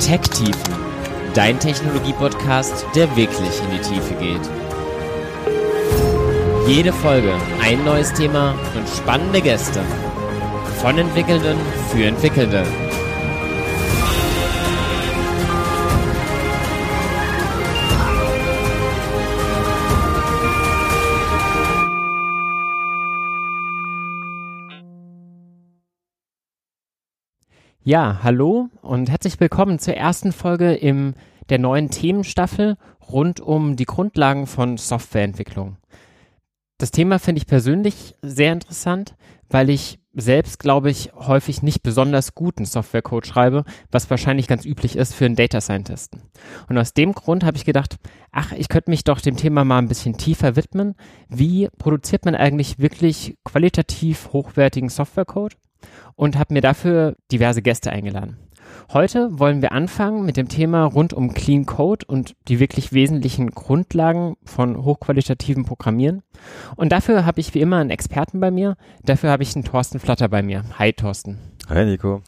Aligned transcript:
Tech-Tiefen, 0.00 0.74
dein 1.34 1.60
Technologie-Podcast, 1.60 2.86
der 2.94 3.14
wirklich 3.16 3.60
in 3.62 3.70
die 3.70 3.80
Tiefe 3.80 4.14
geht. 4.14 4.40
Jede 6.66 6.92
Folge 6.92 7.34
ein 7.62 7.84
neues 7.84 8.12
Thema 8.14 8.54
und 8.74 8.88
spannende 8.88 9.42
Gäste. 9.42 9.80
Von 10.80 10.96
Entwickelnden 10.96 11.58
für 11.92 12.04
Entwickelnde. 12.04 12.64
Ja, 27.82 28.20
hallo 28.22 28.68
und 28.82 29.08
herzlich 29.08 29.40
willkommen 29.40 29.78
zur 29.78 29.94
ersten 29.94 30.32
Folge 30.32 30.74
im 30.74 31.14
der 31.48 31.58
neuen 31.58 31.88
Themenstaffel 31.88 32.76
rund 33.10 33.40
um 33.40 33.74
die 33.74 33.86
Grundlagen 33.86 34.46
von 34.46 34.76
Softwareentwicklung. 34.76 35.78
Das 36.76 36.90
Thema 36.90 37.18
finde 37.18 37.38
ich 37.38 37.46
persönlich 37.46 38.16
sehr 38.20 38.52
interessant, 38.52 39.16
weil 39.48 39.70
ich 39.70 39.98
selbst, 40.12 40.58
glaube 40.58 40.90
ich, 40.90 41.14
häufig 41.14 41.62
nicht 41.62 41.82
besonders 41.82 42.34
guten 42.34 42.66
Softwarecode 42.66 43.26
schreibe, 43.26 43.64
was 43.90 44.10
wahrscheinlich 44.10 44.46
ganz 44.46 44.66
üblich 44.66 44.94
ist 44.94 45.14
für 45.14 45.24
einen 45.24 45.36
Data 45.36 45.62
Scientisten. 45.62 46.20
Und 46.68 46.76
aus 46.76 46.92
dem 46.92 47.14
Grund 47.14 47.44
habe 47.44 47.56
ich 47.56 47.64
gedacht, 47.64 47.96
ach, 48.30 48.52
ich 48.52 48.68
könnte 48.68 48.90
mich 48.90 49.04
doch 49.04 49.22
dem 49.22 49.38
Thema 49.38 49.64
mal 49.64 49.78
ein 49.78 49.88
bisschen 49.88 50.18
tiefer 50.18 50.54
widmen. 50.54 50.96
Wie 51.30 51.70
produziert 51.78 52.26
man 52.26 52.34
eigentlich 52.34 52.78
wirklich 52.78 53.38
qualitativ 53.42 54.34
hochwertigen 54.34 54.90
Softwarecode? 54.90 55.56
Und 56.16 56.38
habe 56.38 56.54
mir 56.54 56.60
dafür 56.60 57.16
diverse 57.30 57.62
Gäste 57.62 57.90
eingeladen. 57.90 58.36
Heute 58.92 59.38
wollen 59.38 59.62
wir 59.62 59.72
anfangen 59.72 60.24
mit 60.24 60.36
dem 60.36 60.48
Thema 60.48 60.84
rund 60.84 61.12
um 61.12 61.32
Clean 61.32 61.64
Code 61.64 62.04
und 62.06 62.34
die 62.48 62.58
wirklich 62.58 62.92
wesentlichen 62.92 63.50
Grundlagen 63.50 64.36
von 64.44 64.84
hochqualitativen 64.84 65.64
Programmieren. 65.64 66.22
Und 66.76 66.90
dafür 66.90 67.24
habe 67.24 67.40
ich 67.40 67.54
wie 67.54 67.60
immer 67.60 67.78
einen 67.78 67.90
Experten 67.90 68.40
bei 68.40 68.50
mir. 68.50 68.76
Dafür 69.04 69.30
habe 69.30 69.42
ich 69.42 69.54
einen 69.54 69.64
Thorsten 69.64 70.00
Flatter 70.00 70.28
bei 70.28 70.42
mir. 70.42 70.64
Hi 70.78 70.92
Thorsten. 70.92 71.38
Hi 71.68 71.84
Nico. 71.84 72.22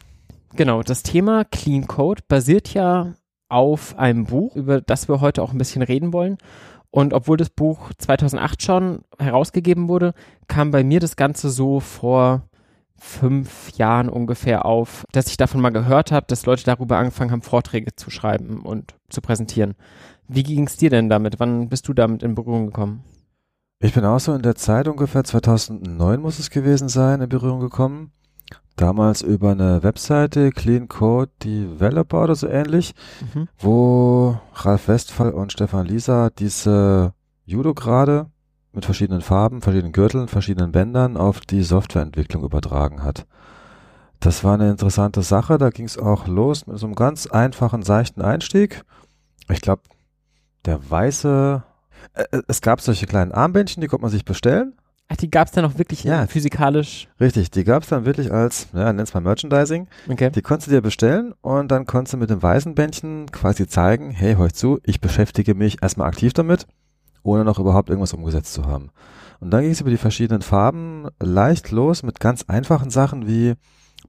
Genau, 0.55 0.83
das 0.83 1.03
Thema 1.03 1.43
Clean 1.45 1.85
Code 1.87 2.21
basiert 2.27 2.73
ja 2.73 3.13
auf 3.49 3.97
einem 3.97 4.25
Buch, 4.25 4.55
über 4.55 4.81
das 4.81 5.09
wir 5.09 5.19
heute 5.19 5.43
auch 5.43 5.51
ein 5.51 5.57
bisschen 5.57 5.81
reden 5.81 6.13
wollen. 6.13 6.37
Und 6.91 7.13
obwohl 7.13 7.37
das 7.37 7.49
Buch 7.49 7.91
2008 7.97 8.61
schon 8.61 8.99
herausgegeben 9.17 9.89
wurde, 9.89 10.13
kam 10.47 10.71
bei 10.71 10.83
mir 10.83 10.99
das 10.99 11.15
Ganze 11.15 11.49
so 11.49 11.79
vor 11.79 12.43
fünf 12.97 13.71
Jahren 13.77 14.09
ungefähr 14.09 14.65
auf, 14.65 15.05
dass 15.11 15.27
ich 15.27 15.37
davon 15.37 15.61
mal 15.61 15.71
gehört 15.71 16.11
habe, 16.11 16.25
dass 16.27 16.45
Leute 16.45 16.63
darüber 16.63 16.97
angefangen 16.97 17.31
haben, 17.31 17.41
Vorträge 17.41 17.95
zu 17.95 18.09
schreiben 18.09 18.61
und 18.61 18.95
zu 19.09 19.21
präsentieren. 19.21 19.75
Wie 20.27 20.43
ging 20.43 20.65
es 20.65 20.77
dir 20.77 20.89
denn 20.89 21.09
damit? 21.09 21.39
Wann 21.39 21.69
bist 21.69 21.87
du 21.87 21.93
damit 21.93 22.23
in 22.23 22.35
Berührung 22.35 22.67
gekommen? 22.67 23.03
Ich 23.79 23.93
bin 23.93 24.05
auch 24.05 24.19
so 24.19 24.33
in 24.33 24.41
der 24.41 24.55
Zeit 24.55 24.87
ungefähr 24.87 25.25
2009 25.25 26.21
muss 26.21 26.39
es 26.39 26.49
gewesen 26.49 26.87
sein, 26.87 27.19
in 27.19 27.27
Berührung 27.27 27.59
gekommen. 27.59 28.11
Damals 28.77 29.21
über 29.21 29.51
eine 29.51 29.83
Webseite, 29.83 30.51
Clean 30.51 30.87
Code 30.87 31.31
Developer 31.43 32.23
oder 32.23 32.35
so 32.35 32.47
ähnlich, 32.47 32.95
mhm. 33.33 33.47
wo 33.59 34.39
Ralf 34.53 34.87
Westphal 34.87 35.31
und 35.31 35.51
Stefan 35.51 35.85
Lisa 35.85 36.29
diese 36.29 37.13
Judo-Grade 37.45 38.27
mit 38.73 38.85
verschiedenen 38.85 39.21
Farben, 39.21 39.61
verschiedenen 39.61 39.93
Gürteln, 39.93 40.27
verschiedenen 40.27 40.71
Bändern 40.71 41.17
auf 41.17 41.39
die 41.39 41.63
Softwareentwicklung 41.63 42.43
übertragen 42.43 43.03
hat. 43.03 43.25
Das 44.19 44.43
war 44.43 44.53
eine 44.53 44.71
interessante 44.71 45.21
Sache. 45.21 45.57
Da 45.57 45.69
ging 45.69 45.85
es 45.85 45.97
auch 45.97 46.27
los 46.27 46.65
mit 46.65 46.77
so 46.79 46.85
einem 46.85 46.95
ganz 46.95 47.27
einfachen, 47.27 47.83
seichten 47.83 48.21
Einstieg. 48.21 48.83
Ich 49.49 49.61
glaube, 49.61 49.83
der 50.65 50.89
weiße. 50.89 51.63
Äh, 52.13 52.23
äh, 52.31 52.41
es 52.47 52.61
gab 52.61 52.81
solche 52.81 53.05
kleinen 53.05 53.31
Armbändchen, 53.31 53.81
die 53.81 53.87
konnte 53.87 54.03
man 54.03 54.11
sich 54.11 54.25
bestellen. 54.25 54.73
Ach, 55.09 55.17
die 55.17 55.29
gab 55.29 55.47
es 55.47 55.53
dann 55.53 55.65
auch 55.65 55.77
wirklich 55.77 56.05
ja, 56.05 56.25
physikalisch? 56.27 57.09
Richtig, 57.19 57.51
die 57.51 57.65
gab 57.65 57.83
es 57.83 57.89
dann 57.89 58.05
wirklich 58.05 58.31
als, 58.31 58.67
ja, 58.73 58.93
nenn's 58.93 59.13
mal 59.13 59.19
Merchandising. 59.19 59.87
Okay. 60.09 60.31
Die 60.31 60.41
konntest 60.41 60.67
du 60.67 60.71
dir 60.71 60.81
bestellen 60.81 61.33
und 61.41 61.69
dann 61.69 61.85
konntest 61.85 62.13
du 62.13 62.17
mit 62.17 62.29
dem 62.29 62.41
weißen 62.41 62.73
Bändchen 62.73 63.29
quasi 63.29 63.67
zeigen, 63.67 64.11
hey, 64.11 64.35
hör 64.35 64.49
zu, 64.53 64.79
ich 64.83 65.01
beschäftige 65.01 65.53
mich 65.53 65.83
erstmal 65.83 66.07
aktiv 66.07 66.31
damit 66.33 66.65
ohne 67.23 67.43
noch 67.43 67.59
überhaupt 67.59 67.89
irgendwas 67.89 68.13
umgesetzt 68.13 68.53
zu 68.53 68.65
haben. 68.65 68.91
Und 69.39 69.51
dann 69.51 69.61
ging 69.61 69.71
es 69.71 69.81
über 69.81 69.89
die 69.89 69.97
verschiedenen 69.97 70.41
Farben 70.41 71.07
leicht 71.19 71.71
los 71.71 72.03
mit 72.03 72.19
ganz 72.19 72.43
einfachen 72.47 72.89
Sachen 72.89 73.27
wie 73.27 73.55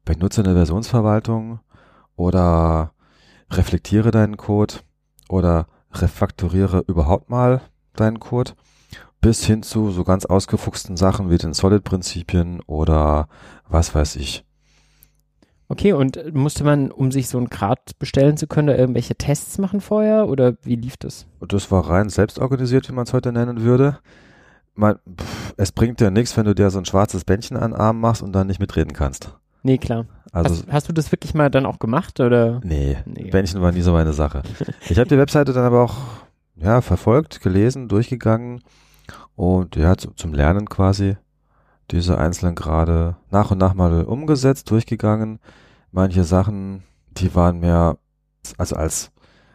benutze 0.05 0.43
eine 0.43 0.55
Versionsverwaltung 0.55 1.61
oder 2.17 2.93
reflektiere 3.51 4.11
deinen 4.11 4.37
Code 4.37 4.75
oder 5.29 5.67
refakturiere 5.93 6.85
überhaupt 6.87 7.31
mal 7.31 7.63
deinen 7.95 8.21
Code 8.21 8.53
bis 9.21 9.45
hin 9.45 9.63
zu 9.63 9.91
so 9.91 10.05
ganz 10.05 10.27
ausgefuchsten 10.27 10.97
Sachen 10.97 11.31
wie 11.31 11.39
den 11.39 11.55
Solid-Prinzipien 11.55 12.61
oder 12.67 13.29
was 13.67 13.95
weiß 13.95 14.17
ich. 14.17 14.45
Okay, 15.69 15.93
und 15.93 16.35
musste 16.35 16.63
man, 16.63 16.91
um 16.91 17.11
sich 17.11 17.29
so 17.29 17.39
ein 17.39 17.49
Grad 17.49 17.99
bestellen 17.99 18.37
zu 18.37 18.47
können, 18.47 18.77
irgendwelche 18.77 19.15
Tests 19.15 19.59
machen 19.59 19.81
vorher 19.81 20.29
oder 20.29 20.55
wie 20.63 20.77
lief 20.77 20.97
das? 20.97 21.27
Das 21.41 21.71
war 21.71 21.89
rein 21.89 22.11
selbstorganisiert, 22.11 22.89
wie 22.89 22.93
man 22.93 23.05
es 23.05 23.13
heute 23.13 23.33
nennen 23.33 23.63
würde. 23.63 23.99
Man, 24.75 24.97
pff, 24.97 25.55
es 25.57 25.73
bringt 25.73 26.01
dir 26.01 26.11
nichts, 26.11 26.37
wenn 26.37 26.45
du 26.45 26.55
dir 26.55 26.71
so 26.71 26.79
ein 26.79 26.85
schwarzes 26.85 27.25
Bändchen 27.25 27.57
an 27.57 27.71
den 27.71 27.81
Arm 27.81 28.01
machst 28.01 28.23
und 28.23 28.33
dann 28.33 28.47
nicht 28.47 28.61
mitreden 28.61 28.93
kannst. 28.93 29.35
Nee, 29.63 29.79
klar. 29.79 30.07
Also, 30.33 30.51
hast, 30.51 30.73
hast, 30.73 30.89
du 30.89 30.93
das 30.93 31.13
wirklich 31.13 31.33
mal 31.33 31.49
dann 31.49 31.65
auch 31.65 31.79
gemacht 31.79 32.21
oder? 32.21 32.61
Nee, 32.63 32.99
nee. 33.07 33.31
Bändchen 33.31 33.63
war 33.63 33.73
nie 33.73 33.81
so 33.81 33.93
meine 33.93 34.13
Sache. 34.13 34.43
ich 34.89 34.99
habe 34.99 35.09
die 35.09 35.17
Webseite 35.17 35.53
dann 35.53 35.65
aber 35.65 35.83
auch 35.83 35.97
ja, 36.57 36.81
verfolgt, 36.83 37.41
gelesen, 37.41 37.89
durchgegangen 37.89 38.63
und 39.37 39.77
ja, 39.77 39.97
zu, 39.97 40.11
zum 40.11 40.35
Lernen 40.35 40.69
quasi 40.69 41.17
diese 41.91 42.19
einzelnen 42.19 42.55
Grade 42.55 43.17
nach 43.31 43.51
und 43.51 43.59
nach 43.59 43.75
mal 43.75 44.05
umgesetzt, 44.05 44.71
durchgegangen. 44.71 45.39
Manche 45.91 46.25
Sachen, 46.25 46.83
die 47.13 47.35
waren 47.35 47.61
mehr, 47.61 47.99
also 48.59 48.77
als 48.77 49.13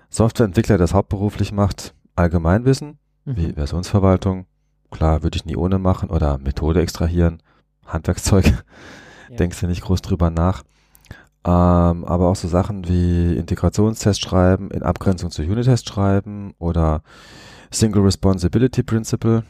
Softwareentwickler, 0.10 0.78
der 0.78 0.86
das 0.86 0.94
hauptberuflich 0.94 1.52
macht, 1.52 1.94
Allgemeinwissen, 2.16 2.98
mhm. 3.26 3.38
wie 3.38 3.54
Versionsverwaltung. 3.54 4.46
Klar, 4.92 5.24
würde 5.24 5.38
ich 5.38 5.46
nie 5.46 5.56
ohne 5.56 5.80
machen 5.80 6.10
oder 6.10 6.38
Methode 6.38 6.82
extrahieren, 6.82 7.42
Handwerkszeug. 7.86 8.46
Ja. 8.48 8.58
Denkst 9.38 9.60
du 9.60 9.68
nicht 9.68 9.82
groß 9.82 10.02
drüber 10.02 10.30
nach. 10.30 10.64
Ähm, 11.46 12.04
aber 12.04 12.28
auch 12.28 12.36
so 12.36 12.48
Sachen 12.48 12.88
wie 12.88 13.36
Integrationstest 13.36 14.20
schreiben, 14.20 14.72
in 14.72 14.84
Abgrenzung 14.84 15.32
zu 15.32 15.42
Unit-Test 15.42 15.88
schreiben 15.88 16.54
oder 16.58 17.02
Single 17.72 18.02
Responsibility 18.02 18.84
Principle, 18.84 19.44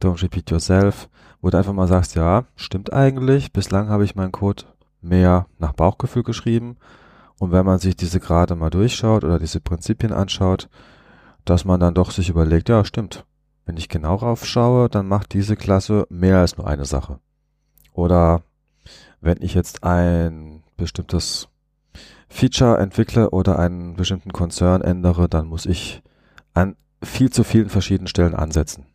Don't 0.00 0.20
Repeat 0.22 0.50
Yourself, 0.50 1.08
wo 1.42 1.50
du 1.50 1.58
einfach 1.58 1.72
mal 1.72 1.88
sagst, 1.88 2.14
ja, 2.14 2.44
stimmt 2.56 2.92
eigentlich, 2.92 3.52
bislang 3.52 3.88
habe 3.88 4.04
ich 4.04 4.14
meinen 4.14 4.32
Code 4.32 4.64
mehr 5.02 5.46
nach 5.58 5.72
Bauchgefühl 5.72 6.22
geschrieben. 6.22 6.76
Und 7.38 7.50
wenn 7.50 7.66
man 7.66 7.80
sich 7.80 7.96
diese 7.96 8.20
gerade 8.20 8.54
mal 8.54 8.70
durchschaut 8.70 9.24
oder 9.24 9.40
diese 9.40 9.60
Prinzipien 9.60 10.12
anschaut, 10.12 10.68
dass 11.44 11.64
man 11.64 11.80
dann 11.80 11.94
doch 11.94 12.12
sich 12.12 12.28
überlegt, 12.28 12.68
ja, 12.68 12.84
stimmt. 12.84 13.26
Wenn 13.66 13.76
ich 13.76 13.88
genau 13.88 14.14
raufschaue, 14.14 14.88
dann 14.88 15.08
macht 15.08 15.32
diese 15.34 15.56
Klasse 15.56 16.06
mehr 16.08 16.38
als 16.38 16.56
nur 16.56 16.68
eine 16.68 16.84
Sache. 16.84 17.18
Oder 17.92 18.42
wenn 19.20 19.42
ich 19.42 19.54
jetzt 19.54 19.82
ein 19.82 20.62
bestimmtes 20.76 21.48
Feature 22.28 22.78
entwickle 22.78 23.30
oder 23.30 23.58
einen 23.58 23.94
bestimmten 23.96 24.32
Konzern 24.32 24.80
ändere, 24.80 25.28
dann 25.28 25.46
muss 25.46 25.66
ich 25.66 26.02
an 26.54 26.76
viel 27.02 27.30
zu 27.30 27.42
vielen 27.42 27.68
verschiedenen 27.68 28.06
Stellen 28.06 28.34
ansetzen. 28.34 28.86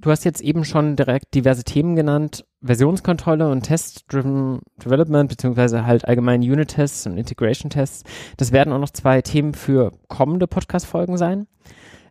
Du 0.00 0.10
hast 0.10 0.24
jetzt 0.24 0.40
eben 0.40 0.64
schon 0.64 0.94
direkt 0.94 1.34
diverse 1.34 1.64
Themen 1.64 1.96
genannt. 1.96 2.44
Versionskontrolle 2.62 3.50
und 3.50 3.62
Test-Driven 3.62 4.60
Development, 4.84 5.28
beziehungsweise 5.28 5.86
halt 5.86 6.06
allgemein 6.06 6.40
Unit-Tests 6.40 7.06
und 7.06 7.18
Integration-Tests. 7.18 8.04
Das 8.36 8.52
werden 8.52 8.72
auch 8.72 8.78
noch 8.78 8.90
zwei 8.90 9.22
Themen 9.22 9.54
für 9.54 9.92
kommende 10.08 10.46
Podcast-Folgen 10.46 11.16
sein. 11.16 11.46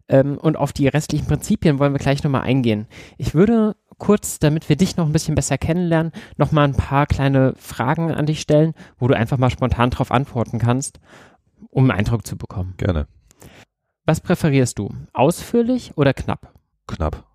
Ähm, 0.09 0.38
und 0.38 0.57
auf 0.57 0.73
die 0.73 0.88
restlichen 0.88 1.27
Prinzipien 1.27 1.79
wollen 1.79 1.94
wir 1.94 2.00
gleich 2.00 2.23
nochmal 2.23 2.44
eingehen. 2.44 2.88
Ich 3.17 3.33
würde 3.33 3.75
kurz, 3.97 4.39
damit 4.39 4.67
wir 4.69 4.75
dich 4.75 4.97
noch 4.97 5.06
ein 5.06 5.13
bisschen 5.13 5.35
besser 5.35 5.57
kennenlernen, 5.57 6.11
nochmal 6.38 6.65
ein 6.65 6.75
paar 6.75 7.07
kleine 7.07 7.53
Fragen 7.57 8.11
an 8.11 8.25
dich 8.25 8.41
stellen, 8.41 8.73
wo 8.97 9.07
du 9.07 9.15
einfach 9.15 9.38
mal 9.38 9.50
spontan 9.50 9.89
drauf 9.89 10.11
antworten 10.11 10.59
kannst, 10.59 11.00
um 11.69 11.89
einen 11.89 12.00
Eindruck 12.00 12.25
zu 12.25 12.38
bekommen. 12.38 12.73
Gerne. 12.77 13.07
Was 14.06 14.21
präferierst 14.21 14.77
du? 14.79 14.94
Ausführlich 15.13 15.91
oder 15.95 16.13
knapp? 16.13 16.53
Knapp. 16.88 17.25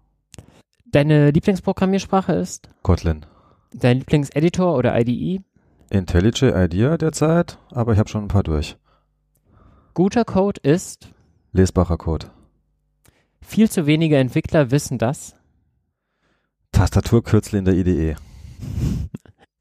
Deine 0.92 1.30
Lieblingsprogrammiersprache 1.30 2.34
ist? 2.34 2.68
Kotlin. 2.82 3.24
Dein 3.72 3.98
Lieblingseditor 3.98 4.76
oder 4.76 4.98
IDE? 4.98 5.40
IntelliJ 5.88 6.52
IDEA 6.54 6.98
derzeit, 6.98 7.58
aber 7.70 7.92
ich 7.94 7.98
habe 7.98 8.10
schon 8.10 8.24
ein 8.24 8.28
paar 8.28 8.42
durch. 8.42 8.76
Guter 9.94 10.24
Code 10.26 10.60
ist? 10.62 11.08
Lesbarer 11.52 11.96
Code. 11.96 12.26
Viel 13.40 13.70
zu 13.70 13.86
wenige 13.86 14.18
Entwickler 14.18 14.70
wissen 14.70 14.98
das? 14.98 15.34
Tastaturkürzel 16.72 17.58
in 17.58 17.64
der 17.64 17.74
IDE. 17.74 18.16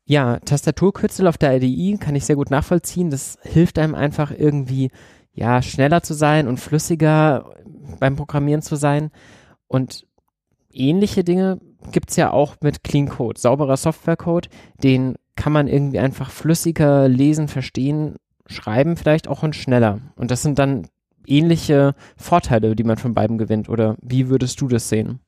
Ja, 0.03 0.39
Tastaturkürzel 0.39 1.25
auf 1.25 1.37
der 1.37 1.55
IDE 1.55 1.97
kann 1.97 2.15
ich 2.15 2.25
sehr 2.25 2.35
gut 2.35 2.51
nachvollziehen. 2.51 3.11
Das 3.11 3.37
hilft 3.43 3.79
einem 3.79 3.95
einfach 3.95 4.31
irgendwie, 4.31 4.91
ja, 5.31 5.61
schneller 5.61 6.03
zu 6.03 6.13
sein 6.13 6.49
und 6.49 6.59
flüssiger 6.59 7.55
beim 7.97 8.17
Programmieren 8.17 8.61
zu 8.61 8.75
sein. 8.75 9.11
Und 9.67 10.05
ähnliche 10.73 11.23
Dinge 11.23 11.59
gibt's 11.91 12.15
ja 12.15 12.31
auch 12.31 12.55
mit 12.61 12.83
Clean 12.83 13.09
Code. 13.09 13.39
Sauberer 13.39 13.77
Softwarecode, 13.77 14.49
den 14.83 15.15
kann 15.35 15.53
man 15.53 15.67
irgendwie 15.67 15.99
einfach 15.99 16.29
flüssiger 16.29 17.07
lesen, 17.07 17.47
verstehen, 17.47 18.15
schreiben 18.47 18.97
vielleicht 18.97 19.27
auch 19.27 19.43
und 19.43 19.55
schneller. 19.55 19.99
Und 20.15 20.31
das 20.31 20.41
sind 20.41 20.59
dann 20.59 20.87
ähnliche 21.25 21.95
Vorteile, 22.17 22.75
die 22.75 22.83
man 22.83 22.97
von 22.97 23.13
beiden 23.13 23.37
gewinnt. 23.37 23.69
Oder 23.69 23.95
wie 24.01 24.29
würdest 24.29 24.61
du 24.61 24.67
das 24.67 24.89
sehen? 24.89 25.19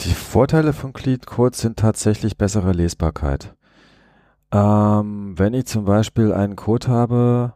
Die 0.00 0.14
Vorteile 0.14 0.72
von 0.72 0.92
Clean 0.92 1.20
Code 1.20 1.56
sind 1.56 1.78
tatsächlich 1.78 2.36
bessere 2.36 2.72
Lesbarkeit. 2.72 3.54
Ähm, 4.52 5.34
wenn 5.36 5.54
ich 5.54 5.66
zum 5.66 5.84
Beispiel 5.84 6.32
einen 6.32 6.56
Code 6.56 6.88
habe, 6.88 7.54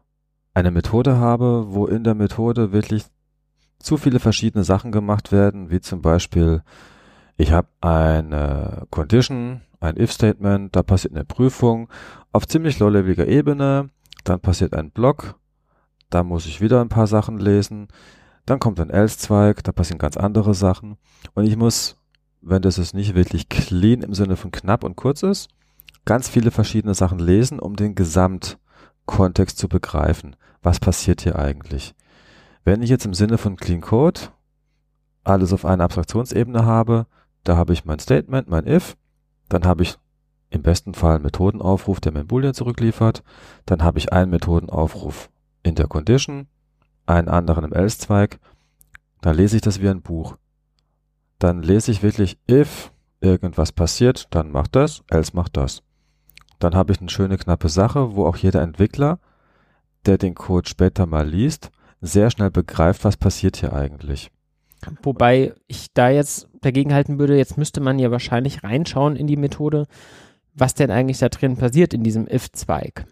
eine 0.55 0.71
Methode 0.71 1.17
habe, 1.17 1.67
wo 1.69 1.87
in 1.87 2.05
der 2.05 2.15
Methode 2.15 2.73
wirklich 2.73 3.05
zu 3.83 3.97
viele 3.97 4.21
verschiedene 4.21 4.65
Sachen 4.65 4.93
gemacht 4.93 5.33
werden, 5.33 5.71
wie 5.71 5.81
zum 5.81 6.03
Beispiel, 6.03 6.63
ich 7.37 7.53
habe 7.53 7.69
eine 7.81 8.87
Condition, 8.91 9.63
ein 9.81 9.99
If-Statement, 9.99 10.75
da 10.75 10.83
passiert 10.83 11.15
eine 11.15 11.25
Prüfung 11.25 11.89
auf 12.33 12.47
ziemlich 12.47 12.79
low-leveliger 12.79 13.27
Ebene, 13.27 13.91
dann 14.25 14.41
passiert 14.41 14.75
ein 14.75 14.91
Block, 14.91 15.37
da 16.11 16.23
muss 16.23 16.47
ich 16.47 16.61
wieder 16.61 16.81
ein 16.81 16.89
paar 16.89 17.07
Sachen 17.07 17.39
lesen, 17.39 17.89
dann 18.47 18.61
kommt 18.61 18.81
ein 18.81 18.91
Else-Zweig, 18.91 19.65
da 19.65 19.73
passieren 19.73 19.99
ganz 19.99 20.17
andere 20.17 20.55
Sachen 20.55 20.97
und 21.35 21.47
ich 21.47 21.57
muss, 21.57 21.97
wenn 22.41 22.63
das 22.63 22.79
ist 22.79 22.95
nicht 22.95 23.15
wirklich 23.15 23.49
clean 23.49 24.03
im 24.03 24.15
Sinne 24.15 24.37
von 24.37 24.51
knapp 24.51 24.85
und 24.85 24.97
kurz 24.97 25.23
ist, 25.23 25.49
ganz 26.05 26.29
viele 26.29 26.51
verschiedene 26.51 26.95
Sachen 26.95 27.19
lesen, 27.19 27.59
um 27.59 27.77
den 27.77 27.95
Gesamtkontext 27.95 29.59
zu 29.59 29.69
begreifen. 29.69 30.37
Was 30.63 30.81
passiert 30.81 31.23
hier 31.23 31.39
eigentlich? 31.39 31.95
Wenn 32.65 32.83
ich 32.83 32.91
jetzt 32.91 33.07
im 33.07 33.15
Sinne 33.15 33.39
von 33.39 33.57
Clean 33.57 33.81
Code 33.81 34.21
alles 35.25 35.53
auf 35.53 35.65
einer 35.65 35.85
Abstraktionsebene 35.85 36.65
habe, 36.65 37.07
da 37.45 37.57
habe 37.57 37.73
ich 37.73 37.85
mein 37.85 37.99
Statement, 37.99 38.49
mein 38.49 38.67
If, 38.67 38.97
dann 39.49 39.65
habe 39.65 39.83
ich 39.83 39.99
im 40.51 40.63
besten 40.63 40.95
Fall 40.95 41.17
einen 41.17 41.25
Methodenaufruf, 41.25 42.01
der 42.01 42.13
mir 42.13 42.21
ein 42.21 42.27
Boolean 42.27 42.55
zurückliefert, 42.55 43.23
dann 43.67 43.83
habe 43.83 43.99
ich 43.99 44.13
einen 44.13 44.31
Methodenaufruf 44.31 45.31
in 45.63 45.75
der 45.75 45.87
Condition, 45.87 46.47
einen 47.07 47.29
anderen 47.29 47.65
im 47.65 47.73
Else-Zweig, 47.73 48.39
dann 49.23 49.37
lese 49.37 49.57
ich 49.57 49.63
das 49.63 49.81
wie 49.81 49.89
ein 49.89 50.03
Buch. 50.03 50.37
Dann 51.39 51.63
lese 51.63 51.91
ich 51.91 52.03
wirklich 52.03 52.39
if 52.49 52.93
irgendwas 53.21 53.73
passiert, 53.73 54.29
dann 54.31 54.53
macht 54.53 54.77
das, 54.77 55.03
else 55.09 55.33
macht 55.35 55.57
das. 55.57 55.83
Dann 56.59 56.75
habe 56.75 56.93
ich 56.93 57.01
eine 57.01 57.11
schöne 57.11 57.39
knappe 57.39 57.69
Sache, 57.69 58.15
wo 58.15 58.27
auch 58.27 58.37
jeder 58.37 58.63
Entwickler, 58.63 59.19
der 60.07 60.19
den 60.19 60.35
Code 60.35 60.69
später 60.69 61.07
mal 61.07 61.27
liest, 61.27 61.71
sehr 62.03 62.31
schnell 62.31 62.51
begreift, 62.51 63.05
was 63.05 63.17
passiert 63.17 63.57
hier 63.57 63.73
eigentlich. 63.73 64.31
Wobei 65.03 65.55
ich 65.69 65.93
da 65.95 66.11
jetzt 66.11 66.49
dagegen 66.61 66.93
halten 66.93 67.19
würde, 67.19 67.37
jetzt 67.37 67.57
müsste 67.57 67.81
man 67.81 67.99
ja 67.99 68.11
wahrscheinlich 68.11 68.65
reinschauen 68.65 69.17
in 69.17 69.29
die 69.29 69.37
Methode, 69.37 69.87
was 70.55 70.75
denn 70.75 70.91
eigentlich 70.91 71.19
da 71.19 71.29
drin 71.29 71.57
passiert 71.57 71.95
in 71.95 72.03
diesem 72.03 72.27
if-Zweig. 72.27 73.07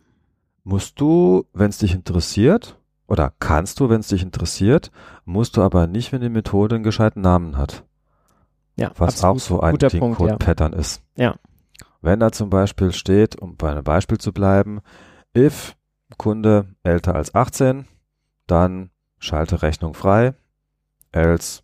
Musst 0.65 1.01
du, 1.01 1.45
wenn 1.55 1.71
es 1.71 1.79
dich 1.79 1.95
interessiert, 1.95 2.77
oder 3.07 3.33
kannst 3.39 3.81
du, 3.81 3.89
wenn 3.89 4.01
es 4.01 4.09
dich 4.09 4.23
interessiert, 4.23 4.91
musst 5.25 5.57
du 5.57 5.63
aber 5.63 5.87
nicht, 5.87 6.13
wenn 6.13 6.21
die 6.21 6.29
Methode 6.29 6.75
einen 6.75 6.85
gescheiten 6.85 7.23
Namen 7.23 7.57
hat. 7.57 7.85
Ja, 8.77 8.93
was 8.97 9.23
absolut. 9.23 9.63
auch 9.63 9.91
so 9.91 10.01
ein 10.01 10.15
Code-Pattern 10.15 10.73
ja. 10.73 10.79
ist. 10.79 11.03
Ja. 11.17 11.35
Wenn 12.03 12.21
da 12.21 12.33
zum 12.33 12.51
Beispiel 12.51 12.93
steht, 12.93 13.41
um 13.41 13.57
bei 13.57 13.71
einem 13.71 13.85
Beispiel 13.85 14.19
zu 14.19 14.33
bleiben, 14.33 14.81
if 15.37 15.77
Kunde 16.17 16.75
älter 16.83 17.15
als 17.15 17.35
18, 17.35 17.87
dann 18.51 18.91
schalte 19.19 19.63
Rechnung 19.63 19.95
frei, 19.95 20.35
else 21.13 21.63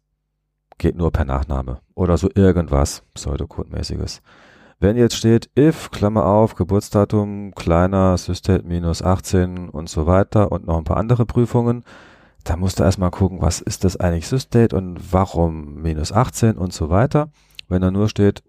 geht 0.78 0.96
nur 0.96 1.10
per 1.10 1.24
Nachname 1.24 1.80
oder 1.94 2.16
so 2.18 2.28
irgendwas 2.34 3.02
Pseudocode-mäßiges. 3.14 4.20
Wenn 4.78 4.96
jetzt 4.96 5.16
steht 5.16 5.50
if, 5.58 5.90
Klammer 5.90 6.26
auf, 6.26 6.54
Geburtsdatum, 6.54 7.54
kleiner, 7.54 8.18
Systate 8.18 8.66
minus 8.66 9.02
18 9.02 9.70
und 9.70 9.88
so 9.88 10.06
weiter 10.06 10.52
und 10.52 10.66
noch 10.66 10.76
ein 10.76 10.84
paar 10.84 10.98
andere 10.98 11.24
Prüfungen, 11.24 11.82
da 12.44 12.56
musst 12.56 12.78
du 12.78 12.84
erstmal 12.84 13.10
gucken, 13.10 13.40
was 13.40 13.60
ist 13.60 13.84
das 13.84 13.96
eigentlich 13.96 14.28
Systate 14.28 14.76
und 14.76 15.12
warum 15.12 15.82
minus 15.82 16.12
18 16.12 16.58
und 16.58 16.72
so 16.72 16.90
weiter. 16.90 17.30
Wenn 17.68 17.82
da 17.82 17.90
nur 17.90 18.08
steht, 18.08 18.42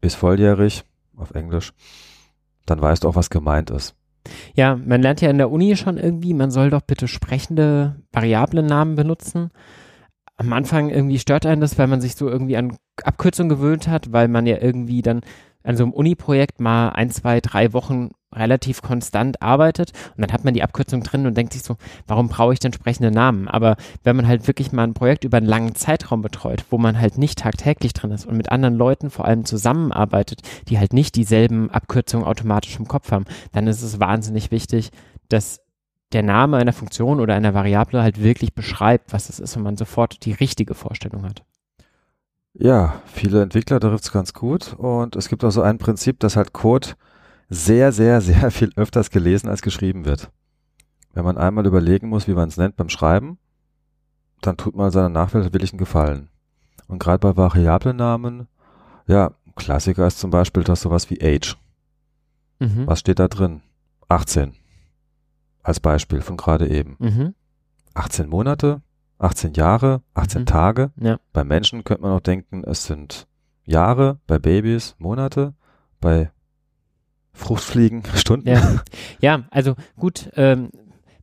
ist 0.00 0.16
volljährig, 0.16 0.84
auf 1.16 1.32
Englisch, 1.32 1.72
dann 2.64 2.80
weißt 2.80 3.04
du 3.04 3.08
auch, 3.08 3.14
was 3.14 3.30
gemeint 3.30 3.70
ist. 3.70 3.94
Ja, 4.54 4.76
man 4.76 5.02
lernt 5.02 5.20
ja 5.20 5.30
in 5.30 5.38
der 5.38 5.50
Uni 5.50 5.76
schon 5.76 5.98
irgendwie, 5.98 6.34
man 6.34 6.50
soll 6.50 6.70
doch 6.70 6.82
bitte 6.82 7.08
sprechende 7.08 7.96
Variablennamen 8.12 8.94
benutzen. 8.94 9.50
Am 10.36 10.52
Anfang 10.52 10.90
irgendwie 10.90 11.18
stört 11.18 11.46
einen 11.46 11.60
das, 11.60 11.78
weil 11.78 11.86
man 11.86 12.00
sich 12.00 12.14
so 12.14 12.28
irgendwie 12.28 12.56
an 12.56 12.76
Abkürzungen 13.02 13.48
gewöhnt 13.48 13.88
hat, 13.88 14.12
weil 14.12 14.28
man 14.28 14.46
ja 14.46 14.58
irgendwie 14.60 15.02
dann 15.02 15.22
an 15.62 15.76
so 15.76 15.84
einem 15.84 15.92
Uni-Projekt 15.92 16.60
mal 16.60 16.90
ein, 16.90 17.10
zwei, 17.10 17.40
drei 17.40 17.72
Wochen 17.72 18.10
relativ 18.34 18.82
konstant 18.82 19.40
arbeitet 19.40 19.92
und 20.16 20.22
dann 20.22 20.32
hat 20.32 20.44
man 20.44 20.54
die 20.54 20.62
Abkürzung 20.62 21.02
drin 21.02 21.26
und 21.26 21.36
denkt 21.36 21.52
sich 21.52 21.62
so, 21.62 21.76
warum 22.06 22.28
brauche 22.28 22.52
ich 22.52 22.58
denn 22.58 22.72
sprechende 22.72 23.10
Namen? 23.10 23.48
Aber 23.48 23.76
wenn 24.02 24.16
man 24.16 24.26
halt 24.26 24.46
wirklich 24.46 24.72
mal 24.72 24.84
ein 24.84 24.94
Projekt 24.94 25.24
über 25.24 25.36
einen 25.36 25.46
langen 25.46 25.74
Zeitraum 25.74 26.22
betreut, 26.22 26.64
wo 26.70 26.78
man 26.78 27.00
halt 27.00 27.18
nicht 27.18 27.38
tagtäglich 27.38 27.92
drin 27.92 28.10
ist 28.10 28.26
und 28.26 28.36
mit 28.36 28.50
anderen 28.50 28.74
Leuten 28.74 29.10
vor 29.10 29.24
allem 29.24 29.44
zusammenarbeitet, 29.44 30.40
die 30.68 30.78
halt 30.78 30.92
nicht 30.92 31.14
dieselben 31.14 31.70
Abkürzungen 31.70 32.26
automatisch 32.26 32.78
im 32.78 32.88
Kopf 32.88 33.10
haben, 33.12 33.26
dann 33.52 33.66
ist 33.66 33.82
es 33.82 34.00
wahnsinnig 34.00 34.50
wichtig, 34.50 34.90
dass 35.28 35.60
der 36.12 36.22
Name 36.22 36.56
einer 36.56 36.72
Funktion 36.72 37.20
oder 37.20 37.34
einer 37.34 37.54
Variable 37.54 38.02
halt 38.02 38.22
wirklich 38.22 38.54
beschreibt, 38.54 39.12
was 39.12 39.28
es 39.28 39.40
ist 39.40 39.56
und 39.56 39.62
man 39.62 39.76
sofort 39.76 40.24
die 40.24 40.32
richtige 40.32 40.74
Vorstellung 40.74 41.24
hat. 41.24 41.42
Ja, 42.54 43.02
viele 43.06 43.42
Entwickler 43.42 43.80
trifft 43.80 44.04
es 44.04 44.12
ganz 44.12 44.32
gut 44.32 44.74
und 44.78 45.14
es 45.14 45.28
gibt 45.28 45.44
auch 45.44 45.50
so 45.50 45.62
ein 45.62 45.78
Prinzip, 45.78 46.20
dass 46.20 46.36
halt 46.36 46.52
Code 46.52 46.88
sehr, 47.48 47.92
sehr, 47.92 48.20
sehr 48.20 48.50
viel 48.50 48.72
öfters 48.76 49.10
gelesen 49.10 49.48
als 49.48 49.62
geschrieben 49.62 50.04
wird. 50.04 50.30
Wenn 51.12 51.24
man 51.24 51.38
einmal 51.38 51.66
überlegen 51.66 52.08
muss, 52.08 52.28
wie 52.28 52.34
man 52.34 52.48
es 52.48 52.56
nennt 52.56 52.76
beim 52.76 52.88
Schreiben, 52.88 53.38
dann 54.42 54.56
tut 54.56 54.76
man 54.76 54.90
seiner 54.90 55.08
Nachwelt 55.08 55.52
wirklich 55.52 55.72
einen 55.72 55.78
Gefallen. 55.78 56.28
Und 56.88 56.98
gerade 56.98 57.18
bei 57.18 57.36
Variablennamen, 57.36 58.48
ja, 59.06 59.32
Klassiker 59.56 60.06
ist 60.06 60.18
zum 60.18 60.30
Beispiel 60.30 60.62
das 60.62 60.82
sowas 60.82 61.10
wie 61.10 61.20
Age. 61.20 61.56
Mhm. 62.60 62.86
Was 62.86 63.00
steht 63.00 63.18
da 63.18 63.28
drin? 63.28 63.62
18. 64.08 64.54
Als 65.62 65.80
Beispiel 65.80 66.20
von 66.20 66.36
gerade 66.36 66.68
eben. 66.68 66.96
Mhm. 66.98 67.34
18 67.94 68.28
Monate, 68.28 68.82
18 69.18 69.54
Jahre, 69.54 70.02
18 70.14 70.42
mhm. 70.42 70.46
Tage. 70.46 70.90
Ja. 71.00 71.18
Bei 71.32 71.42
Menschen 71.42 71.82
könnte 71.82 72.02
man 72.02 72.12
auch 72.12 72.20
denken, 72.20 72.62
es 72.64 72.84
sind 72.84 73.26
Jahre, 73.64 74.20
bei 74.26 74.38
Babys 74.38 74.94
Monate, 74.98 75.54
bei 76.00 76.30
Fruchtfliegen 77.36 78.02
Stunden. 78.14 78.48
Ja, 78.48 78.82
ja 79.20 79.44
also 79.50 79.74
gut, 79.96 80.30
ähm, 80.36 80.70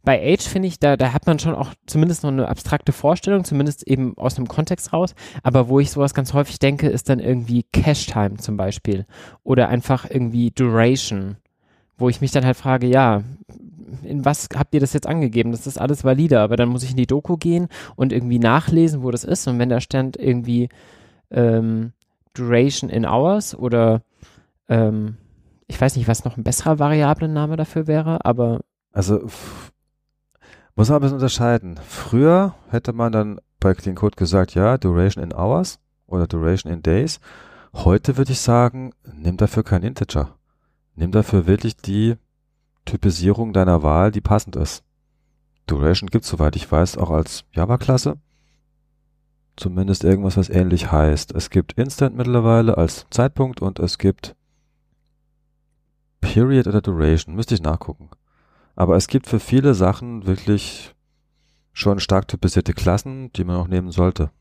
bei 0.05 0.21
Age 0.21 0.43
finde 0.43 0.67
ich, 0.67 0.79
da, 0.79 0.97
da 0.97 1.13
hat 1.13 1.27
man 1.27 1.39
schon 1.39 1.55
auch 1.55 1.73
zumindest 1.85 2.23
noch 2.23 2.31
eine 2.31 2.49
abstrakte 2.49 2.91
Vorstellung, 2.91 3.45
zumindest 3.45 3.87
eben 3.87 4.17
aus 4.17 4.37
einem 4.37 4.47
Kontext 4.47 4.91
raus. 4.91 5.15
Aber 5.43 5.69
wo 5.69 5.79
ich 5.79 5.91
sowas 5.91 6.13
ganz 6.13 6.33
häufig 6.33 6.59
denke, 6.59 6.89
ist 6.89 7.09
dann 7.09 7.19
irgendwie 7.19 7.65
Cache 7.71 8.11
Time 8.11 8.35
zum 8.37 8.57
Beispiel 8.57 9.05
oder 9.43 9.69
einfach 9.69 10.09
irgendwie 10.09 10.51
Duration, 10.51 11.37
wo 11.97 12.09
ich 12.09 12.19
mich 12.19 12.31
dann 12.31 12.45
halt 12.45 12.57
frage, 12.57 12.87
ja, 12.87 13.23
in 14.03 14.25
was 14.25 14.49
habt 14.55 14.73
ihr 14.73 14.81
das 14.81 14.91
jetzt 14.91 15.07
angegeben? 15.07 15.51
Das 15.51 15.67
ist 15.67 15.79
alles 15.79 16.03
valide, 16.03 16.41
aber 16.41 16.57
dann 16.57 16.69
muss 16.69 16.83
ich 16.83 16.91
in 16.91 16.97
die 16.97 17.07
Doku 17.07 17.37
gehen 17.37 17.67
und 17.95 18.11
irgendwie 18.11 18.39
nachlesen, 18.39 19.03
wo 19.03 19.11
das 19.11 19.23
ist. 19.23 19.47
Und 19.47 19.57
wenn 19.59 19.69
da 19.69 19.79
stand 19.79 20.17
irgendwie 20.17 20.67
ähm, 21.31 21.93
Duration 22.33 22.89
in 22.89 23.05
Hours 23.05 23.55
oder 23.55 24.01
ähm, 24.67 25.17
ich 25.67 25.79
weiß 25.79 25.95
nicht, 25.95 26.07
was 26.07 26.25
noch 26.25 26.37
ein 26.37 26.43
besserer 26.43 26.79
Variablenname 26.79 27.55
dafür 27.55 27.87
wäre, 27.87 28.25
aber. 28.25 28.61
Also 28.91 29.27
muss 30.75 30.89
man 30.89 30.97
ein 30.97 31.01
bisschen 31.01 31.15
unterscheiden. 31.15 31.79
Früher 31.87 32.55
hätte 32.69 32.93
man 32.93 33.11
dann 33.11 33.39
bei 33.59 33.73
Clean 33.73 33.95
Code 33.95 34.15
gesagt, 34.15 34.55
ja, 34.55 34.77
Duration 34.77 35.23
in 35.23 35.33
Hours 35.33 35.79
oder 36.07 36.27
Duration 36.27 36.71
in 36.71 36.81
Days. 36.81 37.19
Heute 37.73 38.17
würde 38.17 38.31
ich 38.31 38.39
sagen, 38.39 38.91
nimm 39.15 39.37
dafür 39.37 39.63
kein 39.63 39.83
Integer. 39.83 40.37
Nimm 40.95 41.11
dafür 41.11 41.47
wirklich 41.47 41.77
die 41.77 42.15
Typisierung 42.85 43.53
deiner 43.53 43.83
Wahl, 43.83 44.11
die 44.11 44.21
passend 44.21 44.55
ist. 44.55 44.83
Duration 45.67 46.09
gibt 46.09 46.25
es, 46.25 46.31
soweit 46.31 46.55
ich 46.55 46.71
weiß, 46.71 46.97
auch 46.97 47.09
als 47.09 47.45
Java-Klasse. 47.53 48.17
Zumindest 49.55 50.03
irgendwas, 50.03 50.37
was 50.37 50.49
ähnlich 50.49 50.91
heißt. 50.91 51.33
Es 51.33 51.49
gibt 51.49 51.73
Instant 51.73 52.15
mittlerweile 52.15 52.77
als 52.77 53.05
Zeitpunkt 53.11 53.61
und 53.61 53.79
es 53.79 53.97
gibt 53.97 54.35
Period 56.23 56.67
oder 56.67 56.81
Duration. 56.81 57.35
Müsste 57.35 57.55
ich 57.55 57.61
nachgucken. 57.61 58.09
Aber 58.75 58.95
es 58.95 59.07
gibt 59.07 59.27
für 59.27 59.39
viele 59.39 59.73
Sachen 59.73 60.25
wirklich 60.25 60.95
schon 61.73 61.99
stark 61.99 62.27
typisierte 62.27 62.73
Klassen, 62.73 63.31
die 63.33 63.43
man 63.43 63.57
auch 63.57 63.67
nehmen 63.67 63.91
sollte. 63.91 64.31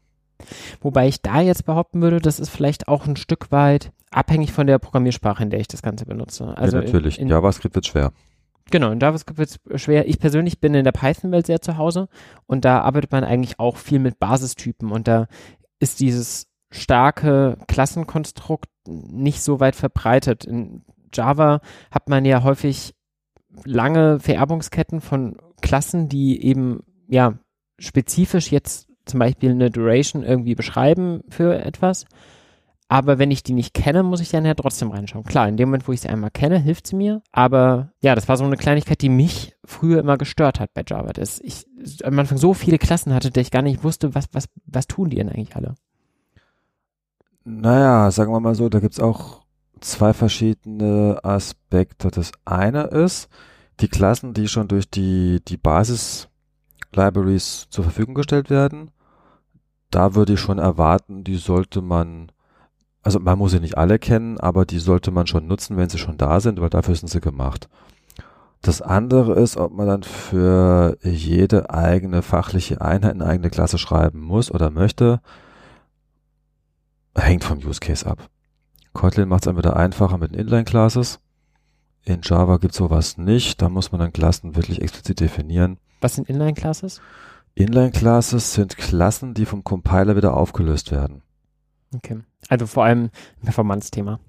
Wobei 0.81 1.09
ich 1.09 1.23
da 1.23 1.41
jetzt 1.41 1.67
behaupten 1.67 2.03
würde, 2.03 2.21
das 2.21 2.41
ist 2.41 2.51
vielleicht 2.51 2.89
auch 2.89 3.07
ein 3.07 3.17
Stück 3.17 3.53
weit 3.53 3.93
abhängig 4.11 4.53
von 4.53 4.67
der 4.67 4.79
Programmiersprache, 4.79 5.43
in 5.43 5.51
der 5.51 5.61
ich 5.61 5.69
das 5.69 5.83
Ganze 5.83 6.05
benutze. 6.05 6.57
Also 6.57 6.77
ja, 6.77 6.83
natürlich. 6.83 7.19
In, 7.19 7.25
in 7.25 7.29
JavaScript 7.29 7.75
wird 7.75 7.87
schwer. 7.87 8.13
Genau, 8.71 8.91
in 8.91 9.01
JavaScript 9.01 9.39
wird 9.39 9.61
es 9.71 9.83
schwer. 9.83 10.09
Ich 10.09 10.19
persönlich 10.19 10.61
bin 10.61 10.75
in 10.75 10.85
der 10.85 10.93
Python-Welt 10.93 11.47
sehr 11.47 11.61
zu 11.61 11.77
Hause 11.77 12.09
und 12.47 12.65
da 12.65 12.81
arbeitet 12.81 13.13
man 13.13 13.25
eigentlich 13.25 13.59
auch 13.59 13.77
viel 13.77 13.99
mit 13.99 14.19
Basistypen 14.19 14.91
und 14.91 15.09
da 15.09 15.27
ist 15.79 16.01
dieses 16.01 16.47
starke 16.71 17.59
Klassenkonstrukt 17.69 18.69
nicht 18.87 19.43
so 19.43 19.61
weit 19.61 19.77
verbreitet. 19.77 20.45
In 20.45 20.85
Java 21.13 21.61
hat 21.91 22.09
man 22.09 22.25
ja 22.25 22.43
häufig 22.43 22.95
lange 23.65 24.21
Vererbungsketten 24.21 25.01
von 25.01 25.37
Klassen, 25.61 26.09
die 26.09 26.45
eben 26.45 26.81
ja 27.09 27.35
spezifisch 27.79 28.51
jetzt 28.51 28.89
zum 29.05 29.21
Beispiel 29.21 29.51
eine 29.51 29.71
Duration 29.71 30.23
irgendwie 30.23 30.55
beschreiben 30.55 31.23
für 31.29 31.59
etwas. 31.65 32.07
Aber 32.89 33.19
wenn 33.19 33.31
ich 33.31 33.43
die 33.43 33.55
nicht 33.55 33.73
kenne, 33.73 34.03
muss 34.03 34.21
ich 34.21 34.29
dann 34.29 34.45
ja 34.45 34.53
trotzdem 34.53 34.91
reinschauen. 34.91 35.25
Klar, 35.25 35.49
in 35.49 35.57
dem 35.57 35.71
Moment, 35.71 35.89
wo 35.89 35.93
ich 35.93 36.03
sie 36.03 36.11
einmal 36.11 36.31
kenne, 36.31 36.59
hilft 36.59 36.87
sie 36.87 36.97
mir. 36.97 37.23
Aber 37.33 37.91
ja, 38.03 38.15
das 38.15 38.29
war 38.29 38.37
so 38.37 38.45
eine 38.45 38.59
Kleinigkeit, 38.59 39.01
die 39.01 39.09
mich 39.09 39.57
früher 39.65 40.01
immer 40.01 40.19
gestört 40.19 40.61
hat 40.61 40.75
bei 40.75 40.83
Java. 40.87 41.13
Dass 41.15 41.41
ich 41.41 41.65
am 42.05 42.19
Anfang 42.19 42.37
so 42.37 42.53
viele 42.53 42.79
Klassen 42.79 43.15
hatte, 43.15 43.31
dass 43.31 43.41
ich 43.41 43.51
gar 43.51 43.63
nicht 43.63 43.83
wusste, 43.83 44.15
was, 44.15 44.27
was, 44.33 44.45
was 44.67 44.87
tun 44.89 45.09
die 45.09 45.17
denn 45.17 45.31
eigentlich 45.31 45.57
alle. 45.57 45.75
Naja, 47.45 48.11
sagen 48.11 48.31
wir 48.31 48.41
mal 48.41 48.55
so, 48.55 48.69
da 48.69 48.79
gibt 48.79 48.93
es 48.93 49.01
auch 49.01 49.42
zwei 49.83 50.15
verschiedene 50.15 51.21
Aspekte. 51.23 52.11
Das 52.11 52.33
eine 52.45 52.85
ist, 52.85 53.29
die 53.81 53.89
Klassen, 53.89 54.35
die 54.35 54.49
schon 54.49 54.69
durch 54.69 54.89
die, 54.89 55.41
die 55.47 55.57
Basis-Libraries 55.57 57.67
zur 57.71 57.85
Verfügung 57.85 58.15
gestellt 58.15 58.51
werden, 58.51 58.91
da 59.91 60.15
würde 60.15 60.35
ich 60.35 60.41
schon 60.41 60.59
erwarten, 60.59 61.25
die 61.25 61.37
sollte 61.37 61.83
man 61.83 62.33
also 63.03 63.19
man 63.19 63.39
muss 63.39 63.51
sie 63.51 63.61
nicht 63.61 63.77
alle 63.77 63.99
kennen, 63.99 64.39
aber 64.39 64.65
die 64.65 64.79
sollte 64.79 65.11
man 65.11 65.27
schon 65.27 65.47
nutzen, 65.47 65.77
wenn 65.77 65.89
sie 65.89 65.99
schon 65.99 66.19
da 66.19 66.41
sind, 66.41 66.61
weil 66.61 66.71
dafür 66.71 66.95
sind 66.95 67.09
sie 67.09 67.21
gemacht. 67.21 67.69
Das 68.63 68.81
andere 68.81 69.35
ist, 69.41 69.57
ob 69.57 69.73
man 69.73 69.89
dann 69.89 70.03
für 70.05 70.97
jede 71.03 71.71
eigene 71.71 72.23
fachliche 72.23 72.81
Einheit 72.81 73.15
eine 73.15 73.27
eigene 73.27 73.51
Klasse 73.51 73.77
schreiben 73.77 74.21
muss 74.21 74.53
oder 74.53 74.71
möchte, 74.71 75.21
hängt 77.17 77.43
vom 77.43 77.59
Use 77.59 77.81
Case 77.81 78.07
ab. 78.07 78.29
Kotlin 78.93 79.29
macht 79.29 79.43
es 79.43 79.45
dann 79.47 79.57
wieder 79.57 79.77
einfacher 79.77 80.19
mit 80.19 80.33
den 80.33 80.41
Inline-Classes. 80.41 81.21
In 82.05 82.21
Java 82.23 82.57
gibt 82.57 82.73
es 82.73 82.79
sowas 82.79 83.17
nicht. 83.17 83.63
Da 83.63 83.69
muss 83.69 83.93
man 83.93 84.01
dann 84.01 84.13
Klassen 84.13 84.57
wirklich 84.57 84.83
explizit 84.83 85.21
definieren. 85.21 85.79
Was 86.01 86.17
sind 86.17 86.29
Inline-Classes? 86.29 87.01
Inline-Classes 87.55 88.55
sind 88.55 88.77
Klassen, 88.77 89.35
die 89.35 89.47
vom 89.47 89.63
Compiler 89.63 90.17
wieder 90.17 90.37
aufgelöst 90.37 90.91
werden. 90.91 91.23
Okay. 91.95 92.21
Also 92.49 92.67
vor 92.67 92.85
allem 92.85 93.05
ein 93.05 93.45
Performance-Thema. 93.45 94.21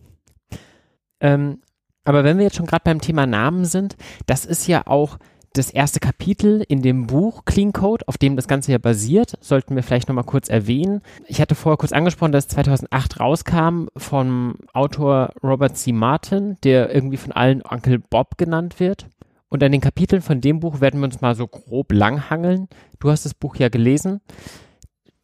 Ähm, 1.19 1.61
aber 2.03 2.23
wenn 2.23 2.37
wir 2.37 2.43
jetzt 2.43 2.57
schon 2.57 2.65
gerade 2.65 2.83
beim 2.83 3.01
Thema 3.01 3.25
Namen 3.25 3.65
sind, 3.65 3.95
das 4.25 4.45
ist 4.45 4.67
ja 4.67 4.85
auch 4.87 5.17
das 5.53 5.69
erste 5.69 5.99
Kapitel 5.99 6.63
in 6.67 6.81
dem 6.81 7.07
Buch 7.07 7.45
Clean 7.45 7.71
Code, 7.71 8.07
auf 8.07 8.17
dem 8.17 8.35
das 8.35 8.47
Ganze 8.47 8.71
ja 8.71 8.79
basiert, 8.79 9.37
sollten 9.39 9.75
wir 9.75 9.83
vielleicht 9.83 10.07
nochmal 10.07 10.23
kurz 10.23 10.49
erwähnen. 10.49 11.01
Ich 11.27 11.39
hatte 11.39 11.55
vorher 11.55 11.77
kurz 11.77 11.91
angesprochen, 11.91 12.31
dass 12.31 12.45
es 12.45 12.51
2008 12.51 13.19
rauskam 13.19 13.87
vom 13.95 14.55
Autor 14.73 15.31
Robert 15.43 15.77
C. 15.77 15.91
Martin, 15.91 16.57
der 16.63 16.93
irgendwie 16.93 17.17
von 17.17 17.31
allen 17.31 17.61
Onkel 17.63 17.99
Bob 17.99 18.37
genannt 18.37 18.79
wird. 18.79 19.07
Und 19.49 19.63
an 19.63 19.71
den 19.71 19.81
Kapiteln 19.81 20.23
von 20.23 20.41
dem 20.41 20.59
Buch 20.59 20.81
werden 20.81 20.99
wir 20.99 21.05
uns 21.05 21.21
mal 21.21 21.35
so 21.35 21.47
grob 21.47 21.91
langhangeln. 21.91 22.67
Du 22.99 23.11
hast 23.11 23.25
das 23.25 23.35
Buch 23.35 23.55
ja 23.55 23.69
gelesen. 23.69 24.21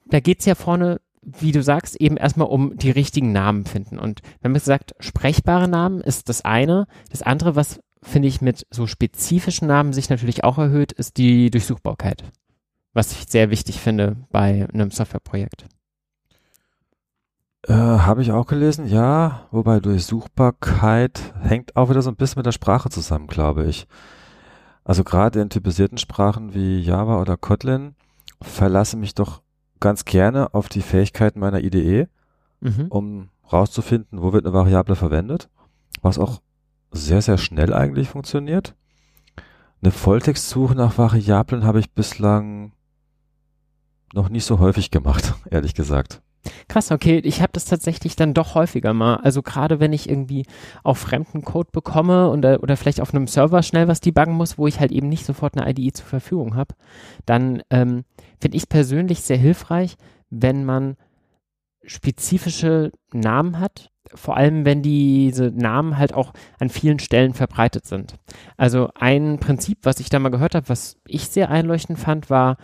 Da 0.06 0.20
geht 0.20 0.42
es 0.42 0.46
ja 0.46 0.54
vorne 0.54 1.02
wie 1.22 1.52
du 1.52 1.62
sagst, 1.62 1.96
eben 2.00 2.18
erstmal 2.18 2.48
um 2.48 2.78
die 2.78 2.92
richtigen 2.92 3.32
Namen 3.32 3.66
finden. 3.66 4.00
Und 4.00 4.22
wenn 4.42 4.52
man 4.52 4.62
sagt, 4.62 4.96
sprechbare 5.00 5.68
Namen 5.68 6.02
ist 6.02 6.30
das 6.30 6.44
eine. 6.46 6.88
Das 7.12 7.22
andere, 7.22 7.56
was 7.56 7.82
finde 8.02 8.28
ich 8.28 8.42
mit 8.42 8.66
so 8.70 8.88
spezifischen 8.88 9.68
Namen 9.68 9.94
sich 9.94 10.10
natürlich 10.10 10.44
auch 10.44 10.58
erhöht, 10.58 10.92
ist 10.92 11.18
die 11.18 11.52
Durchsuchbarkeit. 11.52 12.24
Was 12.94 13.12
ich 13.12 13.26
sehr 13.28 13.50
wichtig 13.50 13.80
finde 13.80 14.18
bei 14.32 14.68
einem 14.74 14.92
Softwareprojekt. 14.92 15.66
Äh, 17.68 17.74
Habe 17.74 18.22
ich 18.22 18.32
auch 18.32 18.48
gelesen, 18.48 18.88
ja. 18.88 19.48
Wobei 19.52 19.80
Durchsuchbarkeit 19.80 21.34
hängt 21.42 21.76
auch 21.76 21.90
wieder 21.90 22.02
so 22.02 22.10
ein 22.10 22.16
bisschen 22.16 22.40
mit 22.40 22.46
der 22.46 22.52
Sprache 22.52 22.90
zusammen, 22.90 23.28
glaube 23.28 23.66
ich. 23.66 23.88
Also 24.84 25.04
gerade 25.04 25.42
in 25.42 25.50
typisierten 25.50 25.98
Sprachen 25.98 26.54
wie 26.54 26.80
Java 26.80 27.22
oder 27.22 27.38
Kotlin 27.38 27.96
verlasse 28.42 28.98
mich 28.98 29.14
doch 29.14 29.42
ganz 29.80 30.06
gerne 30.06 30.54
auf 30.54 30.70
die 30.70 30.82
Fähigkeiten 30.82 31.40
meiner 31.40 31.62
IDE, 31.62 32.08
mhm. 32.62 32.88
um 32.90 33.30
rauszufinden, 33.52 34.22
wo 34.22 34.34
wird 34.34 34.46
eine 34.46 34.54
Variable 34.54 34.96
verwendet, 34.96 35.50
was 36.02 36.18
auch 36.18 36.42
sehr, 36.92 37.22
sehr 37.22 37.38
schnell 37.38 37.74
eigentlich 37.74 38.10
funktioniert. 38.10 38.76
Eine 39.82 39.92
Volltextsuche 39.92 40.76
nach 40.76 40.98
Variablen 40.98 41.64
habe 41.64 41.80
ich 41.80 41.92
bislang 41.92 42.74
noch 44.14 44.30
nicht 44.30 44.46
so 44.46 44.60
häufig 44.60 44.92
gemacht, 44.92 45.36
ehrlich 45.50 45.74
gesagt. 45.74 46.22
Krass, 46.68 46.92
okay, 46.92 47.18
ich 47.20 47.42
habe 47.42 47.52
das 47.52 47.66
tatsächlich 47.66 48.16
dann 48.16 48.34
doch 48.34 48.56
häufiger 48.56 48.94
mal. 48.94 49.18
Also 49.18 49.42
gerade 49.42 49.80
wenn 49.80 49.92
ich 49.92 50.10
irgendwie 50.10 50.46
auf 50.84 50.98
fremden 50.98 51.44
Code 51.44 51.70
bekomme 51.72 52.30
und, 52.30 52.46
oder 52.46 52.78
vielleicht 52.78 53.02
auf 53.02 53.14
einem 53.14 53.28
Server 53.28 53.62
schnell 53.62 53.88
was 53.88 54.00
debuggen 54.00 54.34
muss, 54.34 54.58
wo 54.58 54.66
ich 54.66 54.80
halt 54.80 54.92
eben 54.92 55.10
nicht 55.10 55.26
sofort 55.26 55.58
eine 55.58 55.70
IDE 55.70 55.92
zur 55.92 56.06
Verfügung 56.06 56.56
habe, 56.56 56.76
dann 57.26 57.62
ähm, 57.70 58.06
finde 58.40 58.56
ich 58.56 58.64
es 58.64 58.68
persönlich 58.68 59.22
sehr 59.22 59.38
hilfreich, 59.38 59.98
wenn 60.30 60.66
man 60.66 60.96
spezifische 61.84 62.92
Namen 63.14 63.60
hat, 63.60 63.90
vor 64.14 64.38
allem 64.38 64.66
wenn 64.66 64.82
diese 64.82 65.52
Namen 65.52 65.98
halt 65.98 66.14
auch 66.14 66.34
an 66.60 66.70
vielen 66.70 67.00
Stellen 67.00 67.34
verbreitet 67.34 67.86
sind. 67.86 68.16
Also 68.58 68.90
ein 68.96 69.40
Prinzip, 69.40 69.80
was 69.84 70.00
ich 70.00 70.10
da 70.10 70.20
mal 70.20 70.30
gehört 70.30 70.56
habe, 70.56 70.70
was 70.70 70.98
ich 71.08 71.28
sehr 71.28 71.50
einleuchtend 71.50 72.00
fand, 72.00 72.30
war, 72.30 72.58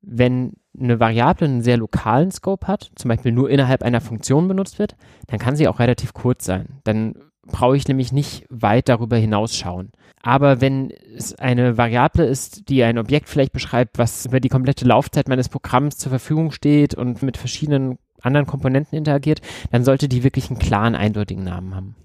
wenn 0.00 0.54
eine 0.78 0.98
Variable 0.98 1.46
einen 1.46 1.62
sehr 1.62 1.76
lokalen 1.76 2.30
Scope 2.30 2.66
hat, 2.66 2.90
zum 2.96 3.08
Beispiel 3.08 3.32
nur 3.32 3.50
innerhalb 3.50 3.82
einer 3.82 4.00
Funktion 4.00 4.48
benutzt 4.48 4.78
wird, 4.78 4.96
dann 5.28 5.38
kann 5.38 5.56
sie 5.56 5.68
auch 5.68 5.78
relativ 5.78 6.12
kurz 6.12 6.44
sein. 6.44 6.80
Dann 6.84 7.14
brauche 7.46 7.76
ich 7.76 7.88
nämlich 7.88 8.12
nicht 8.12 8.46
weit 8.48 8.88
darüber 8.88 9.16
hinausschauen. 9.16 9.92
Aber 10.22 10.60
wenn 10.60 10.90
es 10.90 11.34
eine 11.34 11.76
Variable 11.76 12.24
ist, 12.24 12.68
die 12.68 12.84
ein 12.84 12.98
Objekt 12.98 13.28
vielleicht 13.28 13.52
beschreibt, 13.52 13.98
was 13.98 14.26
über 14.26 14.38
die 14.38 14.48
komplette 14.48 14.84
Laufzeit 14.84 15.28
meines 15.28 15.48
Programms 15.48 15.98
zur 15.98 16.10
Verfügung 16.10 16.52
steht 16.52 16.94
und 16.94 17.22
mit 17.22 17.36
verschiedenen 17.36 17.98
anderen 18.22 18.46
Komponenten 18.46 18.96
interagiert, 18.96 19.40
dann 19.70 19.84
sollte 19.84 20.08
die 20.08 20.22
wirklich 20.22 20.50
einen 20.50 20.58
klaren, 20.58 20.94
eindeutigen 20.94 21.44
Namen 21.44 21.74
haben. 21.74 21.96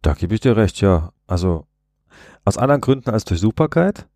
Da 0.00 0.14
gebe 0.14 0.34
ich 0.34 0.40
dir 0.40 0.56
recht, 0.56 0.80
ja. 0.80 1.12
Also 1.26 1.66
aus 2.44 2.58
anderen 2.58 2.80
Gründen 2.80 3.10
als 3.10 3.24
Durchsuchbarkeit, 3.24 4.08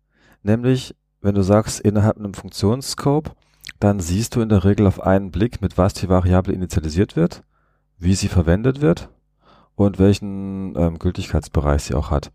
nämlich 0.43 0.95
wenn 1.21 1.35
du 1.35 1.41
sagst, 1.41 1.79
innerhalb 1.79 2.17
einem 2.17 2.33
Funktionsscope, 2.33 3.31
dann 3.79 3.99
siehst 3.99 4.35
du 4.35 4.41
in 4.41 4.49
der 4.49 4.63
Regel 4.63 4.87
auf 4.87 5.01
einen 5.01 5.31
Blick, 5.31 5.61
mit 5.61 5.77
was 5.77 5.93
die 5.93 6.09
Variable 6.09 6.53
initialisiert 6.53 7.15
wird, 7.15 7.43
wie 7.97 8.15
sie 8.15 8.27
verwendet 8.27 8.81
wird 8.81 9.09
und 9.75 9.99
welchen 9.99 10.75
ähm, 10.77 10.99
Gültigkeitsbereich 10.99 11.83
sie 11.83 11.95
auch 11.95 12.11
hat. 12.11 12.31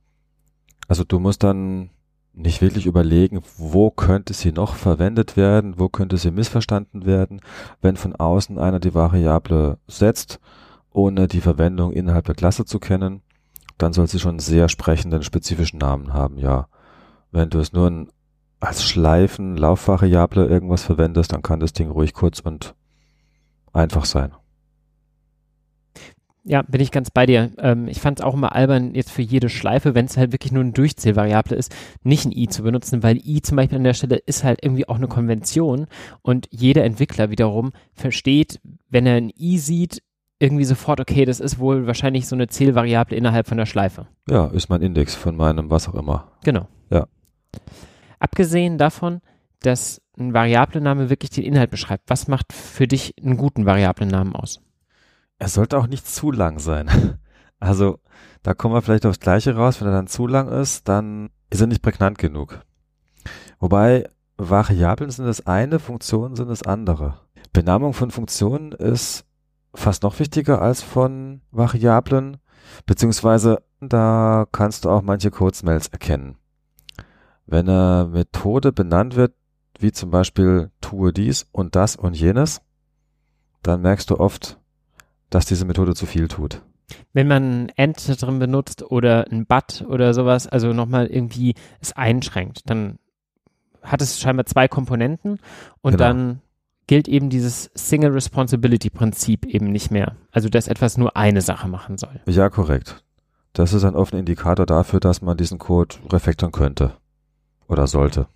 Also 0.89 1.05
du 1.05 1.19
musst 1.19 1.43
dann 1.43 1.91
nicht 2.35 2.63
wirklich 2.63 2.87
überlegen, 2.87 3.41
wo 3.59 3.91
könnte 3.91 4.33
sie 4.33 4.53
noch 4.53 4.75
verwendet 4.75 5.37
werden, 5.37 5.79
wo 5.79 5.89
könnte 5.89 6.17
sie 6.17 6.31
missverstanden 6.31 7.05
werden, 7.05 7.41
wenn 7.81 7.97
von 7.97 8.17
außen 8.17 8.59
einer 8.59 8.81
die 8.81 8.95
Variable 8.95 9.79
setzt, 9.87 10.41
ohne 10.91 11.29
die 11.29 11.41
Verwendung 11.41 11.93
innerhalb 11.93 12.25
der 12.27 12.35
Klasse 12.35 12.65
zu 12.65 12.79
kennen, 12.79 13.23
dann 13.79 13.93
soll 13.93 14.07
sie 14.07 14.19
schon 14.19 14.39
sehr 14.39 14.69
sprechenden 14.69 15.23
spezifischen 15.23 15.79
Namen 15.79 16.13
haben, 16.13 16.39
ja. 16.39 16.69
Wenn 17.31 17.51
du 17.51 17.59
es 17.59 17.73
nur 17.73 18.07
als 18.61 18.85
Schleifen, 18.85 19.57
Laufvariable 19.57 20.47
irgendwas 20.47 20.85
verwendest, 20.85 21.33
dann 21.33 21.43
kann 21.43 21.61
das 21.61 21.73
Ding 21.73 21.91
ruhig 21.91 22.13
kurz 22.13 22.41
und 22.41 22.75
einfach 23.73 24.05
sein. 24.05 24.33
Ja, 26.45 26.63
bin 26.63 26.81
ich 26.81 26.91
ganz 26.91 27.11
bei 27.11 27.25
dir. 27.27 27.53
Ähm, 27.59 27.87
ich 27.87 28.01
fand 28.01 28.19
es 28.19 28.25
auch 28.25 28.35
immer 28.35 28.55
albern, 28.55 28.95
jetzt 28.95 29.13
für 29.13 29.23
jede 29.23 29.49
Schleife, 29.49 29.95
wenn 29.95 30.07
es 30.07 30.17
halt 30.17 30.33
wirklich 30.33 30.51
nur 30.51 30.65
eine 30.65 30.73
Durchzählvariable 30.73 31.57
ist, 31.57 31.75
nicht 32.03 32.25
ein 32.25 32.33
i 32.33 32.49
zu 32.49 32.65
benutzen, 32.65 33.03
weil 33.03 33.19
i 33.25 33.43
zum 33.43 33.57
Beispiel 33.57 33.79
an 33.79 33.85
der 33.85 33.95
Stelle 33.95 34.17
ist 34.17 34.43
halt 34.43 34.59
irgendwie 34.63 34.89
auch 34.89 34.97
eine 34.97 35.07
Konvention 35.07 35.87
und 36.23 36.49
jeder 36.51 36.83
Entwickler 36.85 37.31
wiederum 37.31 37.73
versteht, 37.93 38.61
wenn 38.89 39.07
er 39.07 39.17
ein 39.17 39.31
i 39.39 39.59
sieht, 39.59 40.03
irgendwie 40.41 40.65
sofort, 40.65 40.99
okay, 40.99 41.25
das 41.25 41.39
ist 41.39 41.61
wohl 41.61 41.87
wahrscheinlich 41.87 42.27
so 42.27 42.35
eine 42.35 42.49
Zählvariable 42.49 43.17
innerhalb 43.17 43.47
von 43.47 43.59
der 43.59 43.67
Schleife. 43.67 44.09
Ja, 44.29 44.49
ist 44.49 44.69
mein 44.69 44.83
Index 44.83 45.15
von 45.15 45.37
meinem 45.37 45.71
was 45.71 45.89
auch 45.89 45.95
immer. 45.95 46.33
Genau. 46.43 46.67
Ja. 46.91 47.07
Abgesehen 48.19 48.77
davon, 48.77 49.21
dass 49.61 50.03
ein 50.19 50.35
Variablename 50.35 51.11
wirklich 51.11 51.31
den 51.31 51.45
Inhalt 51.45 51.71
beschreibt, 51.71 52.11
was 52.11 52.27
macht 52.27 52.53
für 52.53 52.89
dich 52.89 53.15
einen 53.23 53.37
guten 53.37 53.67
Variablennamen 53.67 54.35
aus? 54.35 54.61
Er 55.43 55.49
sollte 55.49 55.77
auch 55.77 55.89
nicht 55.89 56.07
zu 56.07 56.31
lang 56.31 56.61
sein. 56.61 57.19
Also, 57.59 58.01
da 58.43 58.55
kommen 58.55 58.75
wir 58.75 58.83
vielleicht 58.83 59.07
aufs 59.07 59.21
Gleiche 59.21 59.55
raus. 59.55 59.81
Wenn 59.81 59.87
er 59.87 59.95
dann 59.95 60.09
zu 60.09 60.27
lang 60.27 60.49
ist, 60.49 60.89
dann 60.89 61.31
ist 61.49 61.61
er 61.61 61.69
nicht 61.69 61.81
prägnant 61.81 62.19
genug. 62.19 62.61
Wobei, 63.61 64.09
Variablen 64.37 65.11
sind 65.11 65.27
das 65.27 65.47
eine, 65.47 65.79
Funktionen 65.79 66.35
sind 66.35 66.49
das 66.49 66.65
andere. 66.65 67.21
Benamung 67.53 67.93
von 67.93 68.11
Funktionen 68.11 68.73
ist 68.73 69.27
fast 69.75 70.03
noch 70.03 70.19
wichtiger 70.19 70.61
als 70.61 70.83
von 70.83 71.43
Variablen, 71.53 72.39
beziehungsweise 72.85 73.63
da 73.81 74.45
kannst 74.51 74.85
du 74.85 74.91
auch 74.91 75.03
manche 75.03 75.31
Code-Smells 75.31 75.87
erkennen. 75.87 76.37
Wenn 77.47 77.69
eine 77.69 78.09
Methode 78.11 78.73
benannt 78.73 79.15
wird, 79.15 79.35
wie 79.79 79.93
zum 79.93 80.11
Beispiel 80.11 80.73
tue 80.81 81.13
dies 81.13 81.47
und 81.53 81.77
das 81.77 81.95
und 81.95 82.15
jenes, 82.15 82.61
dann 83.63 83.83
merkst 83.83 84.11
du 84.11 84.19
oft, 84.19 84.59
dass 85.33 85.47
diese 85.47 85.65
Methode 85.65 85.95
zu 85.95 86.07
viel 86.07 86.29
tut. 86.29 86.63
Wenn 87.13 87.27
man 87.27 87.65
ein 87.65 87.69
End 87.77 88.23
drin 88.23 88.39
benutzt 88.39 88.83
oder 88.83 89.27
ein 89.31 89.47
But 89.47 89.85
oder 89.89 90.13
sowas, 90.13 90.47
also 90.47 90.73
nochmal 90.73 91.07
irgendwie 91.07 91.55
es 91.81 91.93
einschränkt, 91.95 92.69
dann 92.69 92.99
hat 93.83 94.03
es 94.03 94.21
scheinbar 94.21 94.47
zwei 94.47 94.69
Komponenten 94.69 95.39
und 95.81 95.93
Genau. 95.93 96.05
dann 96.05 96.41
gilt 96.87 97.09
eben 97.09 97.31
dieses 97.31 97.71
Single 97.75 98.13
Responsibility 98.13 98.91
Prinzip 98.91 99.47
eben 99.47 99.73
nicht 99.73 99.91
mehr. 99.91 100.17
Also 100.33 100.49
dass 100.49 100.69
etwas 100.69 100.99
nur 100.99 101.17
eine 101.17 101.41
Sache 101.41 101.67
machen 101.69 101.97
soll. 101.97 102.21
Ja, 102.27 102.51
korrekt. 102.51 103.03
Das 103.55 103.73
ist 103.73 103.85
ein 103.85 103.95
offener 103.97 104.21
Indikator 104.21 104.67
dafür, 104.67 105.01
dass 105.01 105.23
man 105.23 105.37
diesen 105.37 105.59
Code 105.59 105.97
refactoren 106.11 106.53
könnte 106.53 106.93
oder 107.69 107.87
sollte. 107.87 108.27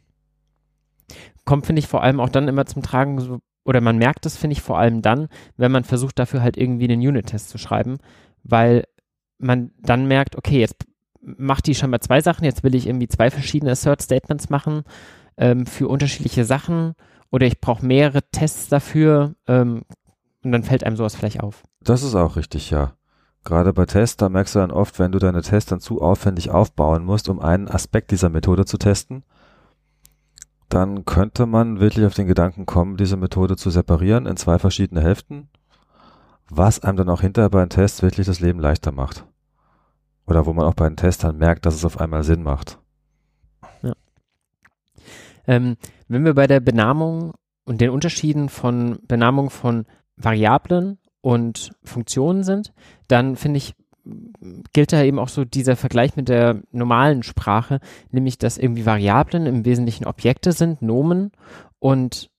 Kommt, 1.45 1.67
finde 1.67 1.81
ich, 1.81 1.87
vor 1.89 2.03
allem 2.03 2.21
auch 2.21 2.29
dann 2.31 2.49
immer 2.49 2.67
zum 2.67 2.83
Tragen, 2.83 3.21
so, 3.21 3.39
oder 3.67 3.81
man 3.81 3.99
merkt 3.99 4.25
es, 4.27 4.37
finde 4.37 4.53
ich, 4.53 4.63
vor 4.63 4.79
allem 4.79 5.03
dann, 5.03 5.29
wenn 5.57 5.73
man 5.73 5.85
versucht, 5.85 6.19
dafür 6.19 6.41
halt 6.41 6.57
irgendwie 6.57 6.89
einen 6.91 7.07
Unit-Test 7.07 7.51
zu 7.51 7.59
schreiben, 7.59 7.99
weil 8.45 8.85
man 9.39 9.73
dann 9.79 10.07
merkt, 10.07 10.37
okay, 10.37 10.61
jetzt 10.61 10.87
macht 11.21 11.67
die 11.67 11.75
schon 11.75 11.91
mal 11.91 12.01
zwei 12.01 12.21
Sachen, 12.21 12.45
jetzt 12.45 12.63
will 12.63 12.77
ich 12.77 12.87
irgendwie 12.87 13.09
zwei 13.09 13.31
verschiedene 13.31 13.73
Assert-Statements 13.73 14.51
machen 14.51 14.85
ähm, 15.37 15.67
für 15.67 15.89
unterschiedliche 15.89 16.45
Sachen 16.45 16.95
oder 17.31 17.47
ich 17.47 17.61
brauche 17.61 17.85
mehrere 17.85 18.23
Tests 18.31 18.69
dafür 18.69 19.35
ähm, 19.49 19.83
und 20.45 20.53
dann 20.53 20.63
fällt 20.63 20.85
einem 20.85 20.97
sowas 20.97 21.17
vielleicht 21.17 21.43
auf. 21.43 21.65
Das 21.81 22.05
ist 22.05 22.15
auch 22.15 22.37
richtig, 22.37 22.71
ja. 22.71 22.93
Gerade 23.43 23.73
bei 23.73 23.87
Tests, 23.87 24.17
da 24.17 24.29
merkst 24.29 24.55
du 24.55 24.61
dann 24.61 24.71
oft, 24.71 24.99
wenn 25.01 25.13
du 25.13 25.19
deine 25.19 25.43
Tests 25.43 25.71
dann 25.71 25.81
zu 25.81 26.01
aufwendig 26.01 26.51
aufbauen 26.51 27.05
musst, 27.05 27.29
um 27.29 27.41
einen 27.41 27.69
Aspekt 27.69 28.13
dieser 28.13 28.29
Methode 28.29 28.65
zu 28.65 28.79
testen, 28.79 29.25
dann 30.69 31.05
könnte 31.05 31.47
man 31.47 31.81
wirklich 31.81 32.07
auf 32.07 32.15
den 32.15 32.27
Gedanken 32.27 32.67
kommen, 32.67 32.97
diese 32.97 33.17
Methode 33.17 33.57
zu 33.57 33.71
separieren 33.71 34.27
in 34.27 34.37
zwei 34.37 34.59
verschiedene 34.59 35.01
Hälften, 35.01 35.49
was 36.49 36.81
einem 36.81 36.97
dann 36.97 37.09
auch 37.09 37.21
hinterher 37.21 37.51
bei 37.51 37.61
den 37.61 37.71
Tests 37.71 38.03
wirklich 38.03 38.27
das 38.27 38.41
Leben 38.41 38.61
leichter 38.61 38.93
macht. 38.93 39.25
Oder 40.27 40.47
wo 40.47 40.53
man 40.53 40.67
auch 40.67 40.75
bei 40.75 40.89
den 40.89 40.97
dann 40.97 41.39
merkt, 41.39 41.67
dass 41.67 41.75
es 41.75 41.85
auf 41.85 42.01
einmal 42.01 42.25
Sinn 42.25 42.43
macht. 42.43 42.79
Ähm, 45.47 45.77
wenn 46.09 46.25
wir 46.25 46.35
bei 46.35 46.47
der 46.47 46.61
Benamung 46.61 47.35
und 47.65 47.81
den 47.81 47.91
Unterschieden 47.91 48.49
von 48.49 48.99
Benamung 49.07 49.51
von 49.51 49.87
Variablen 50.17 50.99
und 51.21 51.71
Funktionen 51.85 52.43
sind, 52.43 52.73
dann 53.09 53.37
finde 53.37 53.59
ich, 53.59 53.75
gilt 54.73 54.93
da 54.93 55.03
eben 55.03 55.19
auch 55.19 55.29
so 55.29 55.45
dieser 55.45 55.77
Vergleich 55.77 56.17
mit 56.17 56.29
der 56.29 56.63
normalen 56.73 57.23
Sprache, 57.23 57.81
nämlich 58.11 58.39
dass 58.39 58.59
irgendwie 58.59 58.87
Variablen 58.87 59.47
im 59.47 59.65
Wesentlichen 59.65 60.07
Objekte 60.07 60.53
sind, 60.53 60.83
Nomen 60.83 61.33
und 61.79 62.31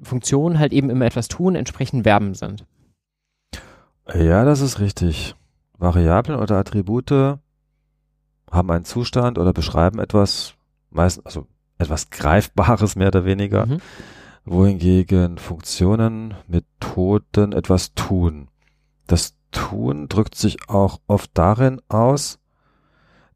Funktionen 0.00 0.58
halt 0.58 0.72
eben 0.72 0.90
immer 0.90 1.06
etwas 1.06 1.28
tun, 1.28 1.54
entsprechend 1.54 2.04
Verben 2.04 2.34
sind. 2.34 2.64
Ja, 4.14 4.44
das 4.44 4.60
ist 4.60 4.78
richtig. 4.80 5.34
Variablen 5.78 6.38
oder 6.38 6.56
Attribute 6.56 7.38
haben 8.50 8.70
einen 8.70 8.84
Zustand 8.84 9.38
oder 9.38 9.52
beschreiben 9.52 9.98
etwas, 9.98 10.54
meistens, 10.90 11.26
also 11.26 11.46
etwas 11.78 12.10
Greifbares 12.10 12.96
mehr 12.96 13.08
oder 13.08 13.24
weniger, 13.24 13.66
Mhm. 13.66 13.78
wohingegen 14.44 15.38
Funktionen, 15.38 16.34
Methoden 16.46 17.52
etwas 17.52 17.94
tun. 17.94 18.48
Das 19.06 19.35
Tun 19.50 20.08
drückt 20.08 20.34
sich 20.34 20.68
auch 20.68 21.00
oft 21.06 21.30
darin 21.34 21.80
aus, 21.88 22.38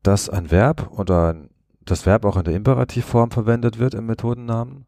dass 0.03 0.29
ein 0.29 0.51
Verb 0.51 0.91
oder 0.99 1.37
das 1.85 2.07
Verb 2.07 2.25
auch 2.25 2.37
in 2.37 2.45
der 2.45 2.55
Imperativform 2.55 3.31
verwendet 3.31 3.79
wird 3.79 3.95
im 3.95 4.07
Methodennamen 4.07 4.87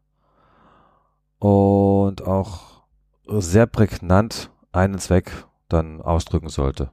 und 1.39 2.25
auch 2.25 2.83
sehr 3.27 3.65
prägnant 3.65 4.51
einen 4.71 4.99
Zweck 4.99 5.45
dann 5.69 6.01
ausdrücken 6.01 6.49
sollte. 6.49 6.91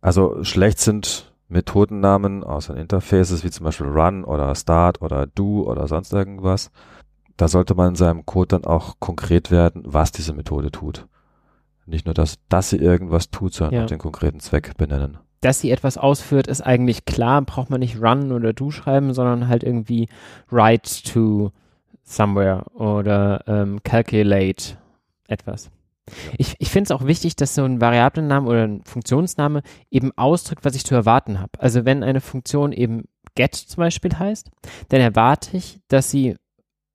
Also 0.00 0.42
schlecht 0.44 0.78
sind 0.78 1.34
Methodennamen 1.48 2.42
aus 2.42 2.66
den 2.66 2.76
Interfaces 2.76 3.44
wie 3.44 3.50
zum 3.50 3.64
Beispiel 3.64 3.86
run 3.86 4.24
oder 4.24 4.54
start 4.54 5.00
oder 5.02 5.26
do 5.26 5.62
oder 5.62 5.86
sonst 5.86 6.12
irgendwas. 6.12 6.70
Da 7.36 7.48
sollte 7.48 7.74
man 7.74 7.90
in 7.90 7.94
seinem 7.96 8.26
Code 8.26 8.48
dann 8.48 8.64
auch 8.64 8.96
konkret 8.98 9.50
werden, 9.50 9.82
was 9.84 10.10
diese 10.10 10.32
Methode 10.32 10.70
tut. 10.70 11.06
Nicht 11.86 12.06
nur, 12.06 12.14
dass, 12.14 12.38
dass 12.48 12.70
sie 12.70 12.76
irgendwas 12.78 13.30
tut, 13.30 13.54
sondern 13.54 13.74
Ja. 13.74 13.82
auch 13.84 13.86
den 13.88 13.98
konkreten 13.98 14.40
Zweck 14.40 14.76
benennen. 14.76 15.18
Dass 15.40 15.60
sie 15.60 15.70
etwas 15.70 15.98
ausführt, 15.98 16.46
ist 16.48 16.60
eigentlich 16.62 17.04
klar, 17.04 17.40
braucht 17.42 17.70
man 17.70 17.80
nicht 17.80 18.00
run 18.02 18.32
oder 18.32 18.52
do 18.52 18.70
schreiben, 18.70 19.14
sondern 19.14 19.48
halt 19.48 19.62
irgendwie 19.62 20.08
write 20.50 21.02
to 21.04 21.52
somewhere 22.02 22.64
oder 22.74 23.44
ähm, 23.46 23.80
calculate 23.84 24.76
etwas. 25.28 25.70
Ich, 26.38 26.54
ich 26.58 26.70
finde 26.70 26.84
es 26.84 26.90
auch 26.92 27.04
wichtig, 27.06 27.34
dass 27.36 27.54
so 27.56 27.64
ein 27.64 27.80
Variablenname 27.80 28.48
oder 28.48 28.62
ein 28.62 28.84
Funktionsname 28.84 29.62
eben 29.90 30.12
ausdrückt, 30.16 30.64
was 30.64 30.76
ich 30.76 30.84
zu 30.84 30.94
erwarten 30.94 31.40
habe. 31.40 31.50
Also 31.58 31.84
wenn 31.84 32.04
eine 32.04 32.20
Funktion 32.20 32.72
eben 32.72 33.04
get 33.34 33.54
zum 33.54 33.80
Beispiel 33.82 34.16
heißt, 34.16 34.50
dann 34.88 35.00
erwarte 35.00 35.56
ich, 35.56 35.80
dass 35.88 36.10
sie 36.10 36.36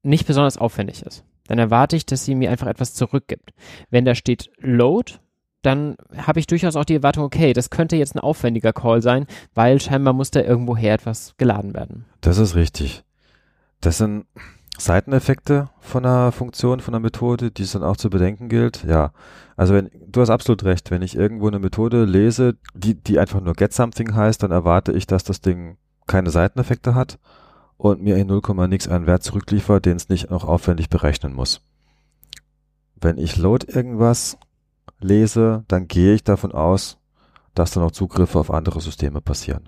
nicht 0.03 0.25
besonders 0.27 0.57
aufwendig 0.57 1.03
ist. 1.03 1.23
Dann 1.51 1.59
erwarte 1.59 1.97
ich, 1.97 2.05
dass 2.05 2.23
sie 2.23 2.33
mir 2.33 2.49
einfach 2.49 2.67
etwas 2.67 2.93
zurückgibt. 2.93 3.51
Wenn 3.89 4.05
da 4.05 4.15
steht 4.15 4.49
load, 4.59 5.15
dann 5.63 5.97
habe 6.15 6.39
ich 6.39 6.47
durchaus 6.47 6.77
auch 6.77 6.85
die 6.85 6.95
Erwartung, 6.95 7.25
okay, 7.25 7.51
das 7.51 7.69
könnte 7.69 7.97
jetzt 7.97 8.15
ein 8.15 8.19
aufwendiger 8.19 8.71
Call 8.71 9.01
sein, 9.01 9.25
weil 9.53 9.81
scheinbar 9.81 10.13
muss 10.13 10.31
da 10.31 10.39
irgendwoher 10.39 10.93
etwas 10.93 11.35
geladen 11.35 11.73
werden. 11.73 12.05
Das 12.21 12.37
ist 12.37 12.55
richtig. 12.55 13.03
Das 13.81 13.97
sind 13.97 14.27
Seiteneffekte 14.77 15.69
von 15.81 16.05
einer 16.05 16.31
Funktion, 16.31 16.79
von 16.79 16.93
einer 16.93 17.01
Methode, 17.01 17.51
die 17.51 17.63
es 17.63 17.73
dann 17.73 17.83
auch 17.83 17.97
zu 17.97 18.09
bedenken 18.09 18.47
gilt. 18.47 18.85
Ja, 18.85 19.11
also 19.57 19.73
wenn 19.73 19.91
du 20.07 20.21
hast 20.21 20.29
absolut 20.29 20.63
recht, 20.63 20.89
wenn 20.89 21.01
ich 21.01 21.17
irgendwo 21.17 21.49
eine 21.49 21.59
Methode 21.59 22.05
lese, 22.05 22.55
die, 22.73 22.95
die 22.95 23.19
einfach 23.19 23.41
nur 23.41 23.55
get 23.55 23.73
something 23.73 24.15
heißt, 24.15 24.41
dann 24.41 24.51
erwarte 24.51 24.93
ich, 24.93 25.05
dass 25.05 25.25
das 25.25 25.41
Ding 25.41 25.75
keine 26.07 26.29
Seiteneffekte 26.29 26.95
hat 26.95 27.19
und 27.81 28.01
mir 28.03 28.17
in 28.17 28.27
0, 28.27 28.41
nix 28.67 28.87
einen 28.87 29.07
Wert 29.07 29.23
zurückliefert, 29.23 29.87
den 29.87 29.97
es 29.97 30.07
nicht 30.07 30.29
noch 30.29 30.43
aufwendig 30.43 30.89
berechnen 30.89 31.33
muss. 31.33 31.61
Wenn 32.95 33.17
ich 33.17 33.37
load 33.37 33.65
irgendwas 33.67 34.37
lese, 34.99 35.63
dann 35.67 35.87
gehe 35.87 36.13
ich 36.13 36.23
davon 36.23 36.51
aus, 36.51 36.99
dass 37.55 37.71
dann 37.71 37.83
auch 37.83 37.89
Zugriffe 37.89 38.37
auf 38.37 38.51
andere 38.51 38.81
Systeme 38.81 39.19
passieren. 39.19 39.67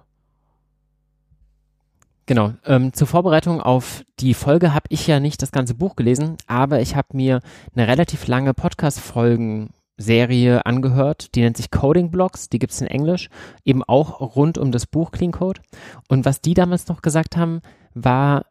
Genau. 2.27 2.53
Ähm, 2.65 2.93
zur 2.93 3.07
Vorbereitung 3.07 3.59
auf 3.59 4.03
die 4.19 4.35
Folge 4.35 4.75
habe 4.75 4.85
ich 4.89 5.07
ja 5.07 5.19
nicht 5.19 5.41
das 5.41 5.51
ganze 5.51 5.73
Buch 5.73 5.95
gelesen, 5.95 6.37
aber 6.45 6.81
ich 6.81 6.95
habe 6.95 7.07
mir 7.13 7.39
eine 7.75 7.87
relativ 7.87 8.27
lange 8.27 8.53
Podcast-Folgen-Serie 8.53 10.67
angehört, 10.67 11.33
die 11.33 11.41
nennt 11.41 11.57
sich 11.57 11.71
Coding 11.71 12.11
Blocks, 12.11 12.47
die 12.47 12.59
gibt 12.59 12.73
es 12.73 12.81
in 12.81 12.87
Englisch, 12.87 13.29
eben 13.65 13.83
auch 13.83 14.35
rund 14.35 14.59
um 14.59 14.71
das 14.71 14.85
Buch 14.85 15.11
Clean 15.11 15.31
Code. 15.31 15.61
Und 16.07 16.25
was 16.25 16.41
die 16.41 16.53
damals 16.53 16.87
noch 16.87 17.01
gesagt 17.01 17.37
haben, 17.37 17.61
war, 17.93 18.45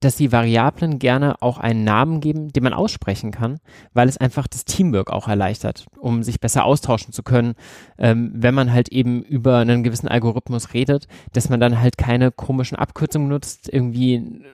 dass 0.00 0.16
sie 0.16 0.30
Variablen 0.30 1.00
gerne 1.00 1.42
auch 1.42 1.58
einen 1.58 1.82
Namen 1.82 2.20
geben, 2.20 2.52
den 2.52 2.62
man 2.62 2.72
aussprechen 2.72 3.32
kann, 3.32 3.58
weil 3.92 4.08
es 4.08 4.16
einfach 4.16 4.46
das 4.46 4.64
Teamwork 4.64 5.10
auch 5.10 5.26
erleichtert, 5.26 5.86
um 5.98 6.22
sich 6.22 6.38
besser 6.38 6.64
austauschen 6.64 7.12
zu 7.12 7.22
können, 7.24 7.54
ähm, 7.98 8.30
wenn 8.32 8.54
man 8.54 8.72
halt 8.72 8.90
eben 8.90 9.22
über 9.22 9.58
einen 9.58 9.82
gewissen 9.82 10.08
Algorithmus 10.08 10.72
redet, 10.72 11.08
dass 11.32 11.48
man 11.48 11.58
dann 11.58 11.80
halt 11.80 11.98
keine 11.98 12.30
komischen 12.30 12.78
Abkürzungen 12.78 13.28
nutzt, 13.28 13.72
irgendwie 13.72 14.44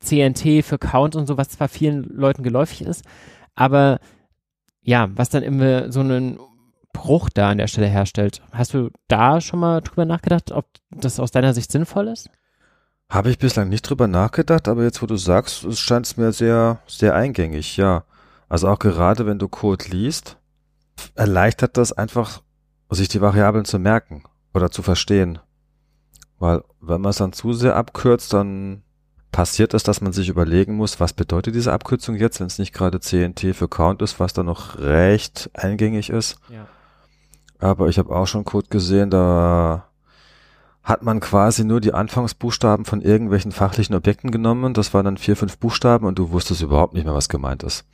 CNT 0.00 0.62
für 0.62 0.78
Count 0.78 1.16
und 1.16 1.26
so, 1.26 1.38
was 1.38 1.48
zwar 1.48 1.68
vielen 1.68 2.04
Leuten 2.04 2.42
geläufig 2.42 2.82
ist, 2.82 3.04
aber 3.54 4.00
ja, 4.82 5.08
was 5.14 5.30
dann 5.30 5.42
immer 5.42 5.90
so 5.90 6.00
einen 6.00 6.38
Bruch 6.92 7.30
da 7.30 7.50
an 7.50 7.58
der 7.58 7.66
Stelle 7.66 7.88
herstellt. 7.88 8.42
Hast 8.52 8.74
du 8.74 8.90
da 9.08 9.40
schon 9.40 9.60
mal 9.60 9.80
drüber 9.80 10.04
nachgedacht, 10.04 10.52
ob 10.52 10.66
das 10.90 11.20
aus 11.20 11.30
deiner 11.30 11.54
Sicht 11.54 11.72
sinnvoll 11.72 12.08
ist? 12.08 12.30
Habe 13.08 13.30
ich 13.30 13.38
bislang 13.38 13.68
nicht 13.68 13.82
drüber 13.82 14.08
nachgedacht, 14.08 14.66
aber 14.68 14.82
jetzt, 14.82 15.00
wo 15.00 15.06
du 15.06 15.16
sagst, 15.16 15.64
es 15.64 15.78
scheint 15.78 16.06
es 16.06 16.16
mir 16.16 16.32
sehr, 16.32 16.80
sehr 16.86 17.14
eingängig, 17.14 17.76
ja. 17.76 18.04
Also 18.48 18.68
auch 18.68 18.78
gerade 18.78 19.26
wenn 19.26 19.38
du 19.38 19.48
Code 19.48 19.86
liest, 19.88 20.38
erleichtert 21.14 21.76
das 21.76 21.92
einfach, 21.92 22.42
sich 22.90 23.08
die 23.08 23.20
Variablen 23.20 23.64
zu 23.64 23.78
merken 23.78 24.24
oder 24.54 24.70
zu 24.70 24.82
verstehen. 24.82 25.38
Weil 26.38 26.62
wenn 26.80 27.00
man 27.00 27.10
es 27.10 27.16
dann 27.16 27.32
zu 27.32 27.52
sehr 27.52 27.76
abkürzt, 27.76 28.32
dann 28.32 28.82
passiert 29.32 29.74
es, 29.74 29.82
dass 29.82 30.00
man 30.00 30.12
sich 30.12 30.28
überlegen 30.28 30.76
muss, 30.76 30.98
was 31.00 31.12
bedeutet 31.12 31.54
diese 31.54 31.72
Abkürzung 31.72 32.16
jetzt, 32.16 32.40
wenn 32.40 32.46
es 32.46 32.58
nicht 32.58 32.72
gerade 32.72 33.00
CNT 33.00 33.54
für 33.54 33.68
Count 33.68 34.02
ist, 34.02 34.18
was 34.18 34.32
dann 34.32 34.46
noch 34.46 34.78
recht 34.78 35.50
eingängig 35.54 36.10
ist. 36.10 36.38
Ja. 36.48 36.66
Aber 37.58 37.88
ich 37.88 37.98
habe 37.98 38.14
auch 38.14 38.26
schon 38.26 38.44
Code 38.44 38.68
gesehen, 38.68 39.10
da 39.10 39.85
hat 40.86 41.02
man 41.02 41.18
quasi 41.18 41.64
nur 41.64 41.80
die 41.80 41.92
Anfangsbuchstaben 41.92 42.84
von 42.84 43.02
irgendwelchen 43.02 43.50
fachlichen 43.50 43.96
Objekten 43.96 44.30
genommen. 44.30 44.72
Das 44.72 44.94
waren 44.94 45.04
dann 45.04 45.16
vier, 45.16 45.34
fünf 45.34 45.58
Buchstaben 45.58 46.06
und 46.06 46.16
du 46.16 46.30
wusstest 46.30 46.62
überhaupt 46.62 46.94
nicht 46.94 47.04
mehr, 47.04 47.12
was 47.12 47.28
gemeint 47.28 47.64
ist. 47.64 47.84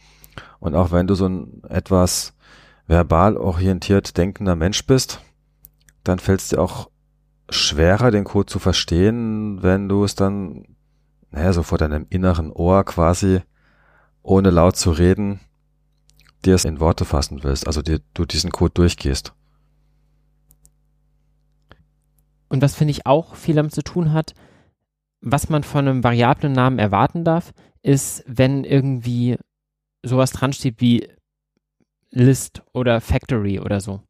Und 0.60 0.74
auch 0.74 0.92
wenn 0.92 1.06
du 1.06 1.14
so 1.14 1.26
ein 1.26 1.62
etwas 1.70 2.34
verbal 2.86 3.38
orientiert 3.38 4.18
denkender 4.18 4.56
Mensch 4.56 4.86
bist, 4.86 5.20
dann 6.04 6.18
fällt 6.18 6.40
es 6.40 6.50
dir 6.50 6.60
auch 6.60 6.90
schwerer, 7.48 8.10
den 8.10 8.24
Code 8.24 8.44
zu 8.44 8.58
verstehen, 8.58 9.62
wenn 9.62 9.88
du 9.88 10.04
es 10.04 10.14
dann, 10.14 10.76
naja, 11.30 11.54
so 11.54 11.62
vor 11.62 11.78
deinem 11.78 12.06
inneren 12.10 12.52
Ohr 12.52 12.84
quasi, 12.84 13.40
ohne 14.22 14.50
laut 14.50 14.76
zu 14.76 14.90
reden, 14.90 15.40
dir 16.44 16.56
es 16.56 16.66
in 16.66 16.78
Worte 16.78 17.06
fassen 17.06 17.42
willst, 17.42 17.66
also 17.66 17.80
dir, 17.80 18.00
du 18.12 18.26
diesen 18.26 18.50
Code 18.50 18.74
durchgehst. 18.74 19.32
Und 22.52 22.60
was 22.60 22.74
finde 22.74 22.90
ich 22.90 23.06
auch 23.06 23.34
viel 23.34 23.54
damit 23.54 23.72
zu 23.72 23.82
tun 23.82 24.12
hat, 24.12 24.34
was 25.22 25.48
man 25.48 25.62
von 25.62 25.88
einem 25.88 26.04
variablen 26.04 26.52
Namen 26.52 26.78
erwarten 26.78 27.24
darf, 27.24 27.54
ist, 27.80 28.22
wenn 28.26 28.64
irgendwie 28.64 29.38
sowas 30.02 30.32
dran 30.32 30.52
steht 30.52 30.78
wie 30.78 31.08
List 32.10 32.62
oder 32.74 33.00
Factory 33.00 33.58
oder 33.58 33.80
so. 33.80 34.02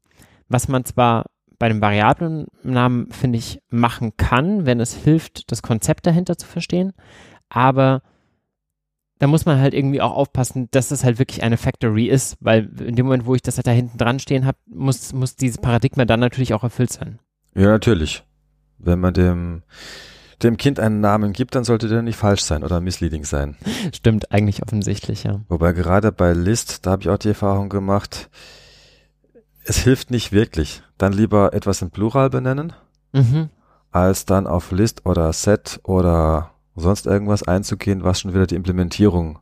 Was 0.48 0.66
man 0.66 0.84
zwar 0.84 1.26
bei 1.60 1.68
dem 1.68 1.80
variablen 1.80 2.48
Namen, 2.64 3.12
finde 3.12 3.38
ich, 3.38 3.60
machen 3.68 4.16
kann, 4.16 4.66
wenn 4.66 4.80
es 4.80 4.92
hilft, 4.92 5.52
das 5.52 5.62
Konzept 5.62 6.04
dahinter 6.04 6.36
zu 6.36 6.48
verstehen, 6.48 6.94
aber 7.48 8.02
da 9.20 9.28
muss 9.28 9.46
man 9.46 9.60
halt 9.60 9.72
irgendwie 9.72 10.00
auch 10.00 10.16
aufpassen, 10.16 10.66
dass 10.72 10.90
es 10.90 11.04
halt 11.04 11.20
wirklich 11.20 11.44
eine 11.44 11.58
Factory 11.58 12.08
ist, 12.08 12.38
weil 12.40 12.68
in 12.80 12.96
dem 12.96 13.06
Moment, 13.06 13.24
wo 13.24 13.36
ich 13.36 13.42
das 13.42 13.56
halt 13.56 13.68
da 13.68 13.70
hinten 13.70 13.98
dran 13.98 14.18
stehen 14.18 14.46
habe, 14.46 14.58
muss, 14.66 15.12
muss 15.12 15.36
dieses 15.36 15.58
Paradigma 15.58 16.06
dann 16.06 16.18
natürlich 16.18 16.54
auch 16.54 16.64
erfüllt 16.64 16.90
sein. 16.90 17.20
Ja, 17.54 17.68
natürlich. 17.68 18.24
Wenn 18.82 19.00
man 19.00 19.14
dem, 19.14 19.62
dem 20.42 20.56
Kind 20.56 20.80
einen 20.80 21.00
Namen 21.00 21.32
gibt, 21.32 21.54
dann 21.54 21.64
sollte 21.64 21.88
der 21.88 22.02
nicht 22.02 22.16
falsch 22.16 22.42
sein 22.42 22.64
oder 22.64 22.80
misleading 22.80 23.24
sein. 23.24 23.56
Stimmt, 23.94 24.32
eigentlich 24.32 24.62
offensichtlich, 24.62 25.24
ja. 25.24 25.40
Wobei 25.48 25.72
gerade 25.72 26.12
bei 26.12 26.32
List, 26.32 26.86
da 26.86 26.92
habe 26.92 27.02
ich 27.02 27.08
auch 27.08 27.18
die 27.18 27.28
Erfahrung 27.28 27.68
gemacht, 27.68 28.28
es 29.64 29.78
hilft 29.78 30.10
nicht 30.10 30.32
wirklich. 30.32 30.82
Dann 30.98 31.12
lieber 31.12 31.52
etwas 31.54 31.82
in 31.82 31.90
Plural 31.90 32.30
benennen, 32.30 32.72
mhm. 33.12 33.50
als 33.90 34.26
dann 34.26 34.46
auf 34.46 34.72
List 34.72 35.06
oder 35.06 35.32
Set 35.32 35.80
oder 35.84 36.50
sonst 36.74 37.06
irgendwas 37.06 37.42
einzugehen, 37.42 38.02
was 38.02 38.20
schon 38.20 38.34
wieder 38.34 38.46
die 38.46 38.56
Implementierung 38.56 39.38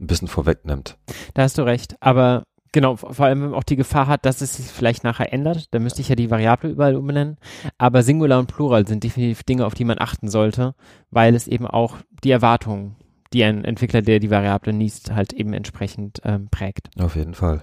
ein 0.00 0.06
bisschen 0.06 0.28
vorwegnimmt. 0.28 0.96
Da 1.34 1.42
hast 1.42 1.58
du 1.58 1.62
recht. 1.62 1.94
Aber 2.00 2.42
genau, 2.72 2.96
vor 2.96 3.20
allem 3.20 3.42
wenn 3.42 3.50
man 3.50 3.58
auch 3.58 3.64
die 3.64 3.76
Gefahr 3.76 4.06
hat, 4.06 4.24
dass 4.24 4.40
es 4.40 4.56
sich 4.56 4.66
vielleicht 4.66 5.04
nachher 5.04 5.32
ändert, 5.32 5.72
dann 5.74 5.82
müsste 5.82 6.00
ich 6.00 6.08
ja 6.08 6.14
die 6.14 6.30
Variable 6.30 6.70
überall 6.70 6.96
umbenennen. 6.96 7.36
Aber 7.78 8.02
Singular 8.02 8.38
und 8.38 8.46
Plural 8.46 8.86
sind 8.86 9.04
definitiv 9.04 9.42
Dinge, 9.42 9.66
auf 9.66 9.74
die 9.74 9.84
man 9.84 9.98
achten 9.98 10.28
sollte, 10.28 10.74
weil 11.10 11.34
es 11.34 11.46
eben 11.46 11.66
auch 11.66 11.96
die 12.24 12.30
Erwartungen, 12.30 12.96
die 13.32 13.44
ein 13.44 13.64
Entwickler, 13.64 14.02
der 14.02 14.18
die 14.18 14.30
Variable 14.30 14.72
liest, 14.72 15.12
halt 15.12 15.32
eben 15.32 15.52
entsprechend 15.52 16.20
ähm, 16.24 16.48
prägt. 16.50 16.90
Auf 16.98 17.16
jeden 17.16 17.34
Fall. 17.34 17.62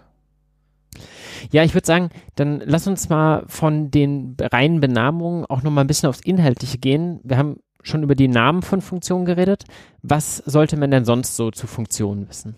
Ja, 1.52 1.64
ich 1.64 1.74
würde 1.74 1.86
sagen, 1.86 2.10
dann 2.36 2.62
lass 2.66 2.88
uns 2.88 3.10
mal 3.10 3.44
von 3.48 3.92
den 3.92 4.36
reinen 4.40 4.80
Benamungen 4.80 5.46
auch 5.46 5.62
nochmal 5.62 5.84
ein 5.84 5.88
bisschen 5.88 6.10
aufs 6.10 6.22
Inhaltliche 6.22 6.78
gehen. 6.78 7.20
Wir 7.24 7.38
haben 7.38 7.58
schon 7.84 8.04
über 8.04 8.16
die 8.16 8.28
Namen 8.28 8.62
von 8.62 8.82
Funktionen 8.82 9.26
geredet. 9.26 9.66
Was 10.02 10.38
sollte 10.38 10.78
man 10.78 10.92
denn 10.92 11.06
sonst 11.06 11.36
so 11.36 11.52
zu 11.52 11.68
Funktionen 11.68 12.28
wissen? 12.28 12.56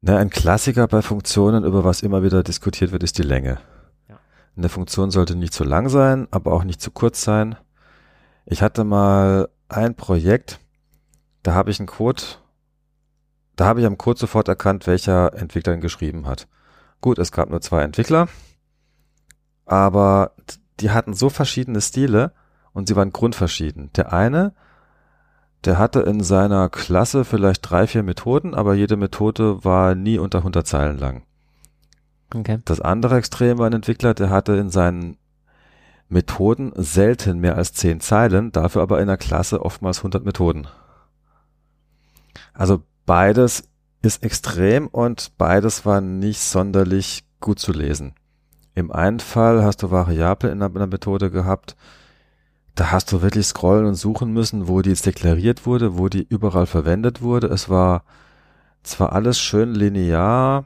Na, 0.00 0.16
ein 0.16 0.30
Klassiker 0.30 0.86
bei 0.86 1.02
Funktionen, 1.02 1.64
über 1.64 1.84
was 1.84 2.02
immer 2.02 2.22
wieder 2.22 2.42
diskutiert 2.44 2.92
wird, 2.92 3.02
ist 3.02 3.18
die 3.18 3.22
Länge. 3.22 3.58
Ja. 4.08 4.18
Eine 4.56 4.68
Funktion 4.68 5.10
sollte 5.10 5.34
nicht 5.34 5.52
zu 5.52 5.64
lang 5.64 5.88
sein, 5.88 6.28
aber 6.30 6.52
auch 6.52 6.62
nicht 6.62 6.80
zu 6.80 6.92
kurz 6.92 7.22
sein. 7.22 7.56
Ich 8.46 8.62
hatte 8.62 8.84
mal 8.84 9.48
ein 9.68 9.96
Projekt, 9.96 10.60
da 11.42 11.54
habe 11.54 11.70
ich 11.70 11.80
einen 11.80 11.88
Code, 11.88 12.22
da 13.56 13.66
habe 13.66 13.80
ich 13.80 13.86
am 13.86 13.98
Code 13.98 14.20
sofort 14.20 14.46
erkannt, 14.46 14.86
welcher 14.86 15.34
Entwickler 15.34 15.74
ihn 15.74 15.80
geschrieben 15.80 16.26
hat. 16.26 16.46
Gut, 17.00 17.18
es 17.18 17.32
gab 17.32 17.50
nur 17.50 17.60
zwei 17.60 17.82
Entwickler, 17.82 18.28
aber 19.66 20.32
die 20.78 20.90
hatten 20.92 21.12
so 21.12 21.28
verschiedene 21.28 21.80
Stile 21.80 22.32
und 22.72 22.86
sie 22.86 22.94
waren 22.94 23.12
grundverschieden. 23.12 23.90
Der 23.94 24.12
eine, 24.12 24.54
der 25.64 25.78
hatte 25.78 26.00
in 26.00 26.22
seiner 26.22 26.68
Klasse 26.68 27.24
vielleicht 27.24 27.68
drei, 27.68 27.86
vier 27.86 28.02
Methoden, 28.02 28.54
aber 28.54 28.74
jede 28.74 28.96
Methode 28.96 29.64
war 29.64 29.94
nie 29.94 30.18
unter 30.18 30.38
100 30.38 30.66
Zeilen 30.66 30.98
lang. 30.98 31.22
Okay. 32.34 32.58
Das 32.64 32.80
andere 32.80 33.16
Extrem 33.16 33.58
war 33.58 33.66
ein 33.66 33.72
Entwickler, 33.72 34.14
der 34.14 34.30
hatte 34.30 34.52
in 34.54 34.70
seinen 34.70 35.16
Methoden 36.08 36.72
selten 36.76 37.38
mehr 37.38 37.56
als 37.56 37.72
zehn 37.72 38.00
Zeilen, 38.00 38.52
dafür 38.52 38.82
aber 38.82 39.00
in 39.00 39.08
der 39.08 39.16
Klasse 39.16 39.62
oftmals 39.62 39.98
100 39.98 40.24
Methoden. 40.24 40.66
Also 42.54 42.82
beides 43.06 43.64
ist 44.02 44.22
extrem 44.22 44.86
und 44.86 45.36
beides 45.38 45.84
war 45.84 46.00
nicht 46.00 46.40
sonderlich 46.40 47.24
gut 47.40 47.58
zu 47.58 47.72
lesen. 47.72 48.14
Im 48.74 48.92
einen 48.92 49.20
Fall 49.20 49.64
hast 49.64 49.82
du 49.82 49.90
Variable 49.90 50.50
in 50.50 50.62
einer 50.62 50.86
Methode 50.86 51.30
gehabt, 51.30 51.76
da 52.78 52.92
hast 52.92 53.10
du 53.10 53.22
wirklich 53.22 53.46
scrollen 53.46 53.86
und 53.86 53.96
suchen 53.96 54.32
müssen, 54.32 54.68
wo 54.68 54.82
die 54.82 54.90
jetzt 54.90 55.04
deklariert 55.04 55.66
wurde, 55.66 55.98
wo 55.98 56.08
die 56.08 56.22
überall 56.22 56.66
verwendet 56.66 57.22
wurde. 57.22 57.48
Es 57.48 57.68
war 57.68 58.04
zwar 58.84 59.12
alles 59.12 59.40
schön 59.40 59.74
linear 59.74 60.64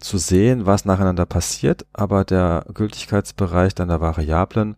zu 0.00 0.16
sehen, 0.16 0.64
was 0.64 0.86
nacheinander 0.86 1.26
passiert, 1.26 1.84
aber 1.92 2.24
der 2.24 2.64
Gültigkeitsbereich 2.72 3.74
deiner 3.74 4.00
Variablen 4.00 4.76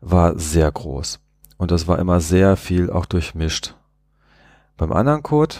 war 0.00 0.36
sehr 0.36 0.70
groß. 0.72 1.20
Und 1.56 1.70
das 1.70 1.86
war 1.86 2.00
immer 2.00 2.20
sehr 2.20 2.56
viel 2.56 2.90
auch 2.90 3.06
durchmischt. 3.06 3.76
Beim 4.76 4.92
anderen 4.92 5.22
Code 5.22 5.56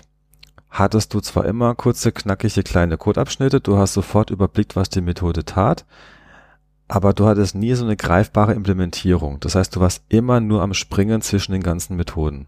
hattest 0.70 1.14
du 1.14 1.20
zwar 1.20 1.44
immer 1.44 1.76
kurze, 1.76 2.10
knackige 2.10 2.64
kleine 2.64 2.98
Codeabschnitte, 2.98 3.60
du 3.60 3.78
hast 3.78 3.94
sofort 3.94 4.30
überblickt, 4.30 4.74
was 4.74 4.88
die 4.88 5.00
Methode 5.00 5.44
tat, 5.44 5.86
aber 6.88 7.12
du 7.12 7.26
hattest 7.26 7.54
nie 7.54 7.74
so 7.74 7.84
eine 7.84 7.96
greifbare 7.96 8.54
Implementierung. 8.54 9.40
Das 9.40 9.54
heißt, 9.54 9.74
du 9.74 9.80
warst 9.80 10.04
immer 10.08 10.40
nur 10.40 10.62
am 10.62 10.74
Springen 10.74 11.20
zwischen 11.20 11.52
den 11.52 11.62
ganzen 11.62 11.96
Methoden. 11.96 12.46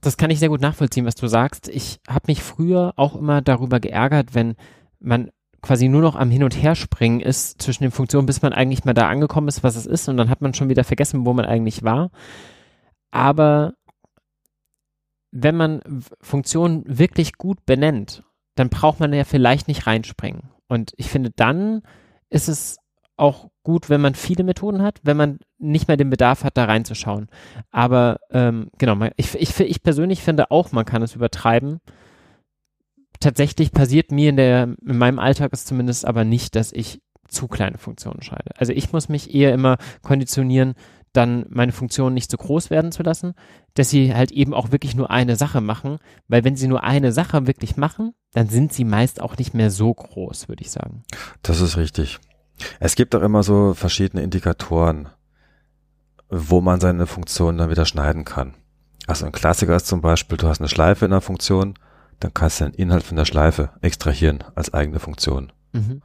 Das 0.00 0.16
kann 0.16 0.30
ich 0.30 0.38
sehr 0.38 0.48
gut 0.48 0.60
nachvollziehen, 0.60 1.04
was 1.04 1.14
du 1.14 1.26
sagst. 1.26 1.68
Ich 1.68 2.00
habe 2.08 2.24
mich 2.28 2.42
früher 2.42 2.92
auch 2.96 3.16
immer 3.16 3.42
darüber 3.42 3.80
geärgert, 3.80 4.34
wenn 4.34 4.54
man 5.00 5.30
quasi 5.62 5.88
nur 5.88 6.00
noch 6.00 6.14
am 6.14 6.30
Hin 6.30 6.44
und 6.44 6.54
Her 6.54 6.74
springen 6.74 7.20
ist 7.20 7.60
zwischen 7.60 7.82
den 7.82 7.90
Funktionen, 7.90 8.26
bis 8.26 8.40
man 8.42 8.52
eigentlich 8.52 8.84
mal 8.84 8.94
da 8.94 9.08
angekommen 9.08 9.48
ist, 9.48 9.64
was 9.64 9.76
es 9.76 9.86
ist, 9.86 10.08
und 10.08 10.16
dann 10.16 10.30
hat 10.30 10.40
man 10.40 10.54
schon 10.54 10.68
wieder 10.68 10.84
vergessen, 10.84 11.26
wo 11.26 11.32
man 11.32 11.44
eigentlich 11.44 11.82
war. 11.82 12.10
Aber 13.10 13.74
wenn 15.32 15.56
man 15.56 15.82
Funktionen 16.20 16.84
wirklich 16.86 17.34
gut 17.34 17.66
benennt, 17.66 18.22
dann 18.54 18.68
braucht 18.68 19.00
man 19.00 19.12
ja 19.12 19.24
vielleicht 19.24 19.68
nicht 19.68 19.86
reinspringen. 19.86 20.50
Und 20.68 20.92
ich 20.96 21.08
finde, 21.10 21.30
dann 21.34 21.82
ist 22.30 22.48
es 22.48 22.78
auch 23.16 23.50
gut, 23.66 23.90
wenn 23.90 24.00
man 24.00 24.14
viele 24.14 24.44
Methoden 24.44 24.80
hat, 24.80 25.00
wenn 25.02 25.16
man 25.16 25.40
nicht 25.58 25.88
mehr 25.88 25.96
den 25.96 26.08
Bedarf 26.08 26.44
hat, 26.44 26.56
da 26.56 26.66
reinzuschauen. 26.66 27.26
Aber 27.72 28.20
ähm, 28.30 28.70
genau, 28.78 28.96
ich, 29.16 29.34
ich, 29.34 29.58
ich 29.58 29.82
persönlich 29.82 30.22
finde 30.22 30.52
auch, 30.52 30.70
man 30.70 30.84
kann 30.84 31.02
es 31.02 31.16
übertreiben. 31.16 31.80
Tatsächlich 33.18 33.72
passiert 33.72 34.12
mir 34.12 34.30
in, 34.30 34.36
der, 34.36 34.76
in 34.86 34.98
meinem 34.98 35.18
Alltag 35.18 35.50
es 35.52 35.64
zumindest 35.64 36.04
aber 36.04 36.22
nicht, 36.22 36.54
dass 36.54 36.70
ich 36.70 37.02
zu 37.26 37.48
kleine 37.48 37.76
Funktionen 37.76 38.22
schreibe. 38.22 38.56
Also 38.56 38.72
ich 38.72 38.92
muss 38.92 39.08
mich 39.08 39.34
eher 39.34 39.52
immer 39.52 39.78
konditionieren, 40.00 40.74
dann 41.12 41.44
meine 41.48 41.72
Funktionen 41.72 42.14
nicht 42.14 42.30
zu 42.30 42.36
groß 42.36 42.70
werden 42.70 42.92
zu 42.92 43.02
lassen, 43.02 43.34
dass 43.74 43.90
sie 43.90 44.14
halt 44.14 44.30
eben 44.30 44.54
auch 44.54 44.70
wirklich 44.70 44.94
nur 44.94 45.10
eine 45.10 45.34
Sache 45.34 45.60
machen, 45.60 45.98
weil 46.28 46.44
wenn 46.44 46.54
sie 46.54 46.68
nur 46.68 46.84
eine 46.84 47.10
Sache 47.10 47.48
wirklich 47.48 47.76
machen, 47.76 48.12
dann 48.32 48.48
sind 48.48 48.72
sie 48.72 48.84
meist 48.84 49.20
auch 49.20 49.36
nicht 49.36 49.54
mehr 49.54 49.72
so 49.72 49.92
groß, 49.92 50.48
würde 50.48 50.62
ich 50.62 50.70
sagen. 50.70 51.02
Das 51.42 51.60
ist 51.60 51.76
richtig. 51.76 52.20
Es 52.80 52.94
gibt 52.94 53.14
auch 53.14 53.22
immer 53.22 53.42
so 53.42 53.74
verschiedene 53.74 54.22
Indikatoren, 54.22 55.08
wo 56.28 56.60
man 56.60 56.80
seine 56.80 57.06
Funktion 57.06 57.58
dann 57.58 57.70
wieder 57.70 57.84
schneiden 57.84 58.24
kann. 58.24 58.54
Also 59.06 59.26
ein 59.26 59.32
Klassiker 59.32 59.76
ist 59.76 59.86
zum 59.86 60.00
Beispiel, 60.00 60.38
du 60.38 60.48
hast 60.48 60.60
eine 60.60 60.68
Schleife 60.68 61.04
in 61.04 61.12
der 61.12 61.20
Funktion, 61.20 61.74
dann 62.18 62.34
kannst 62.34 62.60
du 62.60 62.64
den 62.64 62.74
Inhalt 62.74 63.04
von 63.04 63.16
der 63.16 63.24
Schleife 63.24 63.70
extrahieren 63.82 64.42
als 64.54 64.72
eigene 64.74 64.98
Funktion. 64.98 65.52
Mhm. 65.72 66.02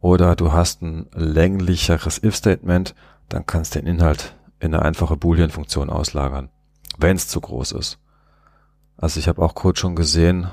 Oder 0.00 0.36
du 0.36 0.52
hast 0.52 0.82
ein 0.82 1.06
länglicheres 1.14 2.22
if-Statement, 2.22 2.94
dann 3.28 3.46
kannst 3.46 3.74
du 3.74 3.80
den 3.80 3.88
Inhalt 3.88 4.36
in 4.60 4.74
eine 4.74 4.84
einfache 4.84 5.16
Boolean-Funktion 5.16 5.90
auslagern, 5.90 6.50
wenn 6.98 7.16
es 7.16 7.28
zu 7.28 7.40
groß 7.40 7.72
ist. 7.72 7.98
Also 8.96 9.18
ich 9.18 9.26
habe 9.26 9.42
auch 9.42 9.54
Code 9.54 9.80
schon 9.80 9.96
gesehen, 9.96 10.48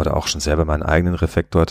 oder 0.00 0.16
auch 0.16 0.26
schon 0.26 0.40
selber 0.40 0.64
meinen 0.64 0.82
eigenen 0.82 1.14
Refektor, 1.14 1.66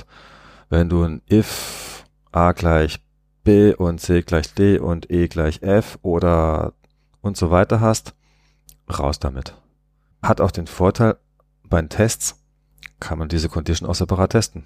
wenn 0.69 0.87
du 0.87 1.03
ein 1.03 1.21
if 1.29 1.88
a 2.31 2.51
gleich 2.51 2.99
b 3.43 3.73
und 3.73 3.99
c 3.99 4.21
gleich 4.21 4.53
d 4.53 4.79
und 4.79 5.09
e 5.11 5.27
gleich 5.27 5.61
f 5.61 5.97
oder 6.01 6.73
und 7.21 7.37
so 7.37 7.51
weiter 7.51 7.81
hast, 7.81 8.13
raus 8.89 9.19
damit. 9.19 9.55
Hat 10.21 10.41
auch 10.41 10.51
den 10.51 10.67
Vorteil, 10.67 11.17
bei 11.63 11.81
den 11.81 11.89
Tests 11.89 12.43
kann 12.99 13.19
man 13.19 13.29
diese 13.29 13.49
Condition 13.49 13.89
auch 13.89 13.95
separat 13.95 14.31
testen. 14.31 14.65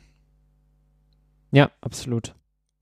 Ja, 1.52 1.72
absolut. 1.82 2.36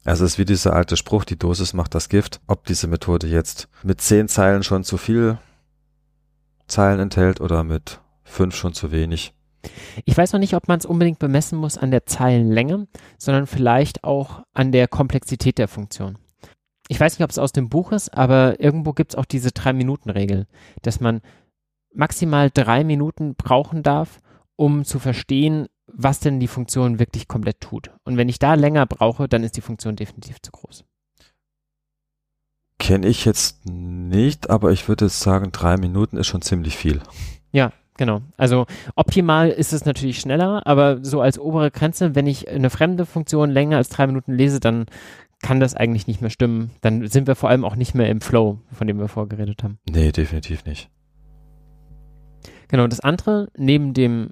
Also 0.03 0.25
es 0.25 0.33
ist 0.33 0.37
wie 0.39 0.45
dieser 0.45 0.73
alte 0.73 0.97
Spruch, 0.97 1.25
die 1.25 1.37
Dosis 1.37 1.73
macht 1.73 1.93
das 1.93 2.09
Gift. 2.09 2.41
Ob 2.47 2.65
diese 2.65 2.87
Methode 2.87 3.27
jetzt 3.27 3.67
mit 3.83 4.01
zehn 4.01 4.27
Zeilen 4.27 4.63
schon 4.63 4.83
zu 4.83 4.97
viel 4.97 5.37
Zeilen 6.67 6.99
enthält 6.99 7.41
oder 7.41 7.63
mit 7.63 7.99
fünf 8.23 8.55
schon 8.55 8.73
zu 8.73 8.91
wenig. 8.91 9.33
Ich 10.05 10.17
weiß 10.17 10.33
noch 10.33 10.39
nicht, 10.39 10.55
ob 10.55 10.67
man 10.67 10.79
es 10.79 10.85
unbedingt 10.85 11.19
bemessen 11.19 11.57
muss 11.57 11.77
an 11.77 11.91
der 11.91 12.05
Zeilenlänge, 12.05 12.87
sondern 13.17 13.47
vielleicht 13.47 14.03
auch 14.03 14.43
an 14.53 14.71
der 14.71 14.87
Komplexität 14.87 15.57
der 15.57 15.67
Funktion. 15.67 16.17
Ich 16.87 16.99
weiß 16.99 17.17
nicht, 17.17 17.23
ob 17.23 17.29
es 17.29 17.39
aus 17.39 17.51
dem 17.51 17.69
Buch 17.69 17.91
ist, 17.91 18.13
aber 18.13 18.59
irgendwo 18.59 18.93
gibt 18.93 19.13
es 19.13 19.17
auch 19.17 19.25
diese 19.25 19.51
Drei-Minuten-Regel, 19.51 20.47
dass 20.81 20.99
man 20.99 21.21
maximal 21.93 22.49
drei 22.49 22.83
Minuten 22.83 23.35
brauchen 23.35 23.83
darf, 23.83 24.19
um 24.55 24.85
zu 24.85 24.99
verstehen, 24.99 25.67
was 25.87 26.19
denn 26.19 26.39
die 26.39 26.47
Funktion 26.47 26.99
wirklich 26.99 27.27
komplett 27.27 27.61
tut. 27.61 27.91
Und 28.03 28.17
wenn 28.17 28.29
ich 28.29 28.39
da 28.39 28.53
länger 28.53 28.85
brauche, 28.85 29.27
dann 29.27 29.43
ist 29.43 29.57
die 29.57 29.61
Funktion 29.61 29.95
definitiv 29.95 30.41
zu 30.41 30.51
groß. 30.51 30.85
Kenne 32.79 33.07
ich 33.07 33.25
jetzt 33.25 33.65
nicht, 33.65 34.49
aber 34.49 34.71
ich 34.71 34.87
würde 34.87 35.07
sagen, 35.09 35.51
drei 35.51 35.77
Minuten 35.77 36.17
ist 36.17 36.27
schon 36.27 36.41
ziemlich 36.41 36.77
viel. 36.77 37.01
Ja, 37.51 37.71
genau. 37.97 38.21
Also 38.37 38.65
optimal 38.95 39.49
ist 39.49 39.73
es 39.73 39.85
natürlich 39.85 40.19
schneller, 40.19 40.65
aber 40.65 41.03
so 41.03 41.21
als 41.21 41.39
obere 41.39 41.71
Grenze, 41.71 42.15
wenn 42.15 42.27
ich 42.27 42.49
eine 42.49 42.69
fremde 42.69 43.05
Funktion 43.05 43.49
länger 43.49 43.77
als 43.77 43.89
drei 43.89 44.07
Minuten 44.07 44.33
lese, 44.33 44.59
dann 44.59 44.85
kann 45.41 45.59
das 45.59 45.75
eigentlich 45.75 46.07
nicht 46.07 46.21
mehr 46.21 46.29
stimmen. 46.29 46.71
Dann 46.81 47.07
sind 47.07 47.27
wir 47.27 47.35
vor 47.35 47.49
allem 47.49 47.65
auch 47.65 47.75
nicht 47.75 47.95
mehr 47.95 48.09
im 48.09 48.21
Flow, 48.21 48.59
von 48.71 48.87
dem 48.87 48.99
wir 48.99 49.07
vorgeredet 49.07 49.63
haben. 49.63 49.79
Nee, 49.89 50.11
definitiv 50.11 50.65
nicht. 50.65 50.89
Genau, 52.67 52.87
das 52.87 52.99
andere, 53.01 53.49
neben 53.57 53.93
dem 53.93 54.29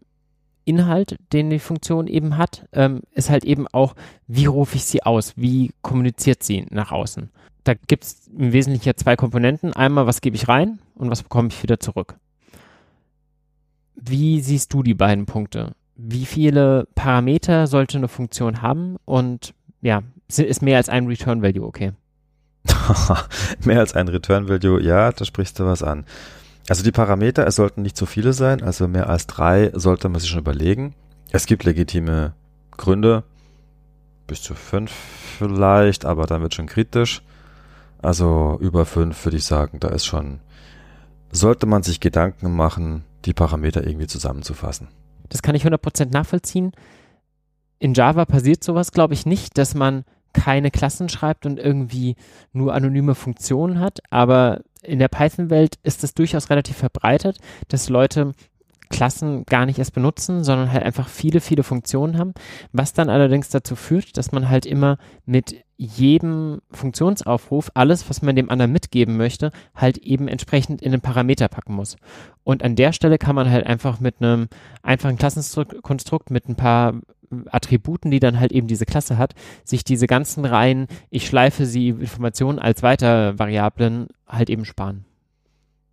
Inhalt, 0.66 1.18
den 1.34 1.50
die 1.50 1.60
Funktion 1.60 2.08
eben 2.08 2.38
hat, 2.38 2.68
ähm, 2.74 3.02
ist 3.12 3.30
halt 3.30 3.44
eben 3.44 3.68
auch, 3.68 3.96
wie 4.28 4.46
rufe 4.46 4.76
ich 4.76 4.86
sie 4.86 5.04
aus? 5.04 5.34
Wie 5.36 5.72
kommuniziert 5.82 6.44
sie 6.44 6.66
nach 6.70 6.92
außen? 6.92 7.32
Da 7.64 7.74
gibt 7.74 8.04
es 8.04 8.28
im 8.28 8.54
Wesentlichen 8.54 8.88
ja 8.88 8.96
zwei 8.96 9.16
Komponenten. 9.16 9.74
Einmal, 9.74 10.06
was 10.06 10.22
gebe 10.22 10.36
ich 10.36 10.48
rein 10.48 10.80
und 10.96 11.10
was 11.10 11.24
bekomme 11.24 11.50
ich 11.50 11.62
wieder 11.64 11.80
zurück? 11.80 12.18
Wie 14.02 14.42
siehst 14.42 14.74
du 14.74 14.84
die 14.84 14.94
beiden 14.94 15.26
Punkte? 15.26 15.74
Wie 15.96 16.26
viele 16.26 16.88
Parameter 16.96 17.68
sollte 17.68 17.98
eine 17.98 18.08
Funktion 18.08 18.62
haben 18.62 18.98
und 19.06 19.54
ja, 19.82 20.04
ist 20.28 20.62
mehr 20.62 20.78
als 20.78 20.90
ein 20.90 21.08
Return 21.08 21.42
Value 21.42 21.66
okay? 21.66 21.94
mehr 23.66 23.80
als 23.80 23.94
ein 23.96 24.08
Return 24.08 24.48
Value, 24.48 24.82
ja, 24.82 25.12
da 25.12 25.26
sprichst 25.26 25.60
du 25.60 25.66
was 25.66 25.84
an. 25.84 26.06
Also 26.70 26.84
die 26.84 26.92
Parameter, 26.92 27.48
es 27.48 27.56
sollten 27.56 27.82
nicht 27.82 27.98
zu 27.98 28.06
viele 28.06 28.34
sein, 28.34 28.62
also 28.62 28.88
mehr 28.88 29.10
als 29.10 29.28
drei 29.28 29.72
sollte 29.74 30.08
man 30.08 30.22
sich 30.22 30.30
schon 30.30 30.40
überlegen. 30.40 30.94
Es 31.32 31.46
gibt 31.46 31.64
legitime 31.64 32.34
Gründe, 32.72 33.24
bis 34.28 34.42
zu 34.42 34.54
fünf 34.54 34.92
vielleicht, 34.92 36.06
aber 36.06 36.28
dann 36.28 36.42
wird 36.42 36.54
schon 36.54 36.68
kritisch. 36.68 37.22
Also 38.02 38.58
über 38.62 38.86
fünf 38.86 39.26
würde 39.26 39.38
ich 39.38 39.46
sagen, 39.46 39.80
da 39.80 39.90
ist 39.90 40.06
schon, 40.06 40.40
sollte 41.32 41.66
man 41.66 41.84
sich 41.84 42.00
Gedanken 42.00 42.56
machen, 42.56 43.04
die 43.26 43.34
Parameter 43.34 43.86
irgendwie 43.86 44.08
zusammenzufassen. 44.08 44.88
Das 45.30 45.42
kann 45.42 45.56
ich 45.56 45.66
100% 45.66 46.12
nachvollziehen. 46.12 46.72
In 47.80 47.94
Java 47.94 48.26
passiert 48.26 48.64
sowas, 48.64 48.92
glaube 48.92 49.14
ich, 49.14 49.26
nicht, 49.26 49.58
dass 49.58 49.76
man 49.76 50.04
keine 50.34 50.72
Klassen 50.72 51.10
schreibt 51.10 51.46
und 51.46 51.60
irgendwie 51.60 52.16
nur 52.52 52.74
anonyme 52.74 53.16
Funktionen 53.16 53.80
hat, 53.80 54.00
aber 54.10 54.62
in 54.84 55.00
der 55.00 55.08
Python-Welt 55.08 55.76
ist 55.84 56.04
es 56.04 56.14
durchaus 56.14 56.50
relativ 56.50 56.78
verbreitet, 56.78 57.38
dass 57.68 57.90
Leute 57.90 58.34
Klassen 58.90 59.46
gar 59.46 59.66
nicht 59.66 59.80
erst 59.80 59.94
benutzen, 59.94 60.44
sondern 60.44 60.72
halt 60.72 60.84
einfach 60.84 61.08
viele, 61.08 61.42
viele 61.42 61.64
Funktionen 61.64 62.18
haben, 62.18 62.34
was 62.72 62.94
dann 62.94 63.10
allerdings 63.10 63.50
dazu 63.50 63.76
führt, 63.76 64.18
dass 64.18 64.32
man 64.32 64.50
halt 64.50 64.66
immer 64.66 64.98
mit 65.26 65.64
jedem 65.82 66.60
Funktionsaufruf 66.72 67.72
alles, 67.74 68.10
was 68.10 68.22
man 68.22 68.36
dem 68.36 68.50
anderen 68.50 68.74
mitgeben 68.74 69.16
möchte, 69.16 69.52
halt 69.74 69.98
eben 69.98 70.28
entsprechend 70.28 70.82
in 70.82 70.92
den 70.92 71.00
Parameter 71.00 71.48
packen 71.48 71.74
muss. 71.74 71.96
Und 72.44 72.64
an 72.64 72.76
der 72.76 72.92
Stelle 72.92 73.18
kann 73.18 73.36
man 73.36 73.50
halt 73.50 73.66
einfach 73.66 74.02
mit 74.02 74.16
einem 74.20 74.50
einfachen 74.84 75.18
Klassenkonstrukt 75.18 76.32
mit 76.32 76.50
ein 76.50 76.56
paar 76.56 76.96
Attributen, 77.50 78.12
die 78.12 78.20
dann 78.20 78.42
halt 78.42 78.52
eben 78.52 78.68
diese 78.68 78.86
Klasse 78.86 79.18
hat, 79.18 79.36
sich 79.64 79.86
diese 79.86 80.06
ganzen 80.06 80.44
Reihen, 80.44 80.88
ich 81.10 81.26
schleife 81.26 81.66
sie 81.66 81.90
Informationen 81.90 82.60
als 82.60 82.84
weiter 82.84 83.40
Variablen 83.40 84.08
halt 84.28 84.50
eben 84.50 84.66
sparen. 84.66 85.06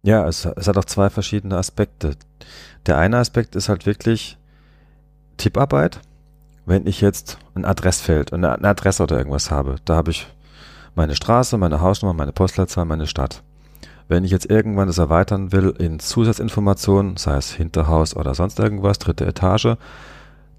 Ja, 0.02 0.26
es, 0.26 0.44
es 0.46 0.66
hat 0.66 0.76
auch 0.78 0.84
zwei 0.84 1.10
verschiedene 1.10 1.56
Aspekte. 1.56 2.16
Der 2.86 2.98
eine 2.98 3.18
Aspekt 3.18 3.54
ist 3.54 3.68
halt 3.68 3.86
wirklich 3.86 4.36
Tipparbeit. 5.36 6.00
Wenn 6.66 6.86
ich 6.86 7.00
jetzt 7.00 7.38
ein 7.54 7.64
Adressfeld, 7.64 8.32
eine, 8.32 8.52
eine 8.52 8.68
Adresse 8.68 9.04
oder 9.04 9.16
irgendwas 9.16 9.52
habe, 9.52 9.76
da 9.84 9.94
habe 9.94 10.10
ich 10.10 10.26
meine 10.96 11.14
Straße, 11.14 11.56
meine 11.56 11.80
Hausnummer, 11.80 12.12
meine 12.12 12.32
Postleitzahl, 12.32 12.84
meine 12.84 13.06
Stadt. 13.06 13.44
Wenn 14.08 14.24
ich 14.24 14.32
jetzt 14.32 14.50
irgendwann 14.50 14.88
das 14.88 14.98
erweitern 14.98 15.52
will 15.52 15.74
in 15.78 16.00
Zusatzinformationen, 16.00 17.16
sei 17.16 17.36
es 17.36 17.52
Hinterhaus 17.52 18.16
oder 18.16 18.34
sonst 18.34 18.58
irgendwas, 18.58 18.98
dritte 18.98 19.26
Etage, 19.26 19.76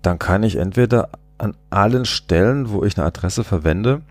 dann 0.01 0.17
kann 0.17 0.43
ich 0.43 0.55
entweder 0.55 1.09
an 1.37 1.55
allen 1.69 2.05
Stellen, 2.05 2.69
wo 2.71 2.83
ich 2.83 2.97
eine 2.97 3.05
Adresse 3.05 3.43
verwende, 3.43 4.01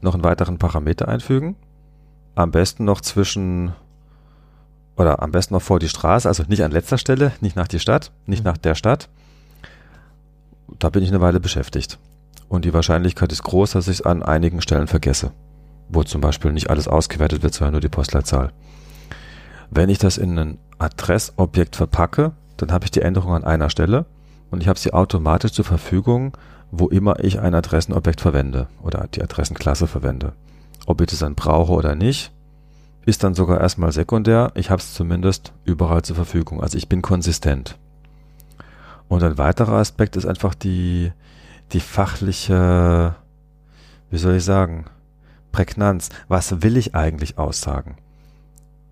noch 0.00 0.14
einen 0.14 0.24
weiteren 0.24 0.58
Parameter 0.58 1.08
einfügen. 1.08 1.56
Am 2.36 2.52
besten 2.52 2.84
noch 2.84 3.00
zwischen 3.00 3.72
oder 4.96 5.22
am 5.22 5.32
besten 5.32 5.54
noch 5.54 5.62
vor 5.62 5.80
die 5.80 5.88
Straße, 5.88 6.28
also 6.28 6.44
nicht 6.46 6.62
an 6.62 6.70
letzter 6.70 6.98
Stelle, 6.98 7.32
nicht 7.40 7.56
nach 7.56 7.68
die 7.68 7.80
Stadt, 7.80 8.12
nicht 8.26 8.44
nach 8.44 8.56
der 8.56 8.76
Stadt. 8.76 9.08
Da 10.80 10.88
bin 10.88 11.04
ich 11.04 11.10
eine 11.10 11.20
Weile 11.20 11.38
beschäftigt. 11.38 11.98
Und 12.48 12.64
die 12.64 12.74
Wahrscheinlichkeit 12.74 13.30
ist 13.30 13.44
groß, 13.44 13.72
dass 13.72 13.86
ich 13.86 14.00
es 14.00 14.02
an 14.02 14.24
einigen 14.24 14.60
Stellen 14.60 14.88
vergesse, 14.88 15.30
wo 15.88 16.02
zum 16.02 16.20
Beispiel 16.20 16.52
nicht 16.52 16.70
alles 16.70 16.88
ausgewertet 16.88 17.44
wird, 17.44 17.54
sondern 17.54 17.74
nur 17.74 17.80
die 17.80 17.88
Postleitzahl. 17.88 18.50
Wenn 19.70 19.88
ich 19.88 19.98
das 19.98 20.18
in 20.18 20.36
ein 20.36 20.58
Adressobjekt 20.78 21.76
verpacke, 21.76 22.32
dann 22.56 22.72
habe 22.72 22.86
ich 22.86 22.90
die 22.90 23.02
Änderung 23.02 23.34
an 23.34 23.44
einer 23.44 23.70
Stelle 23.70 24.06
und 24.50 24.62
ich 24.62 24.68
habe 24.68 24.78
sie 24.78 24.92
automatisch 24.92 25.52
zur 25.52 25.64
Verfügung, 25.64 26.36
wo 26.72 26.88
immer 26.88 27.22
ich 27.22 27.38
ein 27.40 27.54
Adressenobjekt 27.54 28.20
verwende 28.20 28.66
oder 28.82 29.06
die 29.14 29.22
Adressenklasse 29.22 29.86
verwende. 29.86 30.32
Ob 30.86 31.00
ich 31.00 31.08
das 31.08 31.20
dann 31.20 31.34
brauche 31.34 31.72
oder 31.72 31.94
nicht, 31.94 32.32
ist 33.06 33.22
dann 33.22 33.34
sogar 33.34 33.60
erstmal 33.60 33.92
sekundär. 33.92 34.50
Ich 34.54 34.70
habe 34.70 34.80
es 34.80 34.94
zumindest 34.94 35.52
überall 35.64 36.02
zur 36.02 36.16
Verfügung. 36.16 36.62
Also 36.62 36.78
ich 36.78 36.88
bin 36.88 37.02
konsistent. 37.02 37.78
Und 39.10 39.24
ein 39.24 39.38
weiterer 39.38 39.72
Aspekt 39.72 40.14
ist 40.14 40.24
einfach 40.24 40.54
die, 40.54 41.10
die 41.72 41.80
fachliche, 41.80 43.16
wie 44.08 44.18
soll 44.18 44.36
ich 44.36 44.44
sagen, 44.44 44.84
Prägnanz. 45.50 46.10
Was 46.28 46.62
will 46.62 46.76
ich 46.76 46.94
eigentlich 46.94 47.36
aussagen? 47.36 47.96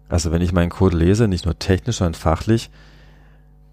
Also 0.09 0.33
wenn 0.33 0.42
ich 0.42 0.52
meinen 0.52 0.70
Code 0.70 0.96
lese, 0.96 1.28
nicht 1.28 1.44
nur 1.44 1.57
technisch, 1.61 1.98
sondern 1.98 2.20
fachlich, 2.20 2.68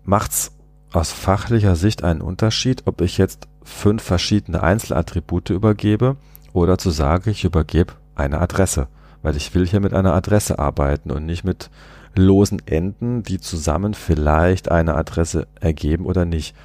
macht's 0.03 0.51
aus 0.93 1.12
fachlicher 1.12 1.75
Sicht 1.75 2.03
einen 2.03 2.21
Unterschied, 2.21 2.84
ob 2.86 3.01
ich 3.01 3.17
jetzt 3.17 3.47
fünf 3.63 4.03
verschiedene 4.03 4.62
Einzelattribute 4.62 5.49
übergebe 5.49 6.15
oder 6.53 6.77
zu 6.77 6.91
sagen, 6.91 7.31
ich 7.31 7.43
übergebe 7.43 7.93
eine 8.13 8.39
Adresse, 8.39 8.88
weil 9.23 9.36
ich 9.36 9.55
will 9.55 9.65
hier 9.65 9.79
mit 9.79 9.95
einer 9.95 10.13
Adresse 10.13 10.60
arbeiten 10.60 11.10
und 11.10 11.25
nicht 11.25 11.43
mit 11.43 11.71
losen 12.15 12.62
Enden, 12.65 13.23
die 13.23 13.39
zusammen 13.39 13.93
vielleicht 13.93 14.71
eine 14.71 14.95
Adresse 14.95 15.47
ergeben 15.60 16.06
oder 16.06 16.25
nicht. 16.25 16.56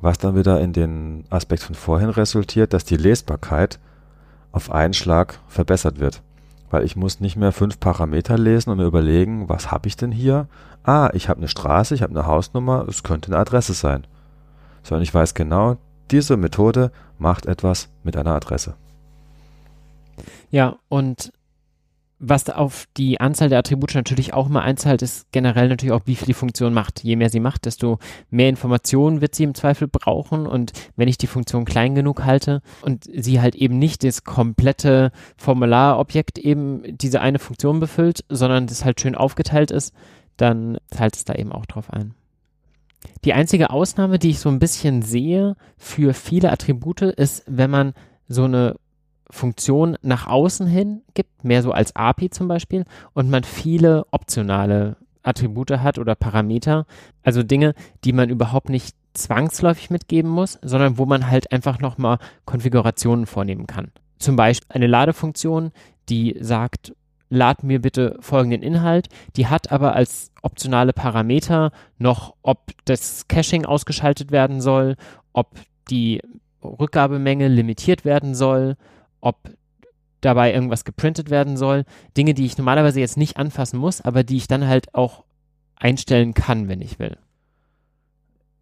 Was 0.00 0.18
dann 0.18 0.36
wieder 0.36 0.60
in 0.60 0.72
den 0.72 1.24
Aspekt 1.30 1.62
von 1.62 1.74
vorhin 1.74 2.10
resultiert, 2.10 2.72
dass 2.72 2.84
die 2.84 2.96
Lesbarkeit 2.96 3.78
auf 4.52 4.70
einen 4.70 4.94
Schlag 4.94 5.40
verbessert 5.48 5.98
wird. 5.98 6.22
Weil 6.70 6.84
ich 6.84 6.96
muss 6.96 7.20
nicht 7.20 7.36
mehr 7.36 7.52
fünf 7.52 7.80
Parameter 7.80 8.36
lesen 8.36 8.70
und 8.70 8.78
mir 8.78 8.84
überlegen, 8.84 9.48
was 9.48 9.70
habe 9.70 9.88
ich 9.88 9.96
denn 9.96 10.12
hier? 10.12 10.48
ah, 10.84 11.10
ich 11.14 11.28
habe 11.28 11.38
eine 11.38 11.48
Straße, 11.48 11.94
ich 11.94 12.02
habe 12.02 12.12
eine 12.12 12.26
Hausnummer, 12.26 12.86
es 12.88 13.02
könnte 13.02 13.28
eine 13.28 13.38
Adresse 13.38 13.72
sein. 13.72 14.06
Sondern 14.82 15.02
ich 15.02 15.12
weiß 15.12 15.34
genau, 15.34 15.78
diese 16.10 16.36
Methode 16.36 16.92
macht 17.18 17.46
etwas 17.46 17.88
mit 18.02 18.16
einer 18.16 18.34
Adresse. 18.34 18.74
Ja, 20.50 20.76
und 20.88 21.32
was 22.28 22.48
auf 22.48 22.86
die 22.96 23.20
Anzahl 23.20 23.48
der 23.48 23.58
Attribute 23.58 23.94
natürlich 23.94 24.32
auch 24.32 24.48
mal 24.48 24.62
einzahlt, 24.62 25.02
ist 25.02 25.30
generell 25.32 25.68
natürlich 25.68 25.92
auch, 25.92 26.02
wie 26.06 26.16
viel 26.16 26.26
die 26.26 26.34
Funktion 26.34 26.72
macht. 26.72 27.02
Je 27.04 27.16
mehr 27.16 27.30
sie 27.30 27.40
macht, 27.40 27.66
desto 27.66 27.98
mehr 28.30 28.48
Informationen 28.48 29.20
wird 29.20 29.34
sie 29.34 29.44
im 29.44 29.54
Zweifel 29.54 29.88
brauchen. 29.88 30.46
Und 30.46 30.72
wenn 30.96 31.08
ich 31.08 31.18
die 31.18 31.26
Funktion 31.26 31.64
klein 31.64 31.94
genug 31.94 32.24
halte 32.24 32.62
und 32.82 33.04
sie 33.04 33.40
halt 33.40 33.54
eben 33.54 33.78
nicht 33.78 34.04
das 34.04 34.24
komplette 34.24 35.12
Formularobjekt 35.36 36.38
eben 36.38 36.82
diese 36.96 37.20
eine 37.20 37.38
Funktion 37.38 37.80
befüllt, 37.80 38.24
sondern 38.28 38.66
das 38.66 38.84
halt 38.84 39.00
schön 39.00 39.14
aufgeteilt 39.14 39.70
ist, 39.70 39.94
dann 40.36 40.78
zahlt 40.90 41.16
es 41.16 41.24
da 41.24 41.34
eben 41.34 41.52
auch 41.52 41.66
drauf 41.66 41.92
ein. 41.92 42.14
Die 43.24 43.34
einzige 43.34 43.70
Ausnahme, 43.70 44.18
die 44.18 44.30
ich 44.30 44.38
so 44.38 44.48
ein 44.48 44.58
bisschen 44.58 45.02
sehe 45.02 45.56
für 45.76 46.14
viele 46.14 46.50
Attribute, 46.50 47.02
ist, 47.02 47.44
wenn 47.46 47.70
man 47.70 47.92
so 48.28 48.44
eine 48.44 48.76
Funktion 49.30 49.96
nach 50.02 50.26
außen 50.26 50.66
hin 50.66 51.02
gibt, 51.14 51.44
mehr 51.44 51.62
so 51.62 51.72
als 51.72 51.96
API 51.96 52.30
zum 52.30 52.48
Beispiel, 52.48 52.84
und 53.12 53.30
man 53.30 53.44
viele 53.44 54.06
optionale 54.10 54.96
Attribute 55.22 55.70
hat 55.70 55.98
oder 55.98 56.14
Parameter, 56.14 56.86
also 57.22 57.42
Dinge, 57.42 57.74
die 58.04 58.12
man 58.12 58.28
überhaupt 58.28 58.68
nicht 58.68 58.94
zwangsläufig 59.14 59.90
mitgeben 59.90 60.30
muss, 60.30 60.58
sondern 60.62 60.98
wo 60.98 61.06
man 61.06 61.30
halt 61.30 61.52
einfach 61.52 61.80
nochmal 61.80 62.18
Konfigurationen 62.44 63.26
vornehmen 63.26 63.66
kann. 63.66 63.92
Zum 64.18 64.36
Beispiel 64.36 64.74
eine 64.74 64.86
Ladefunktion, 64.86 65.72
die 66.08 66.36
sagt, 66.40 66.92
lad 67.30 67.64
mir 67.64 67.80
bitte 67.80 68.16
folgenden 68.20 68.62
Inhalt. 68.62 69.08
Die 69.36 69.46
hat 69.46 69.72
aber 69.72 69.94
als 69.94 70.30
optionale 70.42 70.92
Parameter 70.92 71.72
noch, 71.98 72.34
ob 72.42 72.70
das 72.84 73.26
Caching 73.28 73.64
ausgeschaltet 73.64 74.30
werden 74.30 74.60
soll, 74.60 74.96
ob 75.32 75.48
die 75.90 76.20
Rückgabemenge 76.62 77.48
limitiert 77.48 78.04
werden 78.04 78.34
soll, 78.34 78.76
ob 79.24 79.50
dabei 80.20 80.52
irgendwas 80.52 80.84
geprintet 80.84 81.30
werden 81.30 81.56
soll. 81.56 81.84
Dinge, 82.16 82.34
die 82.34 82.46
ich 82.46 82.58
normalerweise 82.58 83.00
jetzt 83.00 83.16
nicht 83.16 83.36
anfassen 83.36 83.78
muss, 83.78 84.00
aber 84.00 84.22
die 84.22 84.36
ich 84.36 84.46
dann 84.46 84.66
halt 84.66 84.94
auch 84.94 85.24
einstellen 85.76 86.34
kann, 86.34 86.68
wenn 86.68 86.80
ich 86.80 86.98
will. 86.98 87.16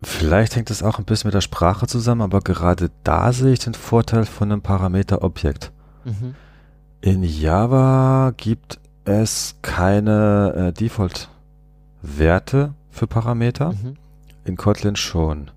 Vielleicht 0.03 0.57
hängt 0.57 0.71
es 0.71 0.83
auch 0.83 0.99
ein 0.99 1.05
bisschen 1.05 1.29
mit 1.29 1.35
der 1.35 1.43
Sprache 1.43 1.87
zusammen, 1.87 2.23
aber 2.23 2.41
gerade 2.41 2.91
da 3.05 3.33
sehe 3.33 3.53
ich 3.53 3.61
den 3.61 3.75
Vorteil 3.75 4.25
von 4.25 4.51
einem 4.51 4.63
Parameterobjekt. 4.63 5.71
Mhm. 6.05 6.35
In 7.01 7.23
Java 7.23 8.33
gibt 8.37 8.81
es 9.05 9.57
keine 9.63 10.69
äh, 10.69 10.73
Default-Werte 10.73 12.75
für 12.91 13.07
Parameter. 13.07 13.73
Mhm. 13.73 13.97
In 14.45 14.57
Kotlin 14.57 14.97
schon. 14.97 15.53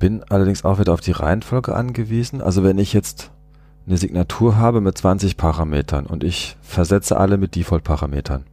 Bin 0.00 0.24
allerdings 0.24 0.64
auch 0.64 0.80
wieder 0.80 0.92
auf 0.92 1.00
die 1.00 1.12
Reihenfolge 1.12 1.74
angewiesen. 1.74 2.42
Also 2.42 2.64
wenn 2.64 2.78
ich 2.78 2.92
jetzt 2.92 3.30
eine 3.86 3.96
Signatur 3.96 4.56
habe 4.56 4.80
mit 4.80 4.98
20 4.98 5.36
Parametern 5.36 6.06
und 6.06 6.24
ich 6.24 6.56
versetze 6.62 7.16
alle 7.16 7.36
mit 7.36 7.54
Default-Parametern. 7.54 8.44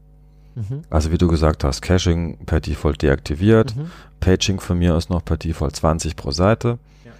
Mhm. 0.55 0.83
Also 0.89 1.11
wie 1.11 1.17
du 1.17 1.27
gesagt 1.27 1.63
hast, 1.63 1.81
Caching 1.81 2.37
per 2.45 2.59
Default 2.59 3.01
deaktiviert, 3.01 3.75
mhm. 3.75 3.91
Paging 4.19 4.59
von 4.59 4.77
mir 4.77 4.95
ist 4.95 5.09
noch 5.09 5.25
per 5.25 5.37
Default 5.37 5.75
20 5.75 6.15
pro 6.15 6.31
Seite. 6.31 6.77
Ja. 7.03 7.11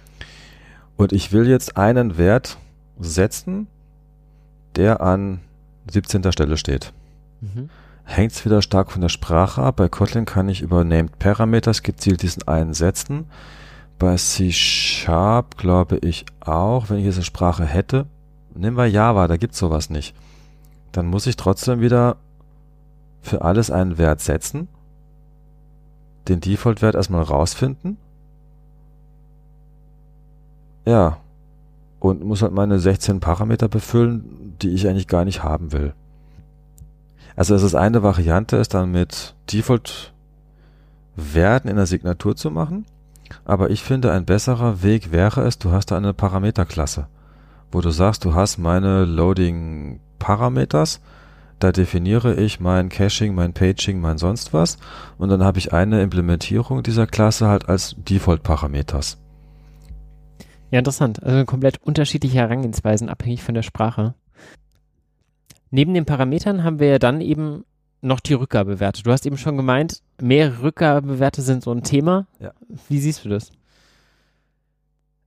Und 0.96 1.12
ich 1.12 1.32
will 1.32 1.48
jetzt 1.48 1.76
einen 1.76 2.16
Wert 2.16 2.56
setzen, 3.00 3.66
der 4.76 5.00
an 5.00 5.40
17. 5.90 6.30
Stelle 6.32 6.56
steht. 6.56 6.92
Mhm. 7.40 7.68
Hängt 8.04 8.32
es 8.32 8.44
wieder 8.44 8.62
stark 8.62 8.92
von 8.92 9.00
der 9.00 9.08
Sprache 9.08 9.62
ab. 9.62 9.76
Bei 9.76 9.88
Kotlin 9.88 10.24
kann 10.24 10.48
ich 10.48 10.60
über 10.60 10.84
Named 10.84 11.18
Parameters 11.18 11.82
gezielt 11.82 12.22
diesen 12.22 12.46
einen 12.46 12.74
setzen. 12.74 13.26
Bei 13.98 14.16
C 14.16 14.52
Sharp 14.52 15.56
glaube 15.56 15.98
ich 15.98 16.26
auch, 16.40 16.90
wenn 16.90 16.98
ich 16.98 17.04
jetzt 17.04 17.16
eine 17.16 17.24
Sprache 17.24 17.64
hätte, 17.64 18.06
nehmen 18.54 18.76
wir 18.76 18.86
Java, 18.86 19.28
da 19.28 19.36
gibt 19.36 19.54
es 19.54 19.60
sowas 19.60 19.90
nicht. 19.90 20.14
Dann 20.92 21.06
muss 21.06 21.26
ich 21.26 21.36
trotzdem 21.36 21.80
wieder 21.80 22.16
für 23.22 23.42
alles 23.42 23.70
einen 23.70 23.98
Wert 23.98 24.20
setzen, 24.20 24.68
den 26.28 26.40
Default-Wert 26.40 26.94
erstmal 26.94 27.22
rausfinden. 27.22 27.96
Ja. 30.84 31.18
Und 32.00 32.22
muss 32.22 32.42
halt 32.42 32.52
meine 32.52 32.78
16 32.78 33.20
Parameter 33.20 33.68
befüllen, 33.68 34.54
die 34.60 34.68
ich 34.70 34.86
eigentlich 34.86 35.08
gar 35.08 35.24
nicht 35.24 35.42
haben 35.42 35.72
will. 35.72 35.94
Also 37.34 37.54
es 37.54 37.62
ist 37.62 37.74
eine 37.74 38.02
Variante, 38.02 38.58
ist 38.58 38.74
dann 38.74 38.92
mit 38.92 39.34
Default-Werten 39.50 41.68
in 41.68 41.76
der 41.76 41.86
Signatur 41.86 42.36
zu 42.36 42.50
machen. 42.50 42.84
Aber 43.44 43.70
ich 43.70 43.82
finde, 43.82 44.12
ein 44.12 44.24
besserer 44.24 44.82
Weg 44.82 45.12
wäre 45.12 45.42
es, 45.42 45.58
du 45.58 45.70
hast 45.70 45.90
da 45.90 45.96
eine 45.96 46.14
Parameterklasse, 46.14 47.08
wo 47.70 47.80
du 47.80 47.90
sagst, 47.90 48.24
du 48.24 48.34
hast 48.34 48.58
meine 48.58 49.04
Loading 49.04 50.00
Parameters, 50.18 51.00
da 51.58 51.72
definiere 51.72 52.34
ich 52.34 52.60
mein 52.60 52.88
Caching, 52.88 53.34
mein 53.34 53.52
Paging, 53.52 54.00
mein 54.00 54.18
sonst 54.18 54.52
was 54.52 54.78
und 55.18 55.28
dann 55.28 55.42
habe 55.44 55.58
ich 55.58 55.72
eine 55.72 56.02
Implementierung 56.02 56.82
dieser 56.82 57.06
Klasse 57.06 57.48
halt 57.48 57.68
als 57.68 57.96
Default 57.98 58.42
Parameters. 58.42 59.18
Ja, 60.70 60.78
interessant. 60.78 61.22
Also 61.22 61.44
komplett 61.44 61.78
unterschiedliche 61.82 62.38
Herangehensweisen 62.38 63.08
abhängig 63.08 63.42
von 63.42 63.54
der 63.54 63.62
Sprache. 63.62 64.14
Neben 65.70 65.94
den 65.94 66.04
Parametern 66.04 66.64
haben 66.64 66.78
wir 66.78 66.88
ja 66.88 66.98
dann 66.98 67.20
eben 67.20 67.64
noch 68.00 68.20
die 68.20 68.34
Rückgabewerte. 68.34 69.02
Du 69.02 69.10
hast 69.10 69.26
eben 69.26 69.38
schon 69.38 69.56
gemeint, 69.56 70.02
mehrere 70.20 70.62
Rückgabewerte 70.62 71.42
sind 71.42 71.62
so 71.62 71.72
ein 71.72 71.82
Thema. 71.82 72.26
Ja. 72.40 72.52
Wie 72.88 73.00
siehst 73.00 73.24
du 73.24 73.28
das? 73.28 73.50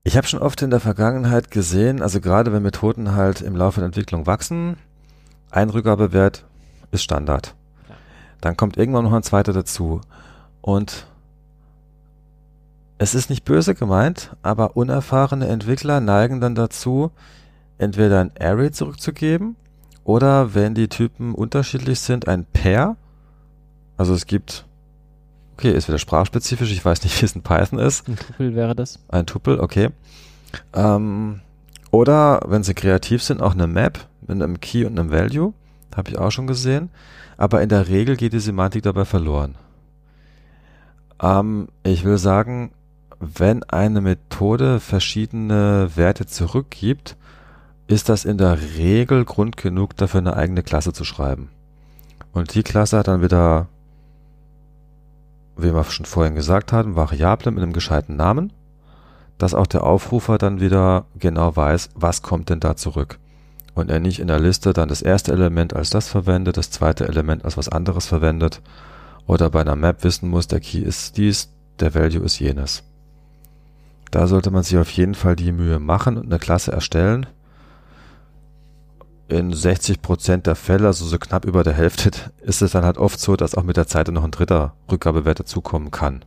Ich 0.04 0.16
habe 0.16 0.28
schon 0.28 0.40
oft 0.40 0.62
in 0.62 0.70
der 0.70 0.80
Vergangenheit 0.80 1.52
gesehen, 1.52 2.02
also 2.02 2.22
gerade 2.22 2.54
wenn 2.54 2.64
Methoden 2.64 3.14
halt 3.14 3.42
im 3.42 3.56
Laufe 3.56 3.82
der 3.82 3.88
Entwicklung 3.88 4.26
wachsen, 4.26 4.78
ein 5.52 5.70
Rückgabewert 5.70 6.46
ist 6.92 7.04
Standard. 7.04 7.56
Dann 8.40 8.56
kommt 8.56 8.78
irgendwann 8.78 9.04
noch 9.04 9.14
ein 9.14 9.24
zweiter 9.24 9.52
dazu. 9.52 10.02
Und 10.62 11.08
es 12.98 13.16
ist 13.16 13.30
nicht 13.30 13.46
böse 13.46 13.76
gemeint, 13.76 14.36
aber 14.42 14.78
unerfahrene 14.78 15.48
Entwickler 15.48 16.00
neigen 16.00 16.42
dann 16.42 16.56
dazu, 16.56 17.12
entweder 17.78 18.22
ein 18.22 18.32
Array 18.40 18.72
zurückzugeben 18.72 19.56
oder 20.04 20.56
wenn 20.56 20.74
die 20.74 20.88
Typen 20.88 21.36
unterschiedlich 21.36 22.00
sind, 22.00 22.28
ein 22.28 22.46
Pair. 22.46 22.96
Also 23.98 24.14
es 24.14 24.26
gibt, 24.26 24.66
okay, 25.58 25.72
ist 25.72 25.88
wieder 25.88 25.98
sprachspezifisch, 25.98 26.72
ich 26.72 26.86
weiß 26.86 27.04
nicht, 27.04 27.20
wie 27.22 27.26
es 27.26 27.36
in 27.36 27.42
Python 27.42 27.80
ist. 27.80 28.08
Ein 28.08 28.16
Tupel 28.16 28.56
wäre 28.56 28.76
das. 28.76 29.00
Ein 29.10 29.26
Tupel, 29.26 29.60
okay. 29.60 29.90
Ähm, 30.74 31.42
oder 31.92 32.42
wenn 32.46 32.64
sie 32.64 32.76
kreativ 32.76 33.24
sind, 33.24 33.42
auch 33.42 33.54
eine 33.54 33.68
Map 33.68 34.08
mit 34.22 34.42
einem 34.42 34.60
Key 34.60 34.86
und 34.86 35.00
einem 35.00 35.12
Value. 35.12 35.54
Habe 35.96 36.12
ich 36.12 36.18
auch 36.18 36.32
schon 36.32 36.46
gesehen. 36.46 36.90
Aber 37.38 37.62
in 37.62 37.70
der 37.70 37.88
Regel 37.88 38.18
geht 38.18 38.34
die 38.34 38.40
Semantik 38.40 38.84
dabei 38.84 39.06
verloren. 39.06 39.56
Ähm, 41.22 41.70
ich 41.84 42.04
will 42.04 42.20
sagen, 42.20 42.72
wenn 43.20 43.64
eine 43.64 44.02
Methode 44.02 44.80
verschiedene 44.80 45.90
Werte 45.96 46.28
zurückgibt, 46.28 47.16
ist 47.88 48.10
das 48.10 48.26
in 48.26 48.38
der 48.38 48.60
Regel 48.78 49.26
Grund 49.26 49.58
genug 49.58 49.96
dafür, 49.96 50.20
eine 50.20 50.36
eigene 50.36 50.62
Klasse 50.62 50.94
zu 50.94 51.04
schreiben. 51.04 51.50
Und 52.32 52.54
die 52.54 52.64
Klasse 52.64 53.00
hat 53.00 53.08
dann 53.08 53.24
wieder, 53.24 53.68
wie 55.58 55.74
wir 55.74 55.84
schon 55.86 56.06
vorhin 56.06 56.36
gesagt 56.36 56.72
haben, 56.72 56.96
Variable 56.96 57.52
mit 57.52 57.64
einem 57.64 57.74
gescheiten 57.74 58.16
Namen, 58.16 58.54
dass 59.38 59.54
auch 59.54 59.68
der 59.68 59.84
Aufrufer 59.84 60.38
dann 60.38 60.60
wieder 60.60 61.06
genau 61.18 61.56
weiß, 61.56 61.90
was 61.96 62.22
kommt 62.22 62.50
denn 62.50 62.60
da 62.60 62.76
zurück. 62.76 63.20
Und 63.76 63.92
er 63.92 64.00
nicht 64.00 64.20
in 64.20 64.28
der 64.28 64.40
Liste 64.40 64.74
dann 64.74 64.90
das 64.90 65.02
erste 65.02 65.32
Element 65.32 65.76
als 65.76 65.92
das 65.92 66.08
verwendet, 66.08 66.58
das 66.58 66.72
zweite 66.72 67.08
Element 67.08 67.46
als 67.46 67.58
was 67.58 67.70
anderes 67.70 68.08
verwendet 68.08 68.62
oder 69.28 69.50
bei 69.50 69.62
einer 69.62 69.76
Map 69.76 70.04
wissen 70.04 70.30
muss, 70.30 70.48
der 70.48 70.62
Key 70.62 70.80
ist 70.80 71.18
dies, 71.18 71.50
der 71.80 71.94
Value 71.94 72.24
ist 72.24 72.40
jenes. 72.40 72.84
Da 74.10 74.26
sollte 74.26 74.52
man 74.52 74.64
sich 74.64 74.78
auf 74.78 74.90
jeden 74.92 75.16
Fall 75.16 75.36
die 75.36 75.52
Mühe 75.52 75.80
machen 75.80 76.18
und 76.18 76.26
eine 76.26 76.40
Klasse 76.40 76.72
erstellen, 76.72 77.28
in 79.30 79.54
60 79.54 80.02
Prozent 80.02 80.48
der 80.48 80.56
Fälle, 80.56 80.88
also 80.88 81.06
so 81.06 81.18
knapp 81.18 81.46
über 81.46 81.64
der 81.64 81.74
Hälfte, 81.74 82.12
ist 82.42 82.62
es 82.62 82.72
dann 82.72 82.86
halt 82.86 82.98
oft 82.98 83.20
so, 83.20 83.36
dass 83.36 83.56
auch 83.56 83.64
mit 83.64 83.78
der 83.78 83.88
Zeit 83.88 84.08
noch 84.10 84.24
ein 84.24 84.32
dritter 84.32 84.74
Rückgabewert 84.90 85.40
dazukommen 85.40 85.92
kann. 85.92 86.24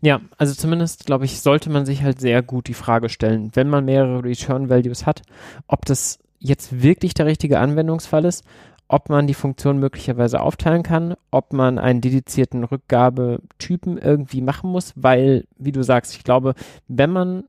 Ja, 0.00 0.20
also 0.38 0.54
zumindest, 0.54 1.06
glaube 1.06 1.24
ich, 1.24 1.40
sollte 1.40 1.70
man 1.70 1.86
sich 1.86 2.02
halt 2.02 2.20
sehr 2.20 2.42
gut 2.42 2.68
die 2.68 2.74
Frage 2.74 3.08
stellen, 3.08 3.50
wenn 3.54 3.68
man 3.68 3.84
mehrere 3.84 4.22
Return 4.22 4.68
Values 4.68 5.06
hat, 5.06 5.22
ob 5.66 5.84
das 5.84 6.18
jetzt 6.38 6.82
wirklich 6.82 7.14
der 7.14 7.26
richtige 7.26 7.58
Anwendungsfall 7.58 8.24
ist, 8.24 8.44
ob 8.88 9.08
man 9.08 9.26
die 9.26 9.34
Funktion 9.34 9.78
möglicherweise 9.78 10.40
aufteilen 10.40 10.82
kann, 10.82 11.14
ob 11.30 11.52
man 11.52 11.78
einen 11.78 12.00
dedizierten 12.00 12.62
Rückgabetypen 12.62 13.98
irgendwie 13.98 14.42
machen 14.42 14.70
muss, 14.70 14.92
weil, 14.94 15.44
wie 15.58 15.72
du 15.72 15.82
sagst, 15.82 16.14
ich 16.14 16.22
glaube, 16.22 16.54
wenn 16.86 17.10
man 17.10 17.44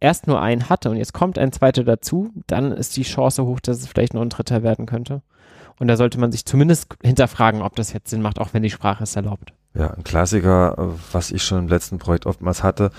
erst 0.00 0.26
nur 0.26 0.40
einen 0.40 0.68
hatte 0.68 0.90
und 0.90 0.96
jetzt 0.96 1.12
kommt 1.12 1.38
ein 1.38 1.52
zweiter 1.52 1.84
dazu, 1.84 2.30
dann 2.46 2.72
ist 2.72 2.96
die 2.96 3.02
Chance 3.02 3.44
hoch, 3.44 3.60
dass 3.60 3.78
es 3.78 3.86
vielleicht 3.86 4.14
nur 4.14 4.22
ein 4.22 4.30
dritter 4.30 4.62
werden 4.62 4.86
könnte. 4.86 5.22
Und 5.78 5.88
da 5.88 5.96
sollte 5.96 6.18
man 6.18 6.32
sich 6.32 6.44
zumindest 6.44 6.96
hinterfragen, 7.02 7.62
ob 7.62 7.76
das 7.76 7.92
jetzt 7.92 8.10
Sinn 8.10 8.22
macht, 8.22 8.40
auch 8.40 8.52
wenn 8.52 8.62
die 8.62 8.70
Sprache 8.70 9.04
es 9.04 9.14
erlaubt. 9.14 9.52
Ja, 9.74 9.90
ein 9.90 10.02
Klassiker, 10.02 10.96
was 11.12 11.30
ich 11.30 11.42
schon 11.42 11.58
im 11.58 11.68
letzten 11.68 11.98
Projekt 11.98 12.26
oftmals 12.26 12.62
hatte, 12.62 12.90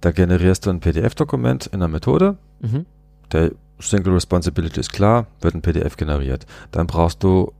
da 0.00 0.10
generierst 0.10 0.66
du 0.66 0.70
ein 0.70 0.80
PDF-Dokument 0.80 1.66
in 1.66 1.74
einer 1.74 1.88
Methode. 1.88 2.36
Mhm. 2.60 2.86
Der 3.32 3.52
Single 3.78 4.14
Responsibility 4.14 4.80
ist 4.80 4.92
klar, 4.92 5.26
wird 5.40 5.54
ein 5.54 5.62
PDF 5.62 5.96
generiert. 5.96 6.46
Dann 6.72 6.86
brauchst 6.86 7.22
du 7.22 7.52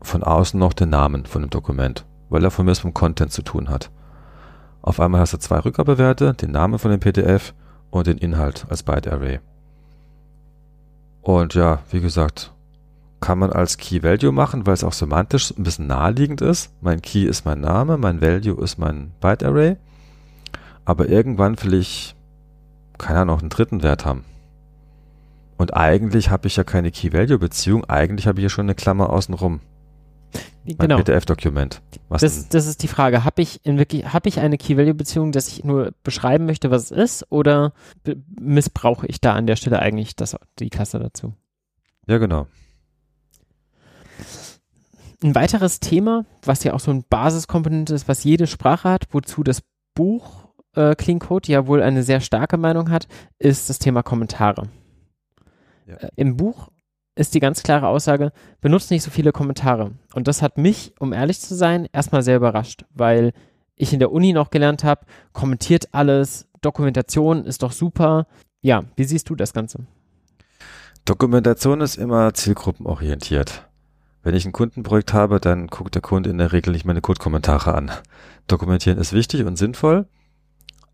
von 0.00 0.22
außen 0.22 0.58
noch 0.58 0.72
den 0.72 0.90
Namen 0.90 1.26
von 1.26 1.42
dem 1.42 1.50
Dokument, 1.50 2.04
weil 2.28 2.44
er 2.44 2.50
von 2.50 2.66
mir 2.66 2.72
mit 2.72 2.82
dem 2.82 2.94
Content 2.94 3.32
zu 3.32 3.42
tun 3.42 3.68
hat. 3.68 3.90
Auf 4.82 5.00
einmal 5.00 5.20
hast 5.20 5.32
du 5.32 5.38
zwei 5.38 5.58
Rückgabewerte, 5.58 6.34
den 6.34 6.52
Namen 6.52 6.78
von 6.78 6.90
dem 6.90 7.00
PDF 7.00 7.54
und 7.94 8.08
den 8.08 8.18
Inhalt 8.18 8.66
als 8.68 8.82
Byte 8.82 9.06
Array. 9.06 9.38
Und 11.22 11.54
ja, 11.54 11.78
wie 11.90 12.00
gesagt, 12.00 12.52
kann 13.20 13.38
man 13.38 13.52
als 13.52 13.78
Key 13.78 14.02
Value 14.02 14.32
machen, 14.32 14.66
weil 14.66 14.74
es 14.74 14.82
auch 14.82 14.92
semantisch 14.92 15.54
ein 15.56 15.62
bisschen 15.62 15.86
naheliegend 15.86 16.40
ist. 16.40 16.72
Mein 16.80 17.00
Key 17.00 17.24
ist 17.24 17.46
mein 17.46 17.60
Name, 17.60 17.96
mein 17.96 18.20
Value 18.20 18.60
ist 18.62 18.78
mein 18.78 19.12
Byte 19.20 19.44
Array. 19.44 19.76
Aber 20.84 21.08
irgendwann 21.08 21.62
will 21.62 21.74
ich, 21.74 22.16
keine 22.98 23.20
Ahnung, 23.20 23.38
einen 23.38 23.48
dritten 23.48 23.84
Wert 23.84 24.04
haben. 24.04 24.24
Und 25.56 25.74
eigentlich 25.74 26.30
habe 26.30 26.48
ich 26.48 26.56
ja 26.56 26.64
keine 26.64 26.90
Key-Value-Beziehung, 26.90 27.84
eigentlich 27.84 28.26
habe 28.26 28.40
ich 28.40 28.42
ja 28.42 28.48
schon 28.48 28.66
eine 28.66 28.74
Klammer 28.74 29.10
außenrum. 29.10 29.60
Genau. 30.66 30.96
Ein 30.96 31.04
PDF-Dokument. 31.04 31.82
Das, 32.08 32.48
das 32.48 32.66
ist 32.66 32.82
die 32.82 32.88
Frage. 32.88 33.24
Habe 33.24 33.42
ich 33.42 33.64
in 33.64 33.78
wirklich, 33.78 34.12
habe 34.12 34.28
ich 34.28 34.40
eine 34.40 34.56
Key-Value-Beziehung, 34.56 35.30
dass 35.30 35.48
ich 35.48 35.62
nur 35.62 35.92
beschreiben 36.02 36.46
möchte, 36.46 36.70
was 36.70 36.90
es 36.90 36.90
ist, 36.90 37.26
oder 37.30 37.74
missbrauche 38.40 39.06
ich 39.06 39.20
da 39.20 39.34
an 39.34 39.46
der 39.46 39.56
Stelle 39.56 39.80
eigentlich 39.80 40.16
das, 40.16 40.36
die 40.58 40.70
Klasse 40.70 40.98
dazu? 40.98 41.34
Ja, 42.06 42.18
genau. 42.18 42.46
Ein 45.22 45.34
weiteres 45.34 45.80
Thema, 45.80 46.24
was 46.42 46.64
ja 46.64 46.72
auch 46.72 46.80
so 46.80 46.90
ein 46.90 47.04
Basiskomponent 47.08 47.90
ist, 47.90 48.08
was 48.08 48.24
jede 48.24 48.46
Sprache 48.46 48.88
hat, 48.88 49.06
wozu 49.10 49.42
das 49.42 49.62
Buch 49.94 50.48
äh, 50.74 50.94
Clean 50.94 51.18
Code 51.18 51.50
ja 51.50 51.66
wohl 51.66 51.82
eine 51.82 52.02
sehr 52.02 52.20
starke 52.20 52.56
Meinung 52.56 52.90
hat, 52.90 53.06
ist 53.38 53.68
das 53.68 53.78
Thema 53.78 54.02
Kommentare. 54.02 54.68
Ja. 55.86 55.96
Äh, 55.96 56.08
Im 56.16 56.36
Buch 56.36 56.70
ist 57.16 57.34
die 57.34 57.40
ganz 57.40 57.62
klare 57.62 57.88
Aussage, 57.88 58.32
benutzt 58.60 58.90
nicht 58.90 59.02
so 59.02 59.10
viele 59.10 59.32
Kommentare. 59.32 59.92
Und 60.14 60.28
das 60.28 60.42
hat 60.42 60.58
mich, 60.58 60.94
um 60.98 61.12
ehrlich 61.12 61.40
zu 61.40 61.54
sein, 61.54 61.88
erstmal 61.92 62.22
sehr 62.22 62.36
überrascht, 62.36 62.84
weil 62.94 63.32
ich 63.76 63.92
in 63.92 64.00
der 64.00 64.12
Uni 64.12 64.32
noch 64.32 64.50
gelernt 64.50 64.84
habe, 64.84 65.06
kommentiert 65.32 65.88
alles, 65.92 66.48
Dokumentation 66.60 67.44
ist 67.44 67.62
doch 67.62 67.72
super. 67.72 68.26
Ja, 68.62 68.84
wie 68.96 69.04
siehst 69.04 69.28
du 69.28 69.34
das 69.34 69.52
Ganze? 69.52 69.86
Dokumentation 71.04 71.80
ist 71.80 71.96
immer 71.96 72.32
zielgruppenorientiert. 72.32 73.68
Wenn 74.22 74.34
ich 74.34 74.46
ein 74.46 74.52
Kundenprojekt 74.52 75.12
habe, 75.12 75.38
dann 75.38 75.66
guckt 75.66 75.94
der 75.94 76.00
Kunde 76.00 76.30
in 76.30 76.38
der 76.38 76.52
Regel 76.52 76.72
nicht 76.72 76.86
meine 76.86 77.02
Code-Kommentare 77.02 77.74
an. 77.74 77.90
Dokumentieren 78.46 78.98
ist 78.98 79.12
wichtig 79.12 79.44
und 79.44 79.56
sinnvoll, 79.56 80.06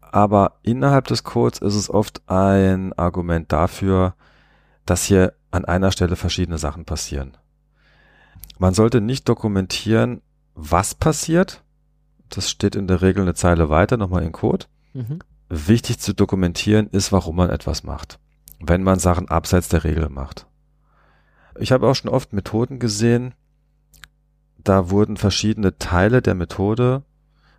aber 0.00 0.58
innerhalb 0.62 1.06
des 1.06 1.22
Codes 1.22 1.60
ist 1.60 1.76
es 1.76 1.88
oft 1.88 2.28
ein 2.28 2.92
Argument 2.94 3.52
dafür, 3.52 4.14
dass 4.84 5.04
hier 5.04 5.34
an 5.50 5.64
einer 5.64 5.92
Stelle 5.92 6.16
verschiedene 6.16 6.58
Sachen 6.58 6.84
passieren. 6.84 7.36
Man 8.58 8.74
sollte 8.74 9.00
nicht 9.00 9.28
dokumentieren, 9.28 10.22
was 10.54 10.94
passiert. 10.94 11.62
Das 12.28 12.50
steht 12.50 12.76
in 12.76 12.86
der 12.86 13.02
Regel 13.02 13.22
eine 13.22 13.34
Zeile 13.34 13.68
weiter, 13.68 13.96
nochmal 13.96 14.22
in 14.22 14.32
Code. 14.32 14.66
Mhm. 14.92 15.20
Wichtig 15.48 15.98
zu 15.98 16.14
dokumentieren 16.14 16.88
ist, 16.88 17.10
warum 17.10 17.36
man 17.36 17.50
etwas 17.50 17.82
macht. 17.82 18.18
Wenn 18.60 18.82
man 18.82 18.98
Sachen 18.98 19.28
abseits 19.28 19.68
der 19.68 19.84
Regel 19.84 20.08
macht. 20.08 20.46
Ich 21.58 21.72
habe 21.72 21.88
auch 21.88 21.94
schon 21.94 22.10
oft 22.10 22.32
Methoden 22.32 22.78
gesehen, 22.78 23.34
da 24.58 24.90
wurden 24.90 25.16
verschiedene 25.16 25.78
Teile 25.78 26.22
der 26.22 26.34
Methode 26.34 27.02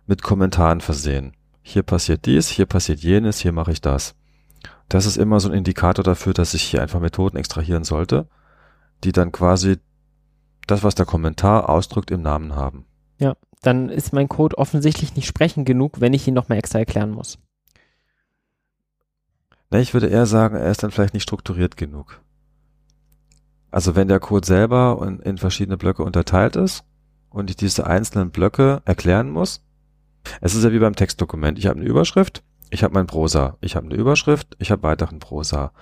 mit 0.06 0.22
Kommentaren 0.22 0.80
versehen. 0.80 1.32
Hier 1.62 1.82
passiert 1.82 2.26
dies, 2.26 2.48
hier 2.48 2.66
passiert 2.66 3.00
jenes, 3.00 3.40
hier 3.40 3.52
mache 3.52 3.72
ich 3.72 3.80
das. 3.80 4.14
Das 4.92 5.06
ist 5.06 5.16
immer 5.16 5.40
so 5.40 5.48
ein 5.48 5.54
Indikator 5.54 6.04
dafür, 6.04 6.34
dass 6.34 6.52
ich 6.52 6.62
hier 6.64 6.82
einfach 6.82 7.00
Methoden 7.00 7.38
extrahieren 7.38 7.82
sollte, 7.82 8.28
die 9.04 9.12
dann 9.12 9.32
quasi 9.32 9.78
das, 10.66 10.82
was 10.82 10.94
der 10.94 11.06
Kommentar 11.06 11.70
ausdrückt, 11.70 12.10
im 12.10 12.20
Namen 12.20 12.56
haben. 12.56 12.84
Ja, 13.18 13.34
dann 13.62 13.88
ist 13.88 14.12
mein 14.12 14.28
Code 14.28 14.58
offensichtlich 14.58 15.16
nicht 15.16 15.26
sprechend 15.26 15.64
genug, 15.64 16.02
wenn 16.02 16.12
ich 16.12 16.28
ihn 16.28 16.34
nochmal 16.34 16.58
extra 16.58 16.78
erklären 16.78 17.10
muss. 17.10 17.38
Ne, 19.70 19.80
ich 19.80 19.94
würde 19.94 20.08
eher 20.08 20.26
sagen, 20.26 20.56
er 20.56 20.70
ist 20.70 20.82
dann 20.82 20.90
vielleicht 20.90 21.14
nicht 21.14 21.22
strukturiert 21.22 21.78
genug. 21.78 22.20
Also 23.70 23.96
wenn 23.96 24.08
der 24.08 24.20
Code 24.20 24.46
selber 24.46 25.18
in 25.24 25.38
verschiedene 25.38 25.78
Blöcke 25.78 26.02
unterteilt 26.02 26.54
ist 26.54 26.84
und 27.30 27.48
ich 27.48 27.56
diese 27.56 27.86
einzelnen 27.86 28.30
Blöcke 28.30 28.82
erklären 28.84 29.30
muss, 29.30 29.64
es 30.42 30.54
ist 30.54 30.64
ja 30.64 30.70
wie 30.70 30.80
beim 30.80 30.96
Textdokument. 30.96 31.58
Ich 31.58 31.66
habe 31.66 31.80
eine 31.80 31.88
Überschrift, 31.88 32.42
ich 32.72 32.82
habe 32.82 32.94
mein 32.94 33.06
Prosa, 33.06 33.58
ich 33.60 33.76
habe 33.76 33.86
eine 33.86 33.96
Überschrift, 33.96 34.56
ich 34.58 34.70
habe 34.70 34.82
weiteren 34.82 35.18
Prosa. 35.18 35.72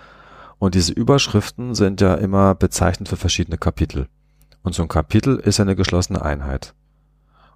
Und 0.59 0.75
diese 0.75 0.93
Überschriften 0.93 1.77
sind 1.77 2.01
ja 2.01 2.15
immer 2.15 2.57
bezeichnend 2.57 3.09
für 3.09 3.17
verschiedene 3.17 3.59
Kapitel. 3.59 4.09
Und 4.63 4.75
so 4.75 4.83
ein 4.83 4.89
Kapitel 4.89 5.37
ist 5.37 5.59
ja 5.59 5.65
eine 5.65 5.77
geschlossene 5.77 6.21
Einheit. 6.21 6.75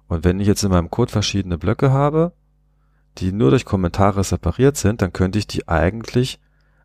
Und 0.07 0.23
wenn 0.23 0.39
ich 0.39 0.47
jetzt 0.47 0.63
in 0.63 0.71
meinem 0.71 0.89
Code 0.89 1.11
verschiedene 1.11 1.57
Blöcke 1.57 1.91
habe, 1.91 2.31
die 3.17 3.33
nur 3.33 3.49
durch 3.49 3.65
Kommentare 3.65 4.23
separiert 4.23 4.77
sind, 4.77 5.01
dann 5.01 5.11
könnte 5.11 5.37
ich 5.37 5.47
die 5.47 5.67
eigentlich 5.67 6.39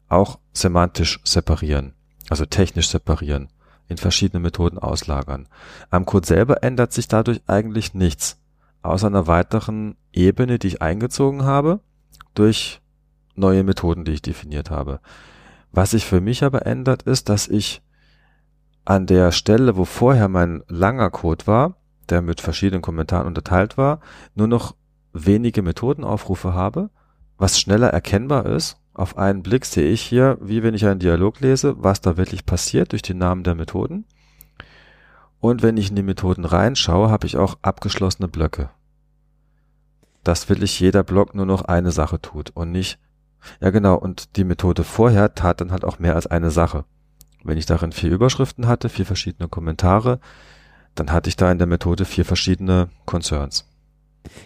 auch 0.08 0.40
semantisch 0.52 1.20
separieren, 1.22 1.94
also 2.30 2.46
technisch 2.46 2.88
separieren, 2.88 3.48
in 3.86 3.96
verschiedene 3.96 4.40
Methoden 4.40 4.78
auslagern. 4.78 5.46
Am 5.90 6.04
Code 6.04 6.26
selber 6.26 6.64
ändert 6.64 6.92
sich 6.92 7.06
dadurch 7.06 7.42
eigentlich 7.46 7.94
nichts 7.94 8.40
aus 8.82 9.04
einer 9.04 9.28
weiteren 9.28 9.96
Ebene, 10.12 10.58
die 10.58 10.66
ich 10.66 10.82
eingezogen 10.82 11.44
habe, 11.44 11.80
durch 12.34 12.80
neue 13.34 13.64
Methoden, 13.64 14.04
die 14.04 14.12
ich 14.12 14.22
definiert 14.22 14.70
habe. 14.70 15.00
Was 15.72 15.92
sich 15.92 16.04
für 16.04 16.20
mich 16.20 16.42
aber 16.44 16.66
ändert, 16.66 17.02
ist, 17.02 17.28
dass 17.28 17.48
ich 17.48 17.82
an 18.84 19.06
der 19.06 19.32
Stelle, 19.32 19.76
wo 19.76 19.84
vorher 19.84 20.28
mein 20.28 20.62
langer 20.68 21.10
Code 21.10 21.46
war, 21.46 21.76
der 22.08 22.22
mit 22.22 22.40
verschiedenen 22.40 22.82
Kommentaren 22.82 23.26
unterteilt 23.26 23.78
war, 23.78 24.00
nur 24.34 24.48
noch 24.48 24.74
wenige 25.12 25.62
Methodenaufrufe 25.62 26.54
habe, 26.54 26.90
was 27.38 27.60
schneller 27.60 27.88
erkennbar 27.88 28.46
ist. 28.46 28.78
Auf 28.94 29.16
einen 29.16 29.42
Blick 29.42 29.64
sehe 29.64 29.88
ich 29.88 30.02
hier, 30.02 30.36
wie 30.40 30.62
wenn 30.62 30.74
ich 30.74 30.86
einen 30.86 30.98
Dialog 30.98 31.40
lese, 31.40 31.76
was 31.78 32.00
da 32.00 32.16
wirklich 32.16 32.44
passiert 32.44 32.92
durch 32.92 33.02
die 33.02 33.14
Namen 33.14 33.44
der 33.44 33.54
Methoden. 33.54 34.04
Und 35.38 35.62
wenn 35.62 35.76
ich 35.76 35.90
in 35.90 35.96
die 35.96 36.02
Methoden 36.02 36.44
reinschaue, 36.44 37.10
habe 37.10 37.26
ich 37.26 37.36
auch 37.36 37.58
abgeschlossene 37.62 38.28
Blöcke. 38.28 38.70
Dass 40.24 40.48
wirklich 40.48 40.78
jeder 40.80 41.02
Block 41.02 41.34
nur 41.34 41.46
noch 41.46 41.62
eine 41.62 41.92
Sache 41.92 42.20
tut 42.20 42.50
und 42.50 42.70
nicht, 42.70 42.98
ja 43.60 43.70
genau, 43.70 43.96
und 43.96 44.36
die 44.36 44.44
Methode 44.44 44.84
vorher 44.84 45.34
tat 45.34 45.60
dann 45.60 45.72
halt 45.72 45.84
auch 45.84 45.98
mehr 45.98 46.14
als 46.14 46.26
eine 46.26 46.50
Sache. 46.50 46.84
Wenn 47.42 47.56
ich 47.56 47.66
darin 47.66 47.92
vier 47.92 48.10
Überschriften 48.10 48.66
hatte, 48.66 48.88
vier 48.88 49.06
verschiedene 49.06 49.48
Kommentare, 49.48 50.20
dann 50.94 51.10
hatte 51.12 51.28
ich 51.28 51.36
da 51.36 51.50
in 51.50 51.58
der 51.58 51.66
Methode 51.66 52.04
vier 52.04 52.24
verschiedene 52.24 52.90
Concerns. 53.06 53.66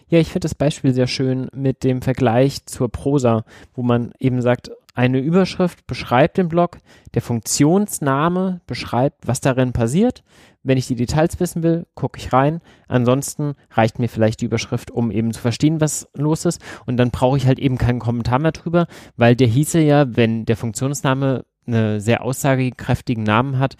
Ja, 0.07 0.21
ich 0.21 0.29
finde 0.29 0.45
das 0.45 0.55
Beispiel 0.55 0.95
sehr 0.95 1.09
schön 1.09 1.49
mit 1.53 1.83
dem 1.83 2.03
Vergleich 2.03 2.65
zur 2.67 2.91
Prosa, 2.91 3.45
wo 3.75 3.83
man 3.83 4.13
eben 4.21 4.41
sagt, 4.41 4.71
eine 4.95 5.19
Überschrift 5.19 5.87
beschreibt 5.89 6.39
den 6.39 6.49
Blog, 6.49 6.79
der 7.15 7.23
Funktionsname 7.23 8.61
beschreibt, 8.67 9.27
was 9.27 9.41
darin 9.41 9.73
passiert. 9.73 10.23
Wenn 10.65 10.79
ich 10.79 10.87
die 10.87 10.97
Details 10.97 11.39
wissen 11.41 11.63
will, 11.63 11.87
gucke 11.95 12.19
ich 12.19 12.33
rein. 12.33 12.61
Ansonsten 12.89 13.55
reicht 13.71 13.99
mir 13.99 14.09
vielleicht 14.09 14.41
die 14.41 14.47
Überschrift, 14.47 14.91
um 14.91 15.11
eben 15.11 15.33
zu 15.33 15.41
verstehen, 15.41 15.81
was 15.81 16.09
los 16.15 16.47
ist. 16.47 16.61
Und 16.87 16.97
dann 16.97 17.11
brauche 17.11 17.37
ich 17.37 17.47
halt 17.47 17.59
eben 17.59 17.77
keinen 17.77 18.01
Kommentar 18.01 18.39
mehr 18.39 18.53
drüber, 18.53 18.87
weil 19.17 19.37
der 19.37 19.47
hieße 19.47 19.81
ja, 19.81 20.17
wenn 20.17 20.47
der 20.47 20.57
Funktionsname 20.57 21.45
einen 21.67 22.01
sehr 22.01 22.23
aussagekräftigen 22.23 23.25
Namen 23.25 23.59
hat, 23.59 23.77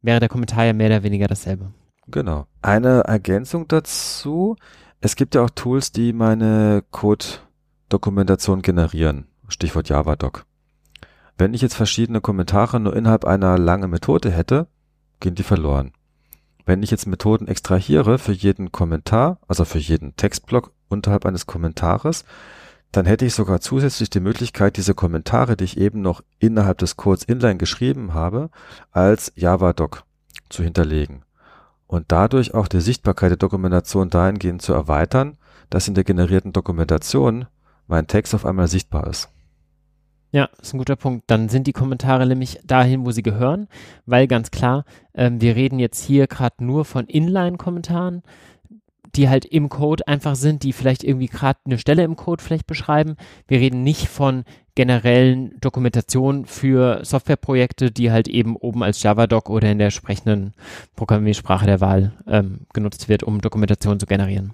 wäre 0.00 0.20
der 0.20 0.28
Kommentar 0.28 0.64
ja 0.64 0.72
mehr 0.72 0.86
oder 0.86 1.02
weniger 1.02 1.26
dasselbe. 1.26 1.72
Genau. 2.06 2.46
Eine 2.62 3.00
Ergänzung 3.00 3.66
dazu. 3.68 4.56
Es 5.00 5.16
gibt 5.16 5.34
ja 5.34 5.42
auch 5.42 5.50
Tools, 5.50 5.92
die 5.92 6.12
meine 6.12 6.84
Code-Dokumentation 6.92 8.62
generieren. 8.62 9.26
Stichwort 9.48 9.88
JavaDoc. 9.88 10.46
Wenn 11.36 11.54
ich 11.54 11.62
jetzt 11.62 11.74
verschiedene 11.74 12.20
Kommentare 12.20 12.80
nur 12.80 12.96
innerhalb 12.96 13.24
einer 13.24 13.58
langen 13.58 13.90
Methode 13.90 14.30
hätte, 14.30 14.68
gehen 15.20 15.34
die 15.34 15.42
verloren. 15.42 15.92
Wenn 16.68 16.82
ich 16.82 16.90
jetzt 16.90 17.06
Methoden 17.06 17.48
extrahiere 17.48 18.18
für 18.18 18.32
jeden 18.32 18.72
Kommentar, 18.72 19.38
also 19.48 19.64
für 19.64 19.78
jeden 19.78 20.14
Textblock 20.16 20.70
unterhalb 20.90 21.24
eines 21.24 21.46
Kommentares, 21.46 22.26
dann 22.92 23.06
hätte 23.06 23.24
ich 23.24 23.32
sogar 23.32 23.62
zusätzlich 23.62 24.10
die 24.10 24.20
Möglichkeit, 24.20 24.76
diese 24.76 24.92
Kommentare, 24.92 25.56
die 25.56 25.64
ich 25.64 25.78
eben 25.78 26.02
noch 26.02 26.22
innerhalb 26.38 26.76
des 26.76 26.98
Codes 26.98 27.24
inline 27.24 27.56
geschrieben 27.56 28.12
habe, 28.12 28.50
als 28.92 29.32
JavaDoc 29.34 30.04
zu 30.50 30.62
hinterlegen 30.62 31.22
und 31.86 32.12
dadurch 32.12 32.52
auch 32.52 32.68
die 32.68 32.82
Sichtbarkeit 32.82 33.30
der 33.30 33.38
Dokumentation 33.38 34.10
dahingehend 34.10 34.60
zu 34.60 34.74
erweitern, 34.74 35.38
dass 35.70 35.88
in 35.88 35.94
der 35.94 36.04
generierten 36.04 36.52
Dokumentation 36.52 37.46
mein 37.86 38.08
Text 38.08 38.34
auf 38.34 38.44
einmal 38.44 38.68
sichtbar 38.68 39.06
ist. 39.06 39.30
Ja, 40.30 40.50
ist 40.60 40.74
ein 40.74 40.78
guter 40.78 40.96
Punkt. 40.96 41.24
Dann 41.28 41.48
sind 41.48 41.66
die 41.66 41.72
Kommentare 41.72 42.26
nämlich 42.26 42.60
dahin, 42.64 43.06
wo 43.06 43.12
sie 43.12 43.22
gehören, 43.22 43.68
weil 44.04 44.26
ganz 44.26 44.50
klar, 44.50 44.84
ähm, 45.14 45.40
wir 45.40 45.56
reden 45.56 45.78
jetzt 45.78 46.04
hier 46.04 46.26
gerade 46.26 46.62
nur 46.62 46.84
von 46.84 47.06
Inline-Kommentaren, 47.06 48.22
die 49.14 49.30
halt 49.30 49.46
im 49.46 49.70
Code 49.70 50.06
einfach 50.06 50.36
sind, 50.36 50.62
die 50.62 50.74
vielleicht 50.74 51.02
irgendwie 51.02 51.28
gerade 51.28 51.58
eine 51.64 51.78
Stelle 51.78 52.04
im 52.04 52.14
Code 52.14 52.42
vielleicht 52.42 52.66
beschreiben. 52.66 53.16
Wir 53.46 53.58
reden 53.58 53.82
nicht 53.82 54.06
von 54.06 54.44
generellen 54.74 55.58
Dokumentationen 55.60 56.44
für 56.44 57.04
Softwareprojekte, 57.04 57.90
die 57.90 58.12
halt 58.12 58.28
eben 58.28 58.54
oben 58.54 58.82
als 58.82 59.02
Java-Doc 59.02 59.48
oder 59.48 59.70
in 59.70 59.78
der 59.78 59.86
entsprechenden 59.86 60.52
Programmiersprache 60.94 61.66
der 61.66 61.80
Wahl 61.80 62.12
ähm, 62.26 62.66
genutzt 62.74 63.08
wird, 63.08 63.22
um 63.22 63.40
Dokumentation 63.40 63.98
zu 63.98 64.06
generieren. 64.06 64.52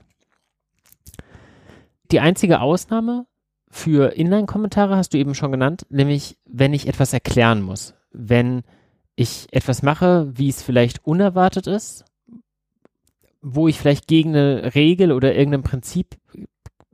Die 2.12 2.20
einzige 2.20 2.60
Ausnahme 2.60 3.26
für 3.74 4.12
Inline-Kommentare 4.16 4.96
hast 4.96 5.14
du 5.14 5.18
eben 5.18 5.34
schon 5.34 5.50
genannt, 5.50 5.84
nämlich 5.90 6.38
wenn 6.46 6.72
ich 6.72 6.86
etwas 6.86 7.12
erklären 7.12 7.60
muss. 7.60 7.94
Wenn 8.12 8.62
ich 9.16 9.48
etwas 9.50 9.82
mache, 9.82 10.30
wie 10.32 10.48
es 10.48 10.62
vielleicht 10.62 11.04
unerwartet 11.04 11.66
ist, 11.66 12.04
wo 13.42 13.66
ich 13.66 13.80
vielleicht 13.80 14.06
gegen 14.06 14.30
eine 14.30 14.76
Regel 14.76 15.10
oder 15.10 15.34
irgendein 15.34 15.64
Prinzip 15.64 16.16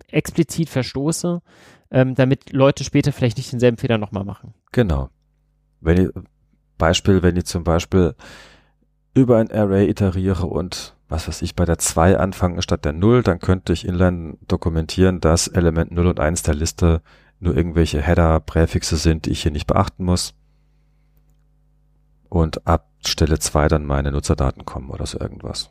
explizit 0.06 0.70
verstoße, 0.70 1.42
ähm, 1.90 2.14
damit 2.14 2.50
Leute 2.50 2.82
später 2.82 3.12
vielleicht 3.12 3.36
nicht 3.36 3.52
denselben 3.52 3.76
Fehler 3.76 3.98
nochmal 3.98 4.24
machen. 4.24 4.54
Genau. 4.72 5.10
Wenn 5.82 6.00
ich, 6.00 6.08
Beispiel, 6.78 7.22
wenn 7.22 7.36
ich 7.36 7.44
zum 7.44 7.62
Beispiel 7.62 8.14
über 9.12 9.36
ein 9.36 9.52
Array 9.52 9.86
iteriere 9.86 10.46
und 10.46 10.96
was 11.10 11.28
weiß 11.28 11.42
ich, 11.42 11.54
bei 11.54 11.64
der 11.64 11.78
2 11.78 12.16
anfangen 12.18 12.62
statt 12.62 12.84
der 12.84 12.92
0, 12.92 13.22
dann 13.22 13.40
könnte 13.40 13.72
ich 13.72 13.86
inline 13.86 14.38
dokumentieren, 14.48 15.20
dass 15.20 15.48
Element 15.48 15.90
0 15.90 16.06
und 16.06 16.20
1 16.20 16.42
der 16.44 16.54
Liste 16.54 17.02
nur 17.40 17.56
irgendwelche 17.56 18.00
Header, 18.00 18.40
Präfixe 18.40 18.96
sind, 18.96 19.26
die 19.26 19.30
ich 19.30 19.42
hier 19.42 19.50
nicht 19.50 19.66
beachten 19.66 20.04
muss. 20.04 20.34
Und 22.28 22.66
ab 22.66 22.88
Stelle 23.04 23.38
2 23.38 23.68
dann 23.68 23.84
meine 23.84 24.12
Nutzerdaten 24.12 24.64
kommen 24.64 24.90
oder 24.90 25.04
so 25.04 25.18
irgendwas. 25.18 25.70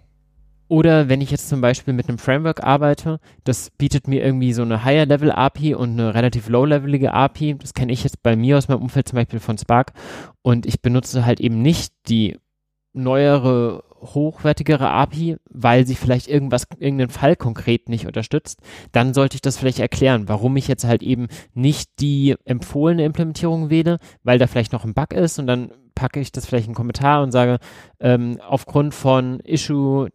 Oder 0.68 1.10
wenn 1.10 1.22
ich 1.22 1.32
jetzt 1.32 1.50
zum 1.50 1.62
Beispiel 1.62 1.96
mit 1.96 2.08
einem 2.08 2.20
Framework 2.20 2.64
arbeite, 2.64 3.20
das 3.44 3.72
bietet 3.72 4.08
mir 4.08 4.24
irgendwie 4.24 4.54
so 4.54 4.62
eine 4.62 4.84
Higher-Level-API 4.84 5.74
und 5.74 5.94
eine 5.94 6.14
relativ 6.14 6.48
low-levelige 6.48 7.12
API. 7.12 7.56
Das 7.56 7.74
kenne 7.74 7.92
ich 7.92 8.04
jetzt 8.04 8.22
bei 8.22 8.36
mir 8.36 8.58
aus 8.58 8.68
meinem 8.68 8.84
Umfeld 8.84 9.08
zum 9.08 9.16
Beispiel 9.16 9.40
von 9.40 9.58
Spark. 9.58 9.94
Und 10.44 10.68
ich 10.68 10.82
benutze 10.82 11.26
halt 11.26 11.40
eben 11.40 11.64
nicht 11.64 11.94
die 12.08 12.38
neuere, 12.94 13.84
hochwertigere 14.02 14.89
API, 14.89 15.38
weil 15.50 15.86
sie 15.86 15.95
vielleicht 15.95 16.28
irgendwas, 16.28 16.68
irgendeinen 16.78 17.10
Fall 17.10 17.36
konkret 17.36 17.89
nicht 17.89 18.08
unterstützt, 18.08 18.60
dann 18.91 19.14
sollte 19.14 19.36
ich 19.36 19.41
das 19.41 19.58
vielleicht 19.58 19.80
erklären, 19.80 20.28
warum 20.28 20.56
ich 20.58 20.68
jetzt 20.68 20.86
halt 20.86 21.04
eben 21.04 21.28
nicht 21.54 21.89
die 22.00 22.36
empfohlene 22.45 23.06
Implementierung 23.06 23.70
wähle, 23.70 24.00
weil 24.24 24.39
da 24.39 24.47
vielleicht 24.47 24.74
noch 24.74 24.86
ein 24.86 24.93
Bug 24.93 25.14
ist 25.14 25.39
und 25.39 25.47
dann 25.47 25.72
packe 25.95 26.20
ich 26.20 26.32
das 26.32 26.45
vielleicht 26.45 26.66
in 26.66 26.70
einen 26.70 26.76
Kommentar 26.76 27.24
und 27.24 27.32
sage, 27.32 27.60
ähm, 28.00 28.39
aufgrund 28.41 28.93
von 28.93 29.39
Issue 29.41 30.10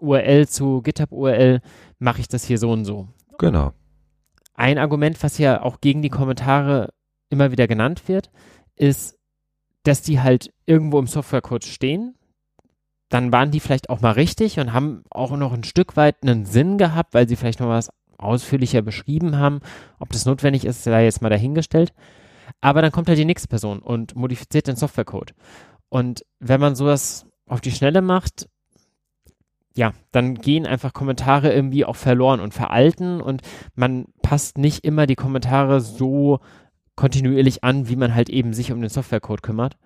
URL 0.00 0.46
zu 0.46 0.82
GitHub 0.82 1.12
URL 1.12 1.60
mache 1.98 2.20
ich 2.20 2.28
das 2.28 2.44
hier 2.44 2.58
so 2.58 2.70
und 2.70 2.84
so. 2.84 3.08
Genau. 3.38 3.72
Ein 4.54 4.78
Argument, 4.78 5.22
was 5.22 5.38
ja 5.38 5.62
auch 5.62 5.80
gegen 5.80 6.02
die 6.02 6.10
Kommentare 6.10 6.92
immer 7.30 7.52
wieder 7.52 7.66
genannt 7.66 8.08
wird, 8.08 8.30
ist, 8.76 9.18
dass 9.84 10.02
die 10.02 10.20
halt 10.20 10.52
irgendwo 10.66 10.98
im 10.98 11.06
Softwarecode 11.06 11.64
stehen. 11.64 12.17
Dann 13.08 13.32
waren 13.32 13.50
die 13.50 13.60
vielleicht 13.60 13.90
auch 13.90 14.00
mal 14.00 14.12
richtig 14.12 14.60
und 14.60 14.72
haben 14.72 15.02
auch 15.10 15.30
noch 15.36 15.52
ein 15.52 15.64
Stück 15.64 15.96
weit 15.96 16.16
einen 16.22 16.44
Sinn 16.44 16.76
gehabt, 16.78 17.14
weil 17.14 17.28
sie 17.28 17.36
vielleicht 17.36 17.60
noch 17.60 17.68
was 17.68 17.90
ausführlicher 18.18 18.82
beschrieben 18.82 19.36
haben. 19.36 19.60
Ob 19.98 20.10
das 20.10 20.26
notwendig 20.26 20.64
ist, 20.64 20.84
sei 20.84 21.04
jetzt 21.04 21.22
mal 21.22 21.30
dahingestellt. 21.30 21.92
Aber 22.60 22.82
dann 22.82 22.92
kommt 22.92 23.08
halt 23.08 23.18
die 23.18 23.24
nächste 23.24 23.48
Person 23.48 23.78
und 23.78 24.16
modifiziert 24.16 24.66
den 24.66 24.76
Softwarecode. 24.76 25.34
Und 25.88 26.24
wenn 26.38 26.60
man 26.60 26.74
sowas 26.74 27.26
auf 27.46 27.60
die 27.60 27.70
Schnelle 27.70 28.02
macht, 28.02 28.48
ja, 29.74 29.92
dann 30.10 30.34
gehen 30.34 30.66
einfach 30.66 30.92
Kommentare 30.92 31.52
irgendwie 31.52 31.84
auch 31.84 31.96
verloren 31.96 32.40
und 32.40 32.52
veralten 32.52 33.20
und 33.20 33.42
man 33.74 34.06
passt 34.22 34.58
nicht 34.58 34.84
immer 34.84 35.06
die 35.06 35.14
Kommentare 35.14 35.80
so 35.80 36.40
kontinuierlich 36.96 37.62
an, 37.62 37.88
wie 37.88 37.96
man 37.96 38.14
halt 38.14 38.28
eben 38.28 38.52
sich 38.54 38.72
um 38.72 38.80
den 38.80 38.90
Softwarecode 38.90 39.42
kümmert. 39.42 39.76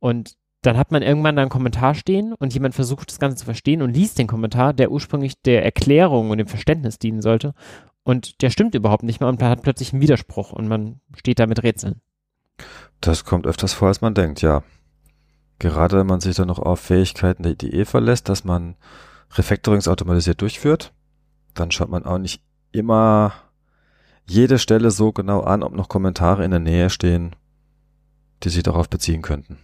Und 0.00 0.36
dann 0.62 0.76
hat 0.76 0.90
man 0.90 1.02
irgendwann 1.02 1.36
da 1.36 1.42
einen 1.42 1.50
Kommentar 1.50 1.94
stehen 1.94 2.34
und 2.34 2.52
jemand 2.52 2.74
versucht 2.74 3.10
das 3.10 3.20
Ganze 3.20 3.38
zu 3.38 3.44
verstehen 3.44 3.82
und 3.82 3.94
liest 3.94 4.18
den 4.18 4.26
Kommentar, 4.26 4.72
der 4.72 4.90
ursprünglich 4.90 5.40
der 5.42 5.64
Erklärung 5.64 6.30
und 6.30 6.38
dem 6.38 6.48
Verständnis 6.48 6.98
dienen 6.98 7.22
sollte. 7.22 7.54
Und 8.02 8.42
der 8.42 8.50
stimmt 8.50 8.74
überhaupt 8.74 9.04
nicht 9.04 9.20
mehr 9.20 9.28
und 9.28 9.42
hat 9.42 9.62
plötzlich 9.62 9.92
einen 9.92 10.02
Widerspruch 10.02 10.52
und 10.52 10.66
man 10.66 11.00
steht 11.16 11.38
da 11.38 11.46
mit 11.46 11.62
Rätseln. 11.62 12.00
Das 13.00 13.24
kommt 13.24 13.46
öfters 13.46 13.72
vor, 13.72 13.88
als 13.88 14.00
man 14.00 14.14
denkt, 14.14 14.42
ja. 14.42 14.62
Gerade 15.60 15.98
wenn 15.98 16.06
man 16.06 16.20
sich 16.20 16.36
dann 16.36 16.48
noch 16.48 16.58
auf 16.58 16.80
Fähigkeiten 16.80 17.42
der 17.42 17.52
IDE 17.52 17.84
verlässt, 17.84 18.28
dass 18.28 18.44
man 18.44 18.76
Refactorings 19.34 19.88
automatisiert 19.88 20.40
durchführt, 20.40 20.92
dann 21.54 21.70
schaut 21.70 21.90
man 21.90 22.04
auch 22.04 22.18
nicht 22.18 22.42
immer 22.72 23.32
jede 24.26 24.58
Stelle 24.58 24.90
so 24.90 25.12
genau 25.12 25.40
an, 25.40 25.62
ob 25.62 25.72
noch 25.72 25.88
Kommentare 25.88 26.44
in 26.44 26.50
der 26.50 26.60
Nähe 26.60 26.90
stehen, 26.90 27.34
die 28.42 28.50
sich 28.50 28.62
darauf 28.62 28.88
beziehen 28.88 29.22
könnten. 29.22 29.58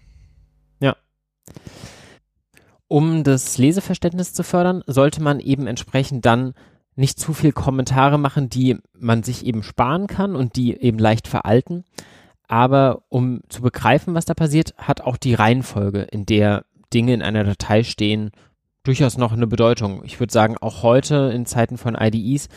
Um 2.88 3.24
das 3.24 3.58
Leseverständnis 3.58 4.32
zu 4.32 4.42
fördern, 4.42 4.82
sollte 4.86 5.22
man 5.22 5.40
eben 5.40 5.66
entsprechend 5.66 6.24
dann 6.26 6.54
nicht 6.96 7.18
zu 7.18 7.32
viel 7.32 7.52
Kommentare 7.52 8.18
machen, 8.18 8.48
die 8.48 8.78
man 8.98 9.22
sich 9.22 9.44
eben 9.44 9.62
sparen 9.62 10.06
kann 10.06 10.36
und 10.36 10.56
die 10.56 10.80
eben 10.80 10.98
leicht 10.98 11.26
veralten. 11.26 11.84
Aber 12.46 13.02
um 13.08 13.40
zu 13.48 13.62
begreifen, 13.62 14.14
was 14.14 14.26
da 14.26 14.34
passiert, 14.34 14.74
hat 14.76 15.00
auch 15.00 15.16
die 15.16 15.34
Reihenfolge, 15.34 16.02
in 16.02 16.26
der 16.26 16.64
Dinge 16.92 17.14
in 17.14 17.22
einer 17.22 17.44
Datei 17.44 17.82
stehen, 17.82 18.30
durchaus 18.84 19.16
noch 19.16 19.32
eine 19.32 19.46
Bedeutung. 19.46 20.02
Ich 20.04 20.20
würde 20.20 20.32
sagen, 20.32 20.56
auch 20.60 20.82
heute 20.82 21.32
in 21.34 21.46
Zeiten 21.46 21.78
von 21.78 21.96
IDEs 21.98 22.48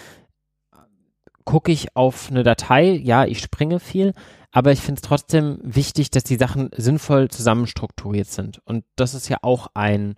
gucke 1.46 1.72
ich 1.72 1.96
auf 1.96 2.30
eine 2.30 2.44
Datei, 2.44 2.92
ja, 2.92 3.26
ich 3.26 3.40
springe 3.40 3.80
viel, 3.80 4.14
aber 4.58 4.72
ich 4.72 4.82
finde 4.82 4.98
es 4.98 5.08
trotzdem 5.08 5.60
wichtig, 5.62 6.10
dass 6.10 6.24
die 6.24 6.36
Sachen 6.36 6.72
sinnvoll 6.76 7.30
zusammenstrukturiert 7.30 8.26
sind. 8.26 8.60
Und 8.66 8.86
das 8.96 9.14
ist 9.14 9.30
ja 9.30 9.38
auch 9.44 9.68
ein 9.76 10.16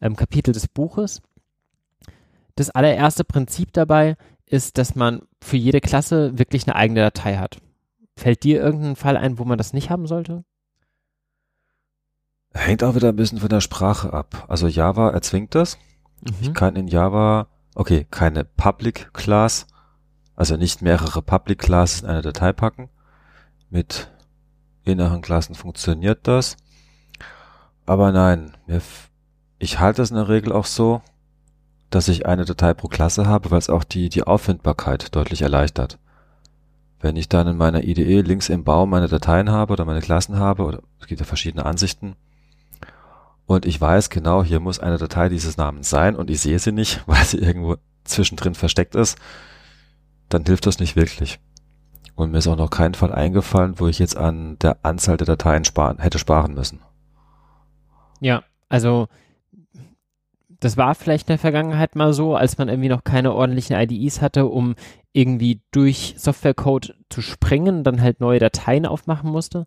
ähm, 0.00 0.14
Kapitel 0.14 0.54
des 0.54 0.68
Buches. 0.68 1.22
Das 2.54 2.70
allererste 2.70 3.24
Prinzip 3.24 3.72
dabei 3.72 4.16
ist, 4.46 4.78
dass 4.78 4.94
man 4.94 5.22
für 5.42 5.56
jede 5.56 5.80
Klasse 5.80 6.38
wirklich 6.38 6.68
eine 6.68 6.76
eigene 6.76 7.00
Datei 7.00 7.38
hat. 7.38 7.58
Fällt 8.16 8.44
dir 8.44 8.62
irgendein 8.62 8.94
Fall 8.94 9.16
ein, 9.16 9.40
wo 9.40 9.44
man 9.44 9.58
das 9.58 9.72
nicht 9.72 9.90
haben 9.90 10.06
sollte? 10.06 10.44
Hängt 12.54 12.84
auch 12.84 12.94
wieder 12.94 13.08
ein 13.08 13.16
bisschen 13.16 13.40
von 13.40 13.48
der 13.48 13.60
Sprache 13.60 14.12
ab. 14.12 14.44
Also 14.46 14.68
Java 14.68 15.10
erzwingt 15.10 15.56
das. 15.56 15.78
Mhm. 16.20 16.34
Ich 16.42 16.54
kann 16.54 16.76
in 16.76 16.86
Java, 16.86 17.48
okay, 17.74 18.06
keine 18.08 18.44
Public 18.44 19.12
Class, 19.14 19.66
also 20.36 20.56
nicht 20.56 20.80
mehrere 20.80 21.22
Public 21.22 21.58
Classes 21.58 22.02
in 22.02 22.06
eine 22.06 22.22
Datei 22.22 22.52
packen. 22.52 22.88
Mit 23.70 24.10
inneren 24.84 25.22
Klassen 25.22 25.54
funktioniert 25.54 26.26
das. 26.26 26.56
Aber 27.86 28.12
nein, 28.12 28.52
ich 29.58 29.78
halte 29.78 30.02
es 30.02 30.10
in 30.10 30.16
der 30.16 30.28
Regel 30.28 30.52
auch 30.52 30.66
so, 30.66 31.02
dass 31.88 32.08
ich 32.08 32.26
eine 32.26 32.44
Datei 32.44 32.74
pro 32.74 32.88
Klasse 32.88 33.26
habe, 33.26 33.50
weil 33.50 33.58
es 33.58 33.70
auch 33.70 33.84
die, 33.84 34.08
die 34.08 34.24
Auffindbarkeit 34.24 35.14
deutlich 35.14 35.42
erleichtert. 35.42 35.98
Wenn 37.00 37.16
ich 37.16 37.28
dann 37.28 37.46
in 37.46 37.56
meiner 37.56 37.84
IDE 37.84 38.20
links 38.20 38.48
im 38.48 38.64
Baum 38.64 38.90
meine 38.90 39.08
Dateien 39.08 39.50
habe 39.50 39.72
oder 39.72 39.84
meine 39.84 40.00
Klassen 40.00 40.38
habe, 40.38 40.64
oder 40.64 40.82
es 41.00 41.06
gibt 41.06 41.20
ja 41.20 41.26
verschiedene 41.26 41.64
Ansichten, 41.64 42.16
und 43.46 43.66
ich 43.66 43.80
weiß 43.80 44.10
genau, 44.10 44.44
hier 44.44 44.60
muss 44.60 44.78
eine 44.78 44.98
Datei 44.98 45.28
dieses 45.28 45.56
Namens 45.56 45.90
sein 45.90 46.14
und 46.14 46.30
ich 46.30 46.40
sehe 46.40 46.58
sie 46.58 46.72
nicht, 46.72 47.02
weil 47.06 47.24
sie 47.24 47.38
irgendwo 47.38 47.76
zwischendrin 48.04 48.54
versteckt 48.54 48.94
ist, 48.94 49.18
dann 50.28 50.44
hilft 50.44 50.66
das 50.66 50.78
nicht 50.78 50.94
wirklich. 50.94 51.40
Und 52.20 52.32
mir 52.32 52.38
ist 52.38 52.46
auch 52.46 52.56
noch 52.56 52.70
kein 52.70 52.94
Fall 52.94 53.12
eingefallen, 53.12 53.80
wo 53.80 53.88
ich 53.88 53.98
jetzt 53.98 54.16
an 54.16 54.58
der 54.58 54.78
Anzahl 54.82 55.16
der 55.16 55.26
Dateien 55.26 55.64
sparen, 55.64 55.98
hätte 55.98 56.18
sparen 56.18 56.54
müssen. 56.54 56.80
Ja, 58.20 58.42
also 58.68 59.08
das 60.60 60.76
war 60.76 60.94
vielleicht 60.94 61.28
in 61.28 61.32
der 61.32 61.38
Vergangenheit 61.38 61.96
mal 61.96 62.12
so, 62.12 62.36
als 62.36 62.58
man 62.58 62.68
irgendwie 62.68 62.90
noch 62.90 63.04
keine 63.04 63.32
ordentlichen 63.32 63.76
IDEs 63.76 64.20
hatte, 64.20 64.46
um 64.46 64.74
irgendwie 65.12 65.62
durch 65.72 66.14
Softwarecode 66.18 66.94
zu 67.08 67.22
springen, 67.22 67.82
dann 67.82 68.02
halt 68.02 68.20
neue 68.20 68.38
Dateien 68.38 68.84
aufmachen 68.84 69.30
musste 69.30 69.66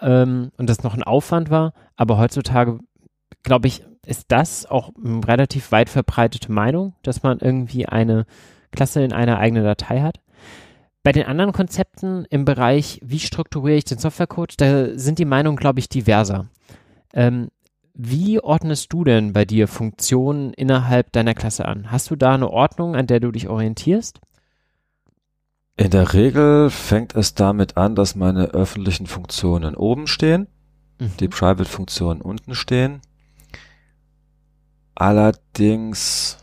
ähm, 0.00 0.52
und 0.56 0.70
das 0.70 0.84
noch 0.84 0.94
ein 0.94 1.02
Aufwand 1.02 1.50
war. 1.50 1.72
Aber 1.96 2.18
heutzutage 2.18 2.78
glaube 3.42 3.66
ich, 3.66 3.84
ist 4.06 4.26
das 4.28 4.66
auch 4.66 4.92
eine 5.04 5.26
relativ 5.26 5.72
weit 5.72 5.88
verbreitete 5.88 6.50
Meinung, 6.52 6.94
dass 7.02 7.22
man 7.22 7.40
irgendwie 7.40 7.86
eine 7.86 8.24
Klasse 8.70 9.02
in 9.02 9.12
einer 9.12 9.38
eigenen 9.38 9.64
Datei 9.64 10.00
hat. 10.00 10.20
Bei 11.02 11.12
den 11.12 11.24
anderen 11.24 11.52
Konzepten 11.52 12.24
im 12.30 12.44
Bereich, 12.44 13.00
wie 13.02 13.18
strukturiere 13.18 13.78
ich 13.78 13.84
den 13.84 13.98
Softwarecode, 13.98 14.60
da 14.60 14.96
sind 14.96 15.18
die 15.18 15.24
Meinungen, 15.24 15.56
glaube 15.56 15.80
ich, 15.80 15.88
diverser. 15.88 16.46
Ähm, 17.12 17.48
wie 17.94 18.40
ordnest 18.40 18.92
du 18.92 19.04
denn 19.04 19.32
bei 19.32 19.44
dir 19.44 19.68
Funktionen 19.68 20.52
innerhalb 20.54 21.12
deiner 21.12 21.34
Klasse 21.34 21.66
an? 21.66 21.90
Hast 21.90 22.10
du 22.10 22.16
da 22.16 22.34
eine 22.34 22.48
Ordnung, 22.48 22.96
an 22.96 23.06
der 23.06 23.20
du 23.20 23.32
dich 23.32 23.48
orientierst? 23.48 24.20
In 25.76 25.90
der 25.90 26.12
Regel 26.14 26.70
fängt 26.70 27.16
es 27.16 27.34
damit 27.34 27.76
an, 27.76 27.94
dass 27.94 28.14
meine 28.14 28.48
öffentlichen 28.48 29.06
Funktionen 29.06 29.74
oben 29.74 30.06
stehen, 30.06 30.46
mhm. 31.00 31.12
die 31.18 31.28
Private-Funktionen 31.28 32.20
unten 32.20 32.54
stehen 32.54 33.00
Allerdings, 34.94 36.41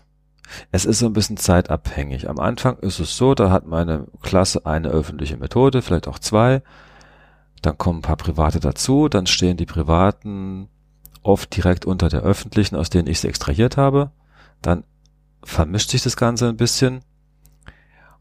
es 0.72 0.86
ist 0.86 1.00
so 1.00 1.06
ein 1.06 1.14
bisschen 1.14 1.38
zeitabhängig. 1.38 2.30
Am 2.30 2.40
Anfang 2.40 2.78
ist 2.80 3.00
es 3.00 3.16
so, 3.16 3.36
da 3.36 3.50
hat 3.52 3.66
meine 3.68 4.08
Klasse 4.22 4.66
eine 4.66 4.90
öffentliche 4.90 5.38
Methode, 5.38 5.82
vielleicht 5.82 6.08
auch 6.08 6.20
zwei. 6.20 6.62
Dann 7.62 7.78
kommen 7.78 8.00
ein 8.00 8.04
paar 8.04 8.16
private 8.16 8.60
dazu, 8.60 9.10
dann 9.10 9.28
stehen 9.28 9.58
die 9.58 9.66
privaten 9.66 10.70
oft 11.22 11.56
direkt 11.56 11.86
unter 11.86 12.10
der 12.10 12.22
öffentlichen, 12.22 12.76
aus 12.76 12.90
denen 12.90 13.08
ich 13.08 13.20
sie 13.20 13.28
extrahiert 13.28 13.78
habe. 13.78 14.12
Dann 14.62 14.84
vermischt 15.44 15.90
sich 15.90 16.04
das 16.04 16.18
Ganze 16.18 16.48
ein 16.48 16.58
bisschen. 16.58 17.02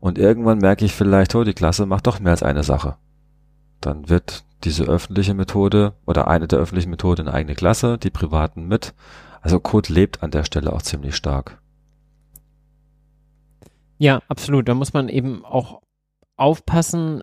Und 0.01 0.19
irgendwann 0.19 0.59
merke 0.59 0.85
ich 0.85 0.95
vielleicht, 0.95 1.35
oh, 1.35 1.45
die 1.45 1.55
Klasse 1.55 1.87
macht 1.87 2.07
doch 2.07 2.21
mehr 2.21 2.33
als 2.33 2.43
eine 2.43 2.63
Sache. 2.63 2.97
Dann 3.81 4.09
wird 4.09 4.45
diese 4.65 4.85
öffentliche 4.85 5.35
Methode 5.35 5.95
oder 6.05 6.29
eine 6.29 6.49
der 6.49 6.59
öffentlichen 6.59 6.91
Methoden 6.91 7.29
eine 7.29 7.35
eigene 7.35 7.55
Klasse, 7.55 7.99
die 7.99 8.11
privaten 8.11 8.67
mit 8.67 8.95
also 9.41 9.61
Code 9.61 9.93
lebt 9.93 10.23
an 10.23 10.31
der 10.31 10.45
Stelle 10.45 10.73
auch 10.73 10.83
ziemlich 10.83 11.17
stark. 11.17 11.59
Ja, 13.99 14.23
absolut. 14.29 14.69
Da 14.69 14.75
muss 14.75 14.93
man 14.93 15.09
eben 15.09 15.45
auch 15.45 15.83
aufpassen, 16.37 17.23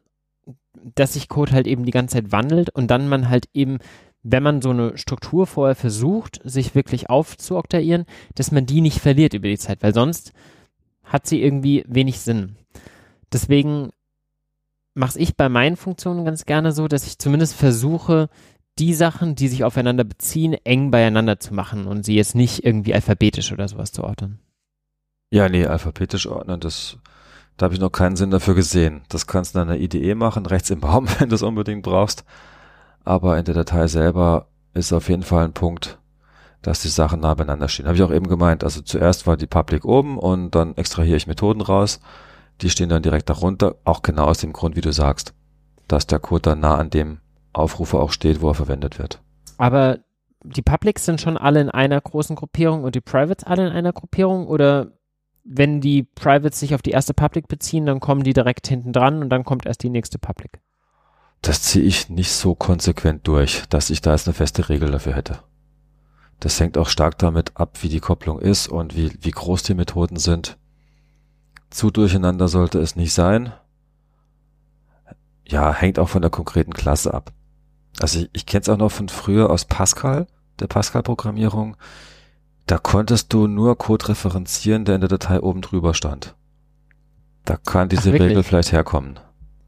dass 0.93 1.13
sich 1.13 1.29
Code 1.29 1.53
halt 1.53 1.67
eben 1.67 1.85
die 1.85 1.91
ganze 1.91 2.15
Zeit 2.15 2.31
wandelt 2.31 2.69
und 2.69 2.91
dann 2.91 3.07
man 3.07 3.29
halt 3.29 3.47
eben, 3.53 3.79
wenn 4.23 4.43
man 4.43 4.61
so 4.61 4.71
eine 4.71 4.97
Struktur 4.97 5.47
vorher 5.47 5.75
versucht, 5.75 6.41
sich 6.43 6.75
wirklich 6.75 7.09
aufzuoktayieren, 7.09 8.05
dass 8.35 8.51
man 8.51 8.65
die 8.65 8.81
nicht 8.81 8.99
verliert 8.99 9.33
über 9.33 9.47
die 9.47 9.57
Zeit, 9.57 9.81
weil 9.81 9.93
sonst 9.93 10.33
hat 11.03 11.27
sie 11.27 11.41
irgendwie 11.41 11.85
wenig 11.87 12.19
Sinn. 12.19 12.57
Deswegen 13.31 13.91
mache 14.93 15.19
ich 15.19 15.35
bei 15.35 15.49
meinen 15.49 15.77
Funktionen 15.77 16.25
ganz 16.25 16.45
gerne 16.45 16.71
so, 16.71 16.87
dass 16.87 17.07
ich 17.07 17.19
zumindest 17.19 17.55
versuche, 17.55 18.29
die 18.79 18.93
Sachen, 18.93 19.35
die 19.35 19.47
sich 19.47 19.63
aufeinander 19.63 20.03
beziehen, 20.03 20.53
eng 20.63 20.91
beieinander 20.91 21.39
zu 21.39 21.53
machen 21.53 21.87
und 21.87 22.05
sie 22.05 22.15
jetzt 22.15 22.35
nicht 22.35 22.65
irgendwie 22.65 22.93
alphabetisch 22.93 23.51
oder 23.53 23.67
sowas 23.67 23.91
zu 23.91 24.03
ordnen. 24.03 24.39
Ja, 25.35 25.49
nee, 25.49 25.65
alphabetisch 25.65 26.27
ordnen, 26.27 26.61
das, 26.61 26.97
da 27.57 27.65
habe 27.65 27.73
ich 27.73 27.81
noch 27.81 27.89
keinen 27.89 28.15
Sinn 28.15 28.31
dafür 28.31 28.55
gesehen. 28.55 29.01
Das 29.09 29.27
kannst 29.27 29.53
du 29.53 29.59
in 29.59 29.67
einer 29.67 29.77
IDE 29.77 30.15
machen, 30.15 30.45
rechts 30.45 30.69
im 30.69 30.79
Baum, 30.79 31.09
wenn 31.19 31.27
du 31.27 31.35
es 31.35 31.43
unbedingt 31.43 31.83
brauchst. 31.83 32.23
Aber 33.03 33.37
in 33.37 33.43
der 33.43 33.53
Datei 33.53 33.87
selber 33.87 34.47
ist 34.73 34.93
auf 34.93 35.09
jeden 35.09 35.23
Fall 35.23 35.43
ein 35.43 35.51
Punkt, 35.51 35.99
dass 36.61 36.83
die 36.83 36.87
Sachen 36.87 37.19
nah 37.19 37.33
beieinander 37.33 37.67
stehen. 37.67 37.85
Habe 37.85 37.97
ich 37.97 38.03
auch 38.03 38.13
eben 38.13 38.29
gemeint. 38.29 38.63
Also 38.63 38.79
zuerst 38.79 39.27
war 39.27 39.35
die 39.35 39.45
Public 39.45 39.83
oben 39.83 40.17
und 40.17 40.55
dann 40.55 40.77
extrahiere 40.77 41.17
ich 41.17 41.27
Methoden 41.27 41.59
raus. 41.59 41.99
Die 42.61 42.69
stehen 42.69 42.87
dann 42.87 43.03
direkt 43.03 43.29
darunter, 43.29 43.75
auch 43.83 44.03
genau 44.03 44.27
aus 44.27 44.37
dem 44.37 44.53
Grund, 44.53 44.77
wie 44.77 44.81
du 44.81 44.93
sagst, 44.93 45.33
dass 45.89 46.07
der 46.07 46.19
Code 46.19 46.43
dann 46.43 46.61
nah 46.61 46.77
an 46.77 46.91
dem 46.91 47.19
Aufrufer 47.51 47.99
auch 47.99 48.13
steht, 48.13 48.41
wo 48.41 48.51
er 48.51 48.55
verwendet 48.55 48.99
wird. 48.99 49.19
Aber 49.57 49.99
die 50.45 50.61
Publics 50.61 51.03
sind 51.03 51.19
schon 51.19 51.37
alle 51.37 51.59
in 51.59 51.69
einer 51.69 51.99
großen 51.99 52.37
Gruppierung 52.37 52.85
und 52.85 52.95
die 52.95 53.01
Privates 53.01 53.43
alle 53.43 53.67
in 53.67 53.73
einer 53.73 53.91
Gruppierung 53.91 54.47
oder 54.47 54.94
wenn 55.45 55.79
die 55.79 56.03
Privates 56.03 56.59
sich 56.59 56.73
auf 56.73 56.81
die 56.81 56.91
erste 56.91 57.13
Public 57.13 57.47
beziehen, 57.47 57.85
dann 57.85 57.99
kommen 57.99 58.23
die 58.23 58.33
direkt 58.33 58.67
hinten 58.67 58.91
dran 58.91 59.21
und 59.21 59.29
dann 59.29 59.45
kommt 59.45 59.65
erst 59.65 59.83
die 59.83 59.91
nächste 59.91 60.17
Public. 60.17 60.59
Das 61.41 61.61
ziehe 61.61 61.85
ich 61.85 62.09
nicht 62.09 62.31
so 62.31 62.55
konsequent 62.55 63.27
durch, 63.27 63.63
dass 63.69 63.91
ich 63.91 64.01
da 64.01 64.11
jetzt 64.11 64.27
eine 64.27 64.33
feste 64.33 64.67
Regel 64.67 64.89
dafür 64.89 65.13
hätte. 65.13 65.39
Das 66.39 66.59
hängt 66.59 66.77
auch 66.77 66.89
stark 66.89 67.19
damit 67.19 67.55
ab, 67.55 67.77
wie 67.81 67.89
die 67.89 67.99
Kopplung 67.99 68.39
ist 68.39 68.67
und 68.67 68.95
wie, 68.95 69.11
wie 69.21 69.31
groß 69.31 69.61
die 69.63 69.75
Methoden 69.75 70.17
sind. 70.17 70.57
Zu 71.69 71.91
durcheinander 71.91 72.47
sollte 72.47 72.79
es 72.79 72.95
nicht 72.95 73.13
sein. 73.13 73.53
Ja, 75.47 75.73
hängt 75.73 75.99
auch 75.99 76.09
von 76.09 76.23
der 76.23 76.31
konkreten 76.31 76.73
Klasse 76.73 77.13
ab. 77.13 77.31
Also 77.99 78.19
ich, 78.19 78.29
ich 78.33 78.45
kenne 78.47 78.61
es 78.61 78.69
auch 78.69 78.77
noch 78.77 78.91
von 78.91 79.09
früher 79.09 79.51
aus 79.51 79.65
Pascal, 79.65 80.25
der 80.59 80.67
Pascal-Programmierung. 80.67 81.77
Da 82.65 82.77
konntest 82.79 83.31
du 83.31 83.47
nur 83.47 83.77
Code 83.77 84.09
referenzieren, 84.09 84.85
der 84.85 84.95
in 84.95 85.01
der 85.01 85.09
Datei 85.09 85.39
oben 85.39 85.61
drüber 85.61 85.93
stand. 85.93 86.35
Da 87.43 87.57
kann 87.57 87.89
diese 87.89 88.09
Ach, 88.09 88.19
Regel 88.19 88.41
vielleicht 88.41 88.71
herkommen. 88.71 89.19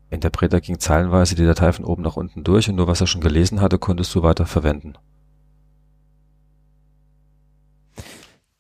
Interpreter 0.10 0.62
ging 0.62 0.80
zeilenweise 0.80 1.36
die 1.36 1.46
Datei 1.46 1.72
von 1.74 1.86
oben 1.86 2.02
nach 2.02 2.18
unten 2.18 2.44
durch 2.44 2.70
und 2.70 2.76
nur 2.76 2.88
was 2.88 3.02
er 3.02 3.08
schon 3.08 3.22
gelesen 3.22 3.62
hatte, 3.62 3.78
konntest 3.78 4.16
du 4.16 4.24
weiter 4.24 4.46
verwenden. 4.46 4.94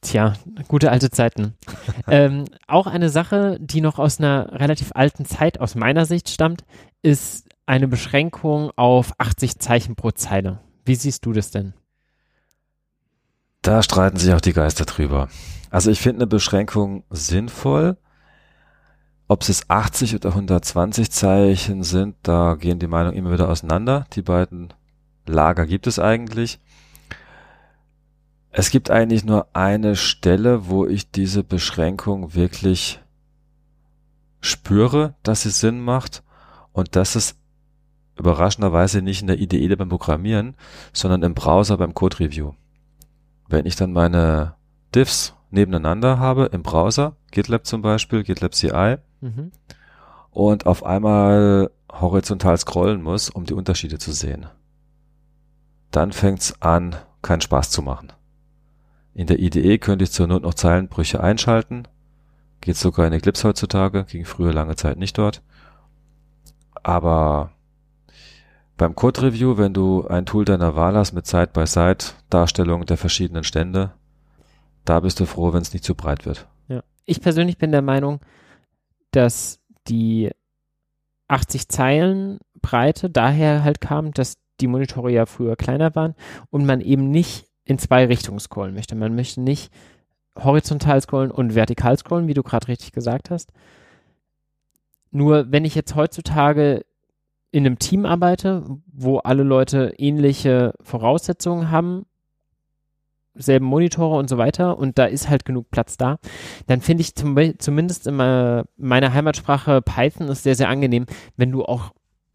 Tja, 0.02 0.34
gute 0.68 0.92
alte 0.92 1.10
Zeiten. 1.10 1.56
ähm, 2.08 2.46
auch 2.68 2.86
eine 2.86 3.10
Sache, 3.10 3.58
die 3.60 3.82
noch 3.82 3.98
aus 3.98 4.20
einer 4.20 4.52
relativ 4.52 4.92
alten 4.94 5.26
Zeit 5.26 5.60
aus 5.60 5.74
meiner 5.74 6.06
Sicht 6.06 6.30
stammt, 6.30 6.64
ist 7.02 7.50
eine 7.66 7.88
Beschränkung 7.88 8.72
auf 8.76 9.14
80 9.18 9.58
Zeichen 9.60 9.96
pro 9.96 10.12
Zeile. 10.12 10.60
Wie 10.86 10.96
siehst 10.96 11.26
du 11.26 11.34
das 11.34 11.50
denn? 11.52 11.74
Da 13.62 13.84
streiten 13.84 14.18
sich 14.18 14.34
auch 14.34 14.42
die 14.42 14.54
Geister 14.54 14.86
drüber. 14.86 15.28
Also 15.70 15.92
ich 15.92 16.00
finde 16.00 16.20
eine 16.20 16.28
Beschränkung 16.28 17.04
sinnvoll. 17.10 17.98
Ob 19.28 19.42
es 19.48 19.70
80 19.70 20.16
oder 20.16 20.30
120 20.30 21.12
Zeichen 21.12 21.84
sind, 21.84 22.16
da 22.24 22.56
gehen 22.56 22.80
die 22.80 22.88
Meinungen 22.88 23.18
immer 23.18 23.34
wieder 23.34 23.50
auseinander. 23.50 24.08
Die 24.14 24.22
beiden 24.22 24.74
Lager 25.26 25.66
gibt 25.66 25.86
es 25.86 26.00
eigentlich. 26.00 26.60
Es 28.52 28.72
gibt 28.72 28.90
eigentlich 28.90 29.26
nur 29.26 29.48
eine 29.54 29.96
Stelle, 29.96 30.68
wo 30.68 30.86
ich 30.86 31.12
diese 31.12 31.44
Beschränkung 31.44 32.34
wirklich 32.34 33.02
spüre, 34.40 35.16
dass 35.24 35.42
sie 35.42 35.50
Sinn 35.50 35.82
macht. 35.82 36.24
Und 36.72 36.96
das 36.96 37.16
ist 37.16 37.38
überraschenderweise 38.18 39.02
nicht 39.02 39.22
in 39.22 39.28
der 39.28 39.40
IDE 39.40 39.76
beim 39.76 39.90
Programmieren, 39.90 40.56
sondern 40.94 41.22
im 41.24 41.34
Browser 41.34 41.78
beim 41.78 41.94
Code 41.94 42.20
Review. 42.20 42.54
Wenn 43.48 43.66
ich 43.66 43.76
dann 43.76 43.94
meine 43.94 44.56
Diffs 44.94 45.34
nebeneinander 45.50 46.20
habe 46.20 46.46
im 46.46 46.64
Browser, 46.64 47.16
GitLab 47.32 47.66
zum 47.66 47.82
Beispiel, 47.82 48.24
GitLab 48.24 48.54
CI, 48.54 48.98
mhm. 49.22 49.52
und 50.32 50.66
auf 50.66 50.86
einmal 50.86 51.72
horizontal 51.92 52.58
scrollen 52.58 53.02
muss, 53.02 53.30
um 53.30 53.46
die 53.46 53.54
Unterschiede 53.54 53.98
zu 53.98 54.12
sehen, 54.12 54.48
dann 55.92 56.12
fängt's 56.12 56.62
an, 56.62 56.96
keinen 57.22 57.42
Spaß 57.42 57.70
zu 57.70 57.82
machen. 57.82 58.12
In 59.14 59.28
der 59.28 59.40
IDE 59.40 59.80
könnte 59.80 60.04
ich 60.04 60.12
zur 60.12 60.28
Not 60.28 60.44
noch 60.44 60.54
Zeilenbrüche 60.54 61.22
einschalten. 61.22 61.88
Geht 62.62 62.78
sogar 62.78 63.08
in 63.08 63.14
Eclipse 63.14 63.48
heutzutage, 63.48 64.04
ging 64.04 64.26
früher 64.26 64.54
lange 64.54 64.76
Zeit 64.76 64.98
nicht 64.98 65.18
dort. 65.18 65.42
Aber 66.84 67.52
beim 68.78 68.96
Code 68.96 69.24
Review, 69.24 69.58
wenn 69.58 69.74
du 69.74 70.08
ein 70.08 70.26
Tool 70.26 70.46
deiner 70.46 70.76
Wahl 70.76 70.96
hast 70.96 71.14
mit 71.14 71.26
Side-by-Side-Darstellung 71.26 72.86
der 72.86 72.98
verschiedenen 72.98 73.44
Stände, 73.44 73.94
da 74.86 75.00
bist 75.00 75.20
du 75.20 75.26
froh, 75.26 75.52
wenn 75.54 75.62
es 75.62 75.74
nicht 75.74 75.84
zu 75.84 75.96
breit 75.96 76.26
wird. 76.26 76.48
Ja. 76.68 76.84
Ich 77.06 77.22
persönlich 77.22 77.58
bin 77.58 77.72
der 77.72 77.82
Meinung, 77.82 78.20
dass 79.12 79.60
die 79.88 80.32
80 81.28 81.68
Zeilen 81.68 82.40
Breite 82.62 83.10
daher 83.10 83.64
halt 83.64 83.82
kam, 83.82 84.14
dass 84.14 84.38
die 84.60 84.68
Monitore 84.68 85.12
ja 85.12 85.26
früher 85.26 85.56
kleiner 85.56 85.94
waren 85.96 86.16
und 86.50 86.66
man 86.66 86.82
eben 86.82 87.10
nicht 87.10 87.48
in 87.66 87.80
zwei 87.80 88.06
Richtungen 88.06 88.40
scrollen 88.40 88.74
möchte. 88.74 88.96
Man 88.96 89.16
möchte 89.16 89.42
nicht 89.42 89.72
horizontal 90.38 91.02
scrollen 91.02 91.32
und 91.32 91.56
vertikal 91.56 91.98
scrollen, 91.98 92.28
wie 92.28 92.34
du 92.34 92.44
gerade 92.44 92.68
richtig 92.68 92.92
gesagt 92.92 93.30
hast. 93.30 93.52
Nur 95.12 95.52
wenn 95.52 95.66
ich 95.66 95.76
jetzt 95.76 95.96
heutzutage 95.96 96.86
in 97.52 97.66
einem 97.66 97.80
Team 97.80 98.06
arbeite, 98.06 98.66
wo 98.92 99.20
alle 99.20 99.44
Leute 99.44 99.94
ähnliche 99.98 100.74
Voraussetzungen 100.82 101.72
haben, 101.72 102.06
selben 103.36 103.66
Monitore 103.66 104.18
und 104.18 104.30
so 104.30 104.38
weiter 104.38 104.78
und 104.78 104.98
da 104.98 105.06
ist 105.06 105.30
halt 105.30 105.46
genug 105.46 105.70
Platz 105.70 105.98
da, 105.98 106.18
dann 106.66 106.82
finde 106.82 107.02
ich 107.02 107.16
zum, 107.16 107.38
zumindest 107.60 108.08
in 108.08 108.16
meiner 108.16 109.14
Heimatsprache 109.14 109.82
Python 109.82 110.28
ist 110.30 110.44
sehr, 110.44 110.56
sehr 110.56 110.70
angenehm, 110.70 111.06
wenn 111.36 111.52
du 111.52 111.64
auch 111.64 111.92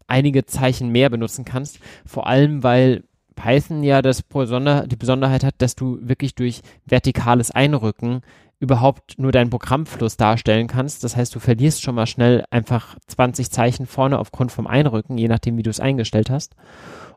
einige 0.07 0.45
Zeichen 0.45 0.89
mehr 0.89 1.09
benutzen 1.09 1.45
kannst. 1.45 1.79
Vor 2.05 2.27
allem, 2.27 2.63
weil 2.63 3.03
Python 3.35 3.83
ja 3.83 4.01
das 4.01 4.21
Besonder 4.21 4.87
die 4.87 4.95
Besonderheit 4.95 5.43
hat, 5.43 5.55
dass 5.57 5.75
du 5.75 5.97
wirklich 6.01 6.35
durch 6.35 6.61
vertikales 6.85 7.51
Einrücken 7.51 8.21
überhaupt 8.63 9.19
nur 9.19 9.33
deinen 9.33 9.49
Programmfluss 9.49 10.15
darstellen 10.15 10.67
kannst. 10.67 11.03
Das 11.03 11.17
heißt, 11.17 11.35
du 11.35 11.39
verlierst 11.39 11.81
schon 11.81 11.95
mal 11.95 12.07
schnell 12.07 12.45
einfach 12.49 12.97
20 13.07 13.51
Zeichen 13.51 13.85
vorne 13.85 14.17
aufgrund 14.17 14.53
vom 14.53 14.67
Einrücken, 14.67 15.17
je 15.17 15.27
nachdem, 15.27 15.57
wie 15.57 15.63
du 15.63 15.69
es 15.69 15.81
eingestellt 15.81 16.29
hast. 16.29 16.55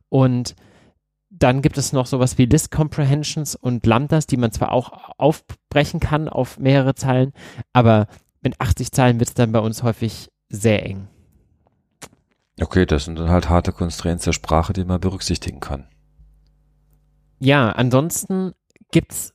Und 0.08 0.56
dann 1.30 1.62
gibt 1.62 1.78
es 1.78 1.92
noch 1.92 2.06
sowas 2.06 2.36
wie 2.36 2.46
List 2.46 2.72
Comprehensions 2.72 3.54
und 3.54 3.86
Lambdas, 3.86 4.26
die 4.26 4.36
man 4.36 4.50
zwar 4.50 4.72
auch 4.72 5.12
aufbrechen 5.18 6.00
kann 6.00 6.28
auf 6.28 6.58
mehrere 6.58 6.96
Zeilen, 6.96 7.32
aber 7.72 8.08
mit 8.42 8.60
80 8.60 8.90
Zeilen 8.90 9.20
wird 9.20 9.28
es 9.28 9.34
dann 9.34 9.52
bei 9.52 9.60
uns 9.60 9.84
häufig 9.84 10.30
sehr 10.48 10.84
eng. 10.84 11.06
Okay, 12.60 12.86
das 12.86 13.04
sind 13.04 13.18
dann 13.18 13.30
halt 13.30 13.48
harte 13.48 13.70
Constraints 13.70 14.24
der 14.24 14.32
Sprache, 14.32 14.72
die 14.72 14.84
man 14.84 15.00
berücksichtigen 15.00 15.60
kann. 15.60 15.86
Ja, 17.38 17.70
ansonsten 17.70 18.52
gibt 18.90 19.12
es 19.12 19.32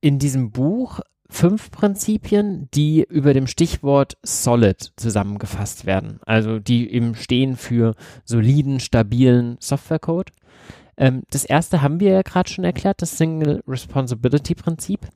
in 0.00 0.18
diesem 0.18 0.52
Buch 0.52 1.00
fünf 1.30 1.70
Prinzipien, 1.70 2.68
die 2.74 3.06
über 3.08 3.32
dem 3.32 3.46
Stichwort 3.46 4.18
Solid 4.22 4.92
zusammengefasst 4.96 5.86
werden. 5.86 6.20
Also 6.26 6.58
die 6.58 6.92
eben 6.92 7.14
stehen 7.14 7.56
für 7.56 7.94
soliden, 8.24 8.80
stabilen 8.80 9.56
Softwarecode. 9.60 10.32
Ähm, 10.96 11.22
das 11.30 11.44
erste 11.44 11.82
haben 11.82 12.00
wir 12.00 12.10
ja 12.10 12.22
gerade 12.22 12.50
schon 12.50 12.64
erklärt, 12.64 13.00
das 13.00 13.16
Single 13.16 13.62
Responsibility 13.66 14.54
Prinzip. 14.54 15.08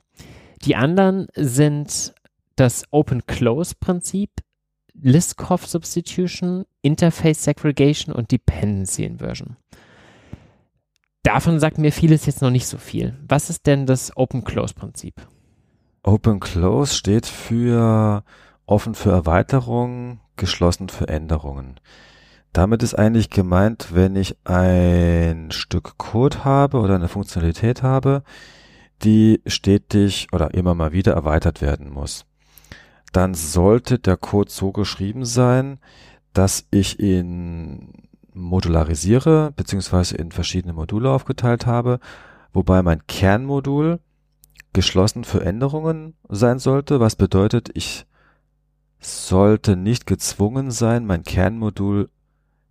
Die 0.63 0.75
anderen 0.75 1.27
sind 1.35 2.15
das 2.55 2.85
Open-Close-Prinzip, 2.91 4.31
Liskov 4.93 5.67
Substitution, 5.67 6.65
Interface 6.81 7.43
Segregation 7.43 8.15
und 8.15 8.31
Dependency 8.31 9.03
Inversion. 9.03 9.57
Davon 11.23 11.59
sagt 11.59 11.77
mir 11.77 11.91
vieles 11.91 12.25
jetzt 12.25 12.41
noch 12.41 12.51
nicht 12.51 12.67
so 12.67 12.77
viel. 12.77 13.17
Was 13.27 13.49
ist 13.49 13.67
denn 13.67 13.85
das 13.85 14.15
Open-Close-Prinzip? 14.15 15.15
Open 16.05 16.39
Close 16.39 16.93
steht 16.93 17.25
für 17.25 18.23
offen 18.67 18.93
für 18.93 19.09
Erweiterungen, 19.09 20.19
geschlossen 20.35 20.89
für 20.89 21.07
Änderungen. 21.07 21.79
Damit 22.53 22.83
ist 22.83 22.93
eigentlich 22.93 23.31
gemeint, 23.31 23.87
wenn 23.91 24.15
ich 24.15 24.37
ein 24.45 25.49
Stück 25.49 25.97
Code 25.97 26.45
habe 26.45 26.79
oder 26.79 26.93
eine 26.93 27.07
Funktionalität 27.07 27.81
habe, 27.81 28.23
die 29.03 29.41
stetig 29.47 30.27
oder 30.31 30.53
immer 30.53 30.75
mal 30.75 30.91
wieder 30.91 31.13
erweitert 31.13 31.61
werden 31.61 31.89
muss, 31.89 32.25
dann 33.11 33.33
sollte 33.33 33.97
der 33.97 34.17
Code 34.17 34.51
so 34.51 34.71
geschrieben 34.71 35.25
sein, 35.25 35.79
dass 36.33 36.67
ich 36.69 36.99
ihn 36.99 38.09
modularisiere, 38.31 39.53
beziehungsweise 39.55 40.17
in 40.17 40.31
verschiedene 40.31 40.73
Module 40.73 41.09
aufgeteilt 41.09 41.65
habe, 41.65 41.99
wobei 42.53 42.83
mein 42.83 43.07
Kernmodul 43.07 43.99
geschlossen 44.75 45.23
für 45.23 45.43
Änderungen 45.43 46.13
sein 46.29 46.59
sollte, 46.59 46.99
was 46.99 47.15
bedeutet, 47.15 47.69
ich 47.73 48.05
sollte 48.99 49.75
nicht 49.75 50.05
gezwungen 50.05 50.69
sein, 50.69 51.05
mein 51.05 51.23
Kernmodul 51.23 52.09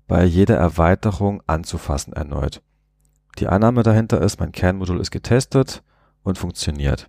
bei 0.07 0.24
jeder 0.24 0.57
Erweiterung 0.57 1.42
anzufassen 1.46 2.12
erneut. 2.12 2.62
Die 3.38 3.48
Annahme 3.48 3.82
dahinter 3.82 4.20
ist, 4.20 4.38
mein 4.38 4.52
Kernmodul 4.52 5.00
ist 5.00 5.11
getestet 5.11 5.82
und 6.22 6.38
funktioniert. 6.38 7.09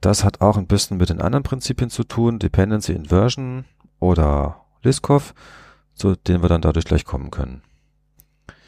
Das 0.00 0.24
hat 0.24 0.40
auch 0.40 0.56
ein 0.56 0.66
bisschen 0.66 0.96
mit 0.96 1.10
den 1.10 1.20
anderen 1.20 1.42
Prinzipien 1.44 1.90
zu 1.90 2.04
tun, 2.04 2.38
Dependency 2.38 2.92
Inversion 2.92 3.66
oder 3.98 4.64
Liskov, 4.82 5.34
zu 5.94 6.16
denen 6.16 6.42
wir 6.42 6.48
dann 6.48 6.62
dadurch 6.62 6.86
gleich 6.86 7.04
kommen 7.04 7.30
können. 7.30 7.62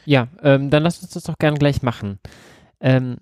Ja, 0.05 0.27
ähm, 0.43 0.69
dann 0.69 0.83
lass 0.83 1.01
uns 1.01 1.11
das 1.11 1.23
doch 1.23 1.37
gerne 1.39 1.57
gleich 1.57 1.81
machen. 1.81 2.19
Ähm, 2.79 3.17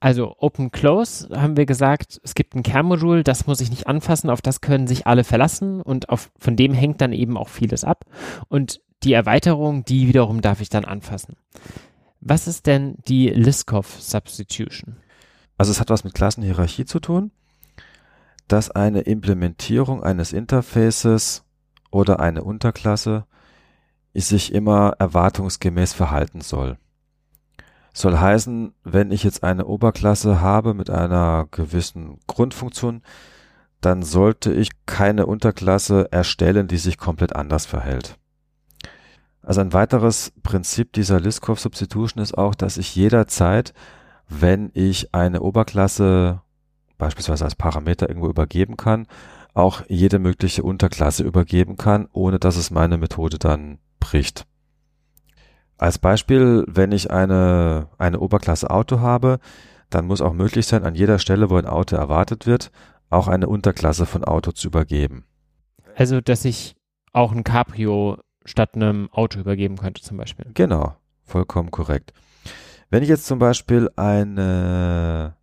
also 0.00 0.34
Open 0.38 0.70
Close 0.70 1.28
haben 1.30 1.58
wir 1.58 1.66
gesagt, 1.66 2.20
es 2.24 2.34
gibt 2.34 2.54
ein 2.54 2.62
Kernmodul, 2.62 3.22
das 3.22 3.46
muss 3.46 3.60
ich 3.60 3.68
nicht 3.68 3.86
anfassen, 3.86 4.30
auf 4.30 4.40
das 4.40 4.62
können 4.62 4.86
sich 4.86 5.06
alle 5.06 5.24
verlassen 5.24 5.82
und 5.82 6.08
auf, 6.08 6.30
von 6.38 6.56
dem 6.56 6.72
hängt 6.72 7.02
dann 7.02 7.12
eben 7.12 7.36
auch 7.36 7.48
vieles 7.48 7.84
ab. 7.84 8.06
Und 8.48 8.80
die 9.02 9.12
Erweiterung, 9.12 9.84
die 9.84 10.08
wiederum 10.08 10.40
darf 10.40 10.62
ich 10.62 10.70
dann 10.70 10.86
anfassen. 10.86 11.36
Was 12.20 12.48
ist 12.48 12.66
denn 12.66 12.96
die 13.08 13.28
Liskov 13.28 14.00
Substitution? 14.00 14.96
Also 15.58 15.70
es 15.70 15.80
hat 15.80 15.90
was 15.90 16.04
mit 16.04 16.14
Klassenhierarchie 16.14 16.86
zu 16.86 16.98
tun, 17.00 17.30
dass 18.48 18.70
eine 18.70 19.02
Implementierung 19.02 20.02
eines 20.02 20.32
Interfaces 20.32 21.44
oder 21.90 22.20
eine 22.20 22.42
Unterklasse 22.42 23.26
sich 24.14 24.52
immer 24.54 24.94
erwartungsgemäß 24.98 25.92
verhalten 25.92 26.40
soll. 26.40 26.78
Soll 27.92 28.18
heißen, 28.18 28.72
wenn 28.84 29.10
ich 29.10 29.24
jetzt 29.24 29.42
eine 29.42 29.66
Oberklasse 29.66 30.40
habe 30.40 30.74
mit 30.74 30.90
einer 30.90 31.46
gewissen 31.50 32.18
Grundfunktion, 32.26 33.02
dann 33.80 34.02
sollte 34.02 34.52
ich 34.52 34.70
keine 34.86 35.26
Unterklasse 35.26 36.12
erstellen, 36.12 36.68
die 36.68 36.76
sich 36.76 36.98
komplett 36.98 37.34
anders 37.34 37.66
verhält. 37.66 38.16
Also 39.42 39.60
ein 39.62 39.72
weiteres 39.72 40.32
Prinzip 40.42 40.92
dieser 40.92 41.18
Liskov 41.18 41.58
Substitution 41.58 42.22
ist 42.22 42.36
auch, 42.36 42.54
dass 42.54 42.76
ich 42.76 42.94
jederzeit, 42.94 43.72
wenn 44.28 44.70
ich 44.74 45.14
eine 45.14 45.40
Oberklasse 45.40 46.42
beispielsweise 46.98 47.44
als 47.44 47.56
Parameter 47.56 48.08
irgendwo 48.08 48.28
übergeben 48.28 48.76
kann, 48.76 49.08
auch 49.54 49.82
jede 49.88 50.18
mögliche 50.18 50.62
Unterklasse 50.62 51.24
übergeben 51.24 51.76
kann, 51.76 52.08
ohne 52.12 52.38
dass 52.38 52.56
es 52.56 52.70
meine 52.70 52.98
Methode 52.98 53.38
dann 53.38 53.78
bricht. 53.98 54.46
Als 55.80 55.98
Beispiel, 55.98 56.66
wenn 56.68 56.92
ich 56.92 57.10
eine, 57.10 57.88
eine 57.96 58.20
Oberklasse 58.20 58.68
Auto 58.68 59.00
habe, 59.00 59.38
dann 59.88 60.04
muss 60.04 60.20
auch 60.20 60.34
möglich 60.34 60.66
sein, 60.66 60.84
an 60.84 60.94
jeder 60.94 61.18
Stelle, 61.18 61.48
wo 61.48 61.56
ein 61.56 61.64
Auto 61.64 61.96
erwartet 61.96 62.46
wird, 62.46 62.70
auch 63.08 63.28
eine 63.28 63.48
Unterklasse 63.48 64.04
von 64.04 64.22
Auto 64.22 64.52
zu 64.52 64.68
übergeben. 64.68 65.24
Also, 65.96 66.20
dass 66.20 66.44
ich 66.44 66.76
auch 67.14 67.32
ein 67.32 67.44
Cabrio 67.44 68.18
statt 68.44 68.74
einem 68.74 69.08
Auto 69.10 69.40
übergeben 69.40 69.78
könnte, 69.78 70.02
zum 70.02 70.18
Beispiel. 70.18 70.50
Genau, 70.52 70.96
vollkommen 71.24 71.70
korrekt. 71.70 72.12
Wenn 72.90 73.02
ich 73.02 73.08
jetzt 73.08 73.24
zum 73.24 73.38
Beispiel 73.38 73.88
eine, 73.96 75.34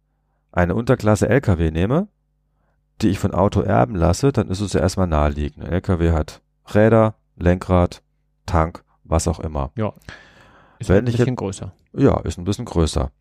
eine 0.51 0.75
Unterklasse 0.75 1.29
LKW 1.29 1.71
nehme, 1.71 2.09
die 3.01 3.09
ich 3.09 3.17
von 3.17 3.33
Auto 3.33 3.61
erben 3.61 3.95
lasse, 3.95 4.31
dann 4.31 4.49
ist 4.49 4.61
es 4.61 4.73
ja 4.73 4.81
erstmal 4.81 5.07
naheliegend. 5.07 5.65
Ein 5.65 5.71
LKW 5.71 6.11
hat 6.11 6.43
Räder, 6.75 7.15
Lenkrad, 7.38 8.03
Tank, 8.45 8.83
was 9.03 9.27
auch 9.27 9.39
immer. 9.39 9.71
Ja. 9.75 9.93
Ist 10.80 10.89
Wenn 10.89 10.99
ein 10.99 11.05
bisschen 11.05 11.28
jetzt, 11.28 11.38
größer. 11.38 11.73
Ja, 11.93 12.19
ist 12.21 12.38
ein 12.38 12.43
bisschen 12.43 12.65
größer. 12.65 13.11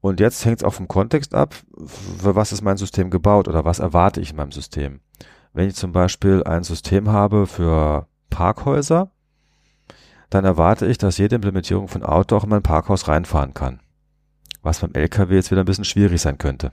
Und 0.00 0.20
jetzt 0.20 0.44
hängt 0.44 0.58
es 0.58 0.64
auch 0.64 0.74
vom 0.74 0.88
Kontext 0.88 1.34
ab, 1.34 1.54
für 1.86 2.34
was 2.34 2.52
ist 2.52 2.62
mein 2.62 2.76
System 2.76 3.10
gebaut 3.10 3.48
oder 3.48 3.64
was 3.64 3.78
erwarte 3.78 4.20
ich 4.20 4.30
in 4.30 4.36
meinem 4.36 4.52
System. 4.52 5.00
Wenn 5.52 5.68
ich 5.68 5.74
zum 5.74 5.92
Beispiel 5.92 6.42
ein 6.44 6.64
System 6.64 7.08
habe 7.08 7.46
für 7.46 8.06
Parkhäuser, 8.30 9.10
dann 10.30 10.44
erwarte 10.44 10.86
ich, 10.86 10.96
dass 10.96 11.18
jede 11.18 11.36
Implementierung 11.36 11.88
von 11.88 12.04
Auto 12.04 12.36
auch 12.36 12.44
in 12.44 12.50
mein 12.50 12.62
Parkhaus 12.62 13.08
reinfahren 13.08 13.52
kann. 13.52 13.80
Was 14.62 14.80
beim 14.80 14.94
LKW 14.94 15.34
jetzt 15.34 15.50
wieder 15.50 15.62
ein 15.62 15.66
bisschen 15.66 15.84
schwierig 15.84 16.20
sein 16.20 16.38
könnte. 16.38 16.72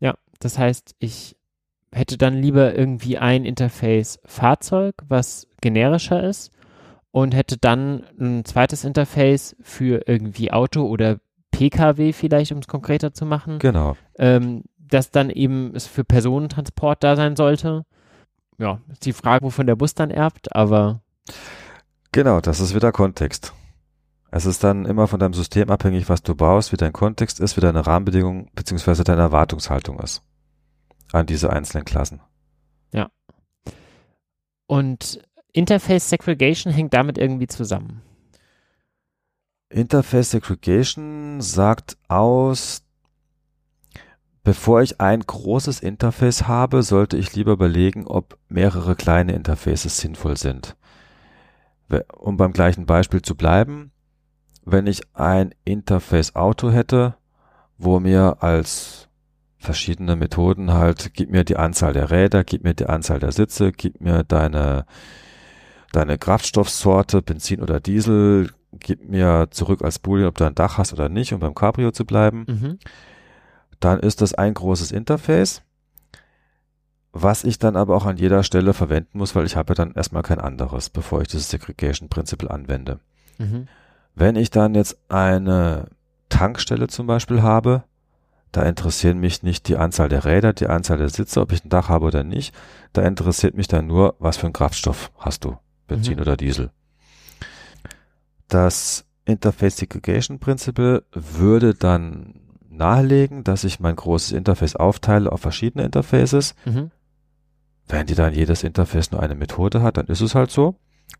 Ja, 0.00 0.14
das 0.40 0.58
heißt, 0.58 0.96
ich 0.98 1.36
hätte 1.92 2.18
dann 2.18 2.34
lieber 2.34 2.74
irgendwie 2.74 3.18
ein 3.18 3.44
Interface 3.44 4.18
Fahrzeug, 4.24 4.96
was 5.06 5.46
generischer 5.60 6.24
ist 6.24 6.50
und 7.14 7.32
hätte 7.32 7.56
dann 7.56 8.02
ein 8.18 8.44
zweites 8.44 8.82
Interface 8.82 9.54
für 9.60 10.08
irgendwie 10.08 10.50
Auto 10.50 10.84
oder 10.84 11.18
PKW 11.52 12.12
vielleicht, 12.12 12.50
um 12.50 12.58
es 12.58 12.66
konkreter 12.66 13.14
zu 13.14 13.24
machen. 13.24 13.60
Genau. 13.60 13.96
Ähm, 14.18 14.64
das 14.76 15.12
dann 15.12 15.30
eben 15.30 15.78
für 15.78 16.02
Personentransport 16.02 17.04
da 17.04 17.14
sein 17.14 17.36
sollte. 17.36 17.84
Ja, 18.58 18.80
ist 18.90 19.06
die 19.06 19.12
Frage, 19.12 19.44
wovon 19.44 19.68
der 19.68 19.76
Bus 19.76 19.94
dann 19.94 20.10
erbt, 20.10 20.56
aber. 20.56 21.02
Genau, 22.10 22.40
das 22.40 22.58
ist 22.58 22.74
wieder 22.74 22.90
Kontext. 22.90 23.54
Es 24.32 24.44
ist 24.44 24.64
dann 24.64 24.84
immer 24.84 25.06
von 25.06 25.20
deinem 25.20 25.34
System 25.34 25.70
abhängig, 25.70 26.08
was 26.08 26.24
du 26.24 26.34
baust, 26.34 26.72
wie 26.72 26.76
dein 26.76 26.92
Kontext 26.92 27.38
ist, 27.38 27.56
wie 27.56 27.60
deine 27.60 27.86
Rahmenbedingungen 27.86 28.50
bzw. 28.56 29.04
deine 29.04 29.22
Erwartungshaltung 29.22 30.00
ist 30.00 30.24
an 31.12 31.26
diese 31.26 31.50
einzelnen 31.50 31.84
Klassen. 31.84 32.22
Ja. 32.92 33.08
Und 34.66 35.20
Interface 35.54 36.10
Segregation 36.10 36.72
hängt 36.72 36.92
damit 36.92 37.16
irgendwie 37.16 37.46
zusammen. 37.46 38.02
Interface 39.70 40.32
Segregation 40.32 41.40
sagt 41.40 41.96
aus, 42.08 42.82
bevor 44.42 44.82
ich 44.82 45.00
ein 45.00 45.20
großes 45.20 45.80
Interface 45.80 46.48
habe, 46.48 46.82
sollte 46.82 47.16
ich 47.16 47.34
lieber 47.36 47.52
überlegen, 47.52 48.06
ob 48.06 48.36
mehrere 48.48 48.96
kleine 48.96 49.32
Interfaces 49.32 49.98
sinnvoll 49.98 50.36
sind. 50.36 50.76
Um 52.18 52.36
beim 52.36 52.52
gleichen 52.52 52.84
Beispiel 52.84 53.22
zu 53.22 53.36
bleiben, 53.36 53.92
wenn 54.64 54.88
ich 54.88 55.02
ein 55.14 55.54
Interface 55.64 56.34
Auto 56.34 56.72
hätte, 56.72 57.14
wo 57.78 58.00
mir 58.00 58.42
als 58.42 59.08
verschiedene 59.58 60.16
Methoden 60.16 60.72
halt, 60.72 61.14
gib 61.14 61.30
mir 61.30 61.44
die 61.44 61.56
Anzahl 61.56 61.92
der 61.92 62.10
Räder, 62.10 62.42
gib 62.42 62.64
mir 62.64 62.74
die 62.74 62.86
Anzahl 62.86 63.20
der 63.20 63.32
Sitze, 63.32 63.70
gib 63.70 64.00
mir 64.00 64.24
deine 64.24 64.84
deine 65.94 66.18
Kraftstoffsorte, 66.18 67.22
Benzin 67.22 67.60
oder 67.60 67.80
Diesel, 67.80 68.50
gib 68.80 69.08
mir 69.08 69.48
zurück 69.50 69.82
als 69.82 69.98
Boolean, 69.98 70.28
ob 70.28 70.36
du 70.36 70.44
ein 70.44 70.54
Dach 70.54 70.78
hast 70.78 70.92
oder 70.92 71.08
nicht, 71.08 71.32
um 71.32 71.40
beim 71.40 71.54
Cabrio 71.54 71.90
zu 71.90 72.04
bleiben. 72.04 72.44
Mhm. 72.48 72.78
Dann 73.80 74.00
ist 74.00 74.20
das 74.20 74.34
ein 74.34 74.54
großes 74.54 74.92
Interface, 74.92 75.62
was 77.12 77.44
ich 77.44 77.58
dann 77.58 77.76
aber 77.76 77.94
auch 77.96 78.06
an 78.06 78.16
jeder 78.16 78.42
Stelle 78.42 78.74
verwenden 78.74 79.18
muss, 79.18 79.34
weil 79.34 79.46
ich 79.46 79.56
habe 79.56 79.70
ja 79.70 79.74
dann 79.74 79.92
erstmal 79.92 80.22
kein 80.22 80.40
anderes, 80.40 80.90
bevor 80.90 81.22
ich 81.22 81.28
dieses 81.28 81.50
Segregation 81.50 82.08
Principle 82.08 82.50
anwende. 82.50 82.98
Mhm. 83.38 83.68
Wenn 84.14 84.36
ich 84.36 84.50
dann 84.50 84.74
jetzt 84.74 84.98
eine 85.08 85.88
Tankstelle 86.28 86.88
zum 86.88 87.06
Beispiel 87.06 87.42
habe, 87.42 87.84
da 88.52 88.62
interessieren 88.62 89.18
mich 89.18 89.42
nicht 89.42 89.66
die 89.68 89.76
Anzahl 89.76 90.08
der 90.08 90.24
Räder, 90.24 90.52
die 90.52 90.68
Anzahl 90.68 90.98
der 90.98 91.08
Sitze, 91.08 91.40
ob 91.40 91.50
ich 91.52 91.64
ein 91.64 91.70
Dach 91.70 91.88
habe 91.88 92.06
oder 92.06 92.22
nicht. 92.22 92.54
Da 92.92 93.02
interessiert 93.02 93.56
mich 93.56 93.66
dann 93.66 93.88
nur, 93.88 94.14
was 94.20 94.36
für 94.36 94.46
einen 94.46 94.52
Kraftstoff 94.52 95.10
hast 95.18 95.44
du. 95.44 95.56
Benzin 95.86 96.14
mhm. 96.14 96.20
oder 96.22 96.36
Diesel. 96.36 96.70
Das 98.48 99.04
Interface 99.24 99.78
Segregation 99.78 100.38
Principle 100.38 101.04
würde 101.12 101.74
dann 101.74 102.40
nahelegen, 102.68 103.44
dass 103.44 103.64
ich 103.64 103.80
mein 103.80 103.96
großes 103.96 104.32
Interface 104.32 104.76
aufteile 104.76 105.30
auf 105.30 105.40
verschiedene 105.40 105.84
Interfaces. 105.84 106.54
Mhm. 106.64 106.90
Wenn 107.86 108.06
die 108.06 108.14
dann 108.14 108.34
jedes 108.34 108.62
Interface 108.62 109.10
nur 109.10 109.22
eine 109.22 109.34
Methode 109.34 109.82
hat, 109.82 109.96
dann 109.96 110.06
ist 110.06 110.20
es 110.20 110.34
halt 110.34 110.50
so. 110.50 110.76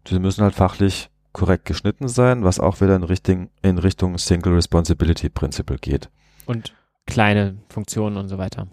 Die 0.07 0.19
müssen 0.19 0.43
halt 0.43 0.55
fachlich 0.55 1.11
korrekt 1.33 1.65
geschnitten 1.65 2.09
sein, 2.09 2.45
was 2.45 2.61
auch 2.61 2.81
wieder 2.81 2.97
in 2.97 3.03
Richtung, 3.03 3.51
in 3.63 3.79
Richtung 3.79 4.17
Single 4.19 4.55
Responsibility 4.55 5.29
Principle 5.29 5.79
geht. 5.79 6.09
Und 6.47 6.75
kleine 7.07 7.59
Funktionen 7.69 8.17
und 8.17 8.29
so 8.29 8.39
weiter. 8.39 8.69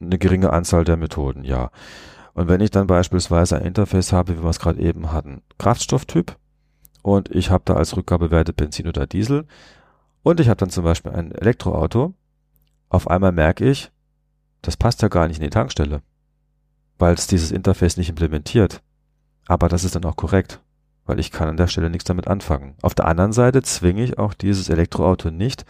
Eine 0.00 0.18
geringe 0.18 0.52
Anzahl 0.52 0.84
der 0.84 0.96
Methoden, 0.96 1.44
ja. 1.44 1.70
Und 2.34 2.48
wenn 2.48 2.60
ich 2.60 2.70
dann 2.70 2.86
beispielsweise 2.86 3.56
ein 3.56 3.66
Interface 3.66 4.12
habe, 4.12 4.36
wie 4.36 4.42
wir 4.42 4.50
es 4.50 4.60
gerade 4.60 4.80
eben 4.80 5.12
hatten, 5.12 5.42
Kraftstofftyp, 5.58 6.36
und 7.02 7.30
ich 7.30 7.50
habe 7.50 7.62
da 7.64 7.74
als 7.74 7.96
Rückgabewerte 7.96 8.52
Benzin 8.52 8.86
oder 8.86 9.06
Diesel, 9.06 9.46
und 10.22 10.38
ich 10.40 10.48
habe 10.48 10.58
dann 10.58 10.70
zum 10.70 10.84
Beispiel 10.84 11.12
ein 11.12 11.32
Elektroauto, 11.32 12.14
auf 12.88 13.08
einmal 13.08 13.32
merke 13.32 13.68
ich, 13.68 13.90
das 14.62 14.76
passt 14.76 15.00
ja 15.02 15.08
gar 15.08 15.26
nicht 15.26 15.38
in 15.38 15.44
die 15.44 15.50
Tankstelle, 15.50 16.02
weil 16.98 17.14
es 17.14 17.26
dieses 17.26 17.50
Interface 17.50 17.96
nicht 17.96 18.10
implementiert. 18.10 18.82
Aber 19.46 19.68
das 19.68 19.84
ist 19.84 19.94
dann 19.94 20.04
auch 20.04 20.16
korrekt, 20.16 20.60
weil 21.06 21.18
ich 21.18 21.30
kann 21.30 21.48
an 21.48 21.56
der 21.56 21.66
Stelle 21.66 21.88
nichts 21.88 22.04
damit 22.04 22.28
anfangen. 22.28 22.74
Auf 22.82 22.94
der 22.94 23.06
anderen 23.06 23.32
Seite 23.32 23.62
zwinge 23.62 24.04
ich 24.04 24.18
auch 24.18 24.34
dieses 24.34 24.68
Elektroauto 24.68 25.30
nicht, 25.30 25.64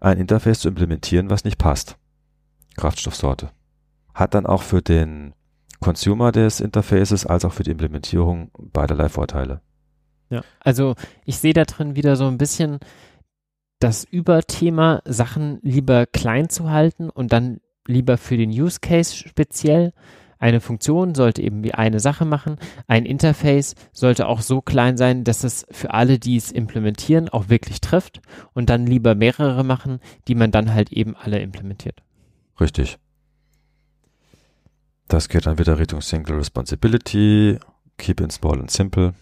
ein 0.00 0.18
Interface 0.18 0.60
zu 0.60 0.68
implementieren, 0.68 1.30
was 1.30 1.44
nicht 1.44 1.58
passt. 1.58 1.96
Kraftstoffsorte. 2.76 3.50
Hat 4.12 4.34
dann 4.34 4.44
auch 4.44 4.62
für 4.62 4.82
den 4.82 5.32
Consumer 5.80 6.32
des 6.32 6.60
Interfaces 6.60 7.26
als 7.26 7.44
auch 7.44 7.52
für 7.52 7.62
die 7.62 7.70
Implementierung 7.70 8.50
beiderlei 8.58 9.08
Vorteile. 9.08 9.60
Ja, 10.30 10.42
also 10.60 10.94
ich 11.24 11.38
sehe 11.38 11.52
da 11.52 11.64
drin 11.64 11.96
wieder 11.96 12.16
so 12.16 12.26
ein 12.26 12.38
bisschen 12.38 12.78
das 13.78 14.04
Überthema, 14.04 15.02
Sachen 15.04 15.58
lieber 15.62 16.06
klein 16.06 16.48
zu 16.48 16.70
halten 16.70 17.10
und 17.10 17.32
dann 17.32 17.60
lieber 17.86 18.16
für 18.16 18.36
den 18.36 18.50
Use 18.50 18.80
Case 18.80 19.14
speziell 19.14 19.92
Eine 20.38 20.60
Funktion 20.60 21.14
sollte 21.14 21.42
eben 21.42 21.64
wie 21.64 21.72
eine 21.72 21.98
Sache 21.98 22.26
machen. 22.26 22.56
Ein 22.86 23.06
Interface 23.06 23.74
sollte 23.92 24.26
auch 24.28 24.42
so 24.42 24.60
klein 24.60 24.96
sein, 24.96 25.24
dass 25.24 25.44
es 25.44 25.66
für 25.70 25.94
alle, 25.94 26.18
die 26.18 26.36
es 26.36 26.52
implementieren, 26.52 27.28
auch 27.30 27.48
wirklich 27.48 27.80
trifft 27.80 28.20
und 28.52 28.68
dann 28.68 28.86
lieber 28.86 29.14
mehrere 29.14 29.64
machen, 29.64 29.98
die 30.28 30.34
man 30.34 30.50
dann 30.50 30.74
halt 30.74 30.92
eben 30.92 31.16
alle 31.16 31.38
implementiert. 31.38 32.02
Richtig. 32.60 32.98
Das 35.08 35.28
geht 35.28 35.46
dann 35.46 35.58
wieder 35.58 35.78
Richtung 35.78 36.00
Single 36.00 36.36
Responsibility, 36.36 37.58
Keep 37.98 38.20
it 38.20 38.32
small 38.32 38.60
and 38.60 38.70
simple. 38.70 39.14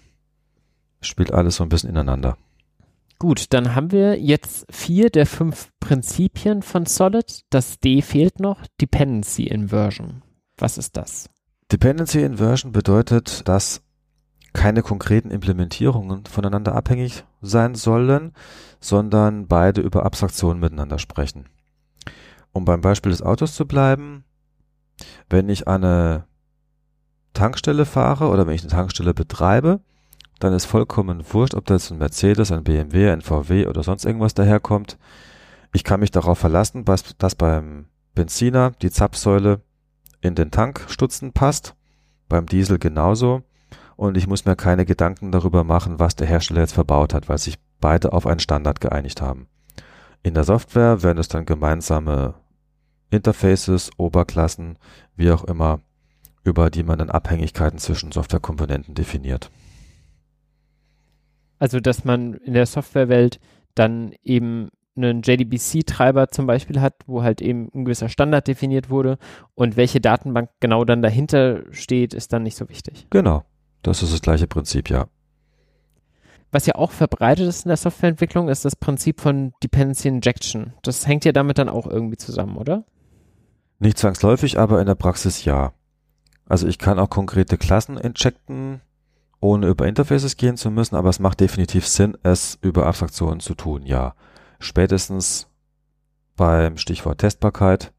Spielt 1.01 1.33
alles 1.33 1.57
so 1.57 1.63
ein 1.63 1.69
bisschen 1.69 1.91
ineinander. 1.91 2.37
Gut, 3.19 3.53
dann 3.53 3.75
haben 3.75 3.93
wir 3.93 4.19
jetzt 4.19 4.67
vier 4.71 5.11
der 5.11 5.27
fünf 5.27 5.71
Prinzipien 5.81 6.63
von 6.63 6.87
Solid. 6.87 7.45
Das 7.51 7.79
D 7.79 8.03
fehlt 8.03 8.41
noch, 8.41 8.67
Dependency 8.81 9.45
Inversion. 9.45 10.23
Was 10.59 10.79
ist 10.79 10.97
das? 10.97 11.31
Dependency 11.71 12.23
Inversion 12.23 12.73
bedeutet, 12.73 13.47
dass 13.49 13.83
keine 14.53 14.83
konkreten 14.83 15.31
Implementierungen 15.31 16.27
voneinander 16.27 16.75
abhängig 16.75 17.25
sein 17.41 17.75
sollen, 17.75 18.33
sondern 18.81 19.47
beide 19.49 19.81
über 19.81 20.05
Abstraktionen 20.05 20.61
miteinander 20.61 20.99
sprechen. 20.99 21.47
Um 22.53 22.65
beim 22.65 22.81
Beispiel 22.81 23.11
des 23.11 23.23
Autos 23.23 23.55
zu 23.55 23.67
bleiben, 23.67 24.25
wenn 25.29 25.49
ich 25.49 25.69
eine 25.69 26.25
Tankstelle 27.33 27.85
fahre 27.85 28.29
oder 28.29 28.47
wenn 28.47 28.55
ich 28.55 28.63
eine 28.63 28.71
Tankstelle 28.71 29.15
betreibe, 29.15 29.81
dann 30.41 30.53
ist 30.53 30.67
vollkommen 30.67 31.25
wurscht, 31.33 31.55
ob 31.55 31.67
da 31.67 31.75
jetzt 31.75 31.91
ein 31.91 31.99
Mercedes, 31.99 32.53
ein 32.53 32.65
BMW, 32.65 33.11
ein 33.11 33.23
VW 33.23 33.67
oder 33.67 33.83
sonst 33.83 34.05
irgendwas 34.05 34.35
daherkommt. 34.35 34.99
Ich 35.73 35.85
kann 35.85 36.01
mich 36.01 36.11
darauf 36.11 36.39
verlassen, 36.39 36.85
dass 36.85 37.35
beim 37.35 37.87
Benziner 38.15 38.73
die 38.83 38.91
Zapfsäule 38.91 39.61
in 40.21 40.35
den 40.35 40.51
Tankstutzen 40.51 41.33
passt, 41.33 41.75
beim 42.29 42.47
Diesel 42.47 42.79
genauso. 42.79 43.43
Und 43.97 44.17
ich 44.17 44.27
muss 44.27 44.45
mir 44.45 44.57
keine 44.57 44.85
Gedanken 44.85 45.31
darüber 45.31 45.63
machen, 45.63 46.01
was 46.01 46.17
der 46.17 46.27
Hersteller 46.27 46.61
jetzt 46.61 46.75
verbaut 46.75 47.15
hat, 47.15 47.29
weil 47.29 47.39
sich 47.39 47.59
beide 47.81 48.13
auf 48.13 48.27
einen 48.27 48.41
Standard 48.41 48.81
geeinigt 48.81 49.21
haben. 49.21 49.47
In 50.23 50.35
der 50.35 50.45
Software 50.45 51.03
werden 51.03 51.19
es 51.19 51.29
dann 51.29 51.47
gemeinsame 51.47 52.35
Interfaces, 53.15 53.91
Oberklassen, 53.97 54.79
wie 55.17 55.31
auch 55.31 55.45
immer, 55.45 55.81
über 56.45 56.71
die 56.71 56.83
man 56.83 56.99
dann 56.99 57.11
Abhängigkeiten 57.11 57.79
zwischen 57.79 58.13
Softwarekomponenten 58.13 58.95
definiert. 58.95 59.51
Also, 61.59 61.81
dass 61.81 62.05
man 62.05 62.35
in 62.35 62.53
der 62.53 62.67
Softwarewelt 62.67 63.41
dann 63.75 64.15
eben 64.23 64.69
einen 64.97 65.23
JDBC-Treiber 65.23 66.29
zum 66.29 66.47
Beispiel 66.47 66.81
hat, 66.81 66.95
wo 67.07 67.23
halt 67.23 67.41
eben 67.43 67.69
ein 67.75 67.85
gewisser 67.85 68.09
Standard 68.09 68.47
definiert 68.47 68.91
wurde 68.91 69.19
und 69.55 69.77
welche 69.77 70.01
Datenbank 70.01 70.51
genau 70.61 70.85
dann 70.85 71.03
dahinter 71.03 71.63
steht, 71.73 72.15
ist 72.15 72.33
dann 72.33 72.45
nicht 72.45 72.57
so 72.57 72.69
wichtig. 72.69 73.07
Genau, 73.11 73.45
das 73.83 74.03
ist 74.03 74.13
das 74.13 74.23
gleiche 74.23 74.47
Prinzip, 74.47 74.91
ja. 74.91 75.09
Was 76.53 76.67
ja 76.67 76.77
auch 76.77 76.93
verbreitet 76.93 77.49
ist 77.49 77.65
in 77.65 77.71
der 77.71 77.77
Softwareentwicklung, 77.77 78.49
ist 78.49 78.65
das 78.65 78.77
Prinzip 78.77 79.21
von 79.21 79.53
Dependency 79.61 80.07
Injection. 80.07 80.73
Das 80.83 81.05
hängt 81.05 81.25
ja 81.25 81.33
damit 81.33 81.59
dann 81.59 81.69
auch 81.69 81.89
irgendwie 81.89 82.17
zusammen, 82.17 82.57
oder? 82.57 82.85
Nicht 83.79 83.99
zwangsläufig, 83.99 84.59
aber 84.59 84.81
in 84.81 84.87
der 84.87 84.95
Praxis 84.95 85.45
ja. 85.45 85.73
Also 86.47 86.67
ich 86.67 86.79
kann 86.79 86.99
auch 86.99 87.11
konkrete 87.11 87.59
Klassen 87.59 87.97
injecten, 87.97 88.81
ohne 89.41 89.69
über 89.69 89.87
Interfaces 89.87 90.37
gehen 90.37 90.57
zu 90.57 90.71
müssen, 90.71 90.97
aber 90.97 91.09
es 91.11 91.21
macht 91.21 91.41
definitiv 91.41 91.87
Sinn, 91.87 92.17
es 92.23 92.59
über 92.61 92.87
Abstraktionen 92.87 93.41
zu 93.41 93.55
tun, 93.55 93.85
ja. 93.85 94.15
Spätestens 94.59 95.49
beim 96.37 96.77
Stichwort 96.77 97.19
Testbarkeit 97.19 97.93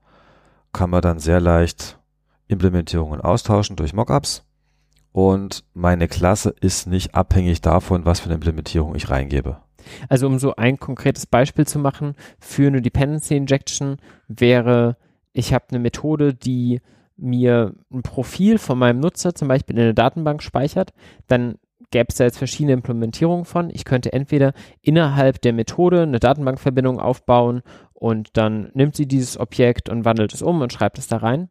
kann 0.73 0.89
man 0.89 1.01
dann 1.01 1.19
sehr 1.19 1.39
leicht 1.39 1.99
Implementierungen 2.47 3.21
austauschen 3.21 3.75
durch 3.75 3.93
Mockups 3.93 4.43
und 5.11 5.63
meine 5.73 6.07
Klasse 6.07 6.53
ist 6.59 6.87
nicht 6.87 7.15
abhängig 7.15 7.61
davon, 7.61 8.05
was 8.05 8.19
für 8.19 8.25
eine 8.25 8.35
Implementierung 8.35 8.95
ich 8.95 9.09
reingebe. 9.09 9.61
Also 10.09 10.27
um 10.27 10.39
so 10.39 10.55
ein 10.55 10.77
konkretes 10.77 11.25
Beispiel 11.25 11.65
zu 11.65 11.79
machen, 11.79 12.15
für 12.39 12.67
eine 12.67 12.81
Dependency 12.81 13.37
Injection 13.37 13.97
wäre, 14.27 14.97
ich 15.35 15.53
habe 15.53 15.65
eine 15.69 15.79
Methode, 15.79 16.33
die 16.33 16.81
mir 17.17 17.75
ein 17.91 18.03
Profil 18.03 18.57
von 18.57 18.79
meinem 18.79 18.99
Nutzer 18.99 19.35
zum 19.35 19.49
Beispiel 19.49 19.75
in 19.75 19.81
eine 19.81 19.93
Datenbank 19.93 20.41
speichert, 20.41 20.93
dann 21.27 21.55
gäbe 21.91 22.07
es 22.09 22.15
da 22.15 22.23
jetzt 22.23 22.37
verschiedene 22.37 22.73
Implementierungen 22.73 23.45
von. 23.45 23.69
Ich 23.69 23.85
könnte 23.85 24.13
entweder 24.13 24.53
innerhalb 24.81 25.41
der 25.41 25.53
Methode 25.53 26.03
eine 26.03 26.19
Datenbankverbindung 26.19 26.99
aufbauen 26.99 27.61
und 27.93 28.29
dann 28.37 28.71
nimmt 28.73 28.95
sie 28.95 29.07
dieses 29.07 29.37
Objekt 29.37 29.89
und 29.89 30.05
wandelt 30.05 30.33
es 30.33 30.41
um 30.41 30.61
und 30.61 30.71
schreibt 30.71 30.97
es 30.97 31.07
da 31.07 31.17
rein. 31.17 31.49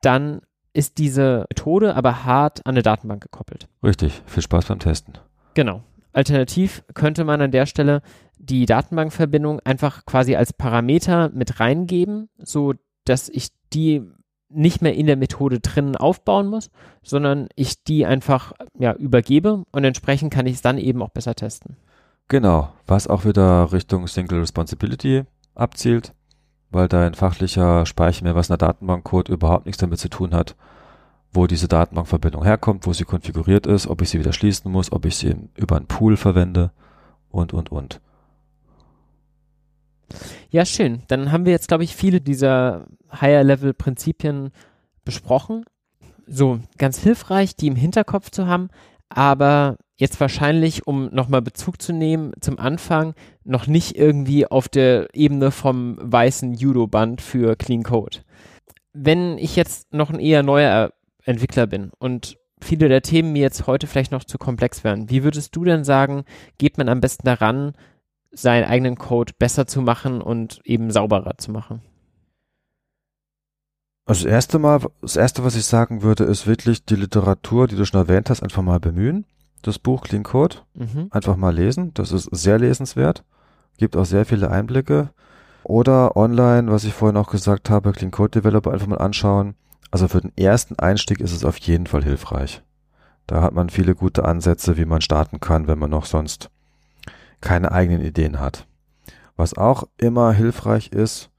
Dann 0.00 0.40
ist 0.72 0.98
diese 0.98 1.44
Methode 1.50 1.96
aber 1.96 2.24
hart 2.24 2.64
an 2.66 2.74
eine 2.74 2.82
Datenbank 2.82 3.22
gekoppelt. 3.22 3.68
Richtig, 3.82 4.22
viel 4.26 4.42
Spaß 4.44 4.66
beim 4.66 4.78
Testen. 4.78 5.14
Genau. 5.54 5.82
Alternativ 6.12 6.84
könnte 6.94 7.24
man 7.24 7.40
an 7.40 7.50
der 7.50 7.66
Stelle 7.66 8.00
die 8.38 8.64
Datenbankverbindung 8.66 9.60
einfach 9.60 10.06
quasi 10.06 10.36
als 10.36 10.52
Parameter 10.52 11.30
mit 11.30 11.58
reingeben, 11.58 12.28
so 12.38 12.74
dass 13.08 13.28
ich 13.28 13.48
die 13.72 14.02
nicht 14.50 14.80
mehr 14.80 14.94
in 14.94 15.06
der 15.06 15.16
Methode 15.16 15.60
drinnen 15.60 15.96
aufbauen 15.96 16.48
muss, 16.48 16.70
sondern 17.02 17.48
ich 17.54 17.82
die 17.84 18.06
einfach 18.06 18.52
ja, 18.78 18.94
übergebe 18.94 19.64
und 19.72 19.84
entsprechend 19.84 20.32
kann 20.32 20.46
ich 20.46 20.54
es 20.54 20.62
dann 20.62 20.78
eben 20.78 21.02
auch 21.02 21.10
besser 21.10 21.34
testen. 21.34 21.76
Genau, 22.28 22.72
was 22.86 23.08
auch 23.08 23.24
wieder 23.24 23.72
Richtung 23.72 24.06
Single 24.06 24.40
Responsibility 24.40 25.24
abzielt, 25.54 26.14
weil 26.70 26.88
da 26.88 27.06
ein 27.06 27.14
fachlicher 27.14 27.86
Speicher 27.86 28.24
mehr 28.24 28.34
was 28.34 28.48
in 28.48 28.52
der 28.58 28.68
Datenbankcode 28.68 29.28
überhaupt 29.28 29.66
nichts 29.66 29.80
damit 29.80 29.98
zu 29.98 30.08
tun 30.08 30.34
hat, 30.34 30.56
wo 31.32 31.46
diese 31.46 31.68
Datenbankverbindung 31.68 32.44
herkommt, 32.44 32.86
wo 32.86 32.92
sie 32.92 33.04
konfiguriert 33.04 33.66
ist, 33.66 33.86
ob 33.86 34.02
ich 34.02 34.10
sie 34.10 34.18
wieder 34.18 34.32
schließen 34.32 34.70
muss, 34.70 34.92
ob 34.92 35.04
ich 35.04 35.16
sie 35.16 35.36
über 35.56 35.76
einen 35.76 35.86
Pool 35.86 36.16
verwende 36.16 36.70
und, 37.30 37.52
und, 37.52 37.70
und. 37.70 38.00
Ja, 40.50 40.64
schön. 40.64 41.02
Dann 41.08 41.32
haben 41.32 41.44
wir 41.44 41.52
jetzt, 41.52 41.68
glaube 41.68 41.84
ich, 41.84 41.94
viele 41.94 42.20
dieser 42.20 42.86
Higher-Level-Prinzipien 43.12 44.50
besprochen. 45.04 45.64
So, 46.26 46.60
ganz 46.76 47.02
hilfreich, 47.02 47.56
die 47.56 47.68
im 47.68 47.76
Hinterkopf 47.76 48.30
zu 48.30 48.46
haben, 48.46 48.68
aber 49.08 49.78
jetzt 49.96 50.20
wahrscheinlich, 50.20 50.86
um 50.86 51.06
nochmal 51.06 51.42
Bezug 51.42 51.80
zu 51.80 51.92
nehmen, 51.92 52.32
zum 52.40 52.58
Anfang 52.58 53.14
noch 53.44 53.66
nicht 53.66 53.96
irgendwie 53.96 54.46
auf 54.46 54.68
der 54.68 55.08
Ebene 55.14 55.50
vom 55.50 55.96
weißen 56.00 56.54
Judo-Band 56.54 57.20
für 57.20 57.56
Clean 57.56 57.82
Code. 57.82 58.18
Wenn 58.92 59.38
ich 59.38 59.56
jetzt 59.56 59.92
noch 59.92 60.10
ein 60.10 60.20
eher 60.20 60.42
neuer 60.42 60.92
Entwickler 61.24 61.66
bin 61.66 61.90
und 61.98 62.36
viele 62.60 62.88
der 62.88 63.02
Themen 63.02 63.32
mir 63.32 63.42
jetzt 63.42 63.66
heute 63.66 63.86
vielleicht 63.86 64.12
noch 64.12 64.24
zu 64.24 64.38
komplex 64.38 64.84
wären, 64.84 65.10
wie 65.10 65.24
würdest 65.24 65.54
du 65.56 65.64
denn 65.64 65.84
sagen, 65.84 66.24
geht 66.58 66.78
man 66.78 66.88
am 66.88 67.00
besten 67.00 67.24
daran, 67.24 67.72
seinen 68.30 68.64
eigenen 68.64 68.96
Code 68.96 69.32
besser 69.38 69.66
zu 69.66 69.82
machen 69.82 70.20
und 70.20 70.60
eben 70.64 70.90
sauberer 70.90 71.38
zu 71.38 71.50
machen? 71.50 71.82
Also 74.04 74.24
das 74.24 74.32
erste 74.32 74.58
Mal, 74.58 74.80
das 75.02 75.16
erste, 75.16 75.44
was 75.44 75.54
ich 75.54 75.66
sagen 75.66 76.02
würde, 76.02 76.24
ist 76.24 76.46
wirklich 76.46 76.84
die 76.84 76.96
Literatur, 76.96 77.68
die 77.68 77.76
du 77.76 77.84
schon 77.84 78.00
erwähnt 78.00 78.30
hast, 78.30 78.42
einfach 78.42 78.62
mal 78.62 78.80
bemühen. 78.80 79.26
Das 79.62 79.78
Buch 79.78 80.02
Clean 80.02 80.22
Code 80.22 80.56
mhm. 80.74 81.08
einfach 81.10 81.36
mal 81.36 81.54
lesen. 81.54 81.92
Das 81.92 82.12
ist 82.12 82.28
sehr 82.32 82.58
lesenswert. 82.58 83.24
Gibt 83.76 83.96
auch 83.96 84.06
sehr 84.06 84.24
viele 84.24 84.50
Einblicke. 84.50 85.10
Oder 85.62 86.16
online, 86.16 86.70
was 86.70 86.84
ich 86.84 86.94
vorhin 86.94 87.18
auch 87.18 87.30
gesagt 87.30 87.68
habe, 87.68 87.92
Clean 87.92 88.10
Code 88.10 88.40
Developer 88.40 88.72
einfach 88.72 88.86
mal 88.86 88.96
anschauen. 88.96 89.56
Also 89.90 90.08
für 90.08 90.22
den 90.22 90.32
ersten 90.36 90.78
Einstieg 90.78 91.20
ist 91.20 91.32
es 91.32 91.44
auf 91.44 91.58
jeden 91.58 91.86
Fall 91.86 92.02
hilfreich. 92.02 92.62
Da 93.26 93.42
hat 93.42 93.52
man 93.52 93.68
viele 93.68 93.94
gute 93.94 94.24
Ansätze, 94.24 94.78
wie 94.78 94.86
man 94.86 95.02
starten 95.02 95.38
kann, 95.40 95.66
wenn 95.66 95.78
man 95.78 95.90
noch 95.90 96.06
sonst 96.06 96.50
keine 97.40 97.72
eigenen 97.72 98.02
Ideen 98.02 98.40
hat. 98.40 98.66
Was 99.36 99.56
auch 99.56 99.84
immer 99.96 100.32
hilfreich 100.32 100.92
ist, 100.92 101.30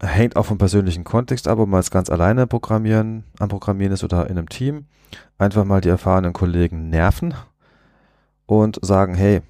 hängt 0.00 0.36
auch 0.36 0.46
vom 0.46 0.58
persönlichen 0.58 1.04
Kontext 1.04 1.48
ab, 1.48 1.58
ob 1.58 1.68
man 1.68 1.80
es 1.80 1.90
ganz 1.90 2.10
alleine 2.10 2.46
programmieren, 2.46 3.24
am 3.38 3.48
Programmieren 3.48 3.92
ist 3.92 4.04
oder 4.04 4.28
in 4.28 4.38
einem 4.38 4.48
Team. 4.48 4.86
Einfach 5.38 5.64
mal 5.64 5.80
die 5.80 5.88
erfahrenen 5.88 6.32
Kollegen 6.32 6.88
nerven 6.88 7.34
und 8.46 8.78
sagen, 8.82 9.14
hey, 9.14 9.42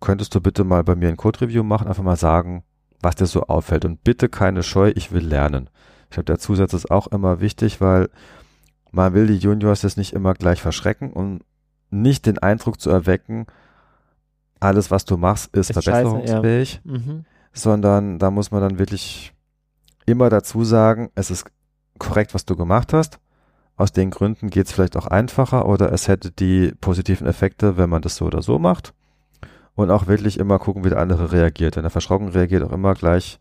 könntest 0.00 0.34
du 0.34 0.40
bitte 0.40 0.64
mal 0.64 0.84
bei 0.84 0.94
mir 0.94 1.08
ein 1.08 1.16
Code-Review 1.16 1.62
machen, 1.62 1.88
einfach 1.88 2.02
mal 2.02 2.16
sagen, 2.16 2.64
was 3.00 3.16
dir 3.16 3.26
so 3.26 3.42
auffällt 3.42 3.84
und 3.84 4.02
bitte 4.04 4.28
keine 4.28 4.62
Scheu, 4.62 4.92
ich 4.94 5.12
will 5.12 5.24
lernen. 5.24 5.70
Ich 6.04 6.10
glaube, 6.14 6.24
der 6.24 6.38
Zusatz 6.38 6.72
ist 6.72 6.90
auch 6.90 7.06
immer 7.08 7.40
wichtig, 7.40 7.80
weil 7.80 8.08
man 8.90 9.14
will 9.14 9.26
die 9.26 9.36
Juniors 9.36 9.82
jetzt 9.82 9.98
nicht 9.98 10.14
immer 10.14 10.34
gleich 10.34 10.62
verschrecken 10.62 11.12
und 11.12 11.44
nicht 11.90 12.26
den 12.26 12.38
Eindruck 12.38 12.80
zu 12.80 12.90
erwecken, 12.90 13.46
alles, 14.60 14.90
was 14.90 15.04
du 15.04 15.16
machst, 15.16 15.54
ist, 15.54 15.70
ist 15.70 15.82
verbesserungsfähig, 15.82 16.80
ja. 16.84 16.92
mhm. 16.92 17.24
sondern 17.52 18.18
da 18.18 18.30
muss 18.30 18.50
man 18.50 18.60
dann 18.60 18.78
wirklich 18.78 19.32
immer 20.06 20.30
dazu 20.30 20.64
sagen, 20.64 21.10
es 21.14 21.30
ist 21.30 21.44
korrekt, 21.98 22.34
was 22.34 22.44
du 22.44 22.56
gemacht 22.56 22.92
hast. 22.92 23.18
Aus 23.76 23.92
den 23.92 24.10
Gründen 24.10 24.50
geht 24.50 24.66
es 24.66 24.72
vielleicht 24.72 24.96
auch 24.96 25.06
einfacher 25.06 25.66
oder 25.66 25.92
es 25.92 26.08
hätte 26.08 26.32
die 26.32 26.72
positiven 26.80 27.26
Effekte, 27.26 27.76
wenn 27.76 27.90
man 27.90 28.02
das 28.02 28.16
so 28.16 28.24
oder 28.24 28.42
so 28.42 28.58
macht. 28.58 28.92
Und 29.74 29.90
auch 29.92 30.08
wirklich 30.08 30.40
immer 30.40 30.58
gucken, 30.58 30.84
wie 30.84 30.88
der 30.88 30.98
andere 30.98 31.30
reagiert. 31.30 31.76
Wenn 31.76 31.84
er 31.84 31.90
verschrocken 31.90 32.28
reagiert, 32.28 32.64
auch 32.64 32.72
immer 32.72 32.94
gleich 32.94 33.38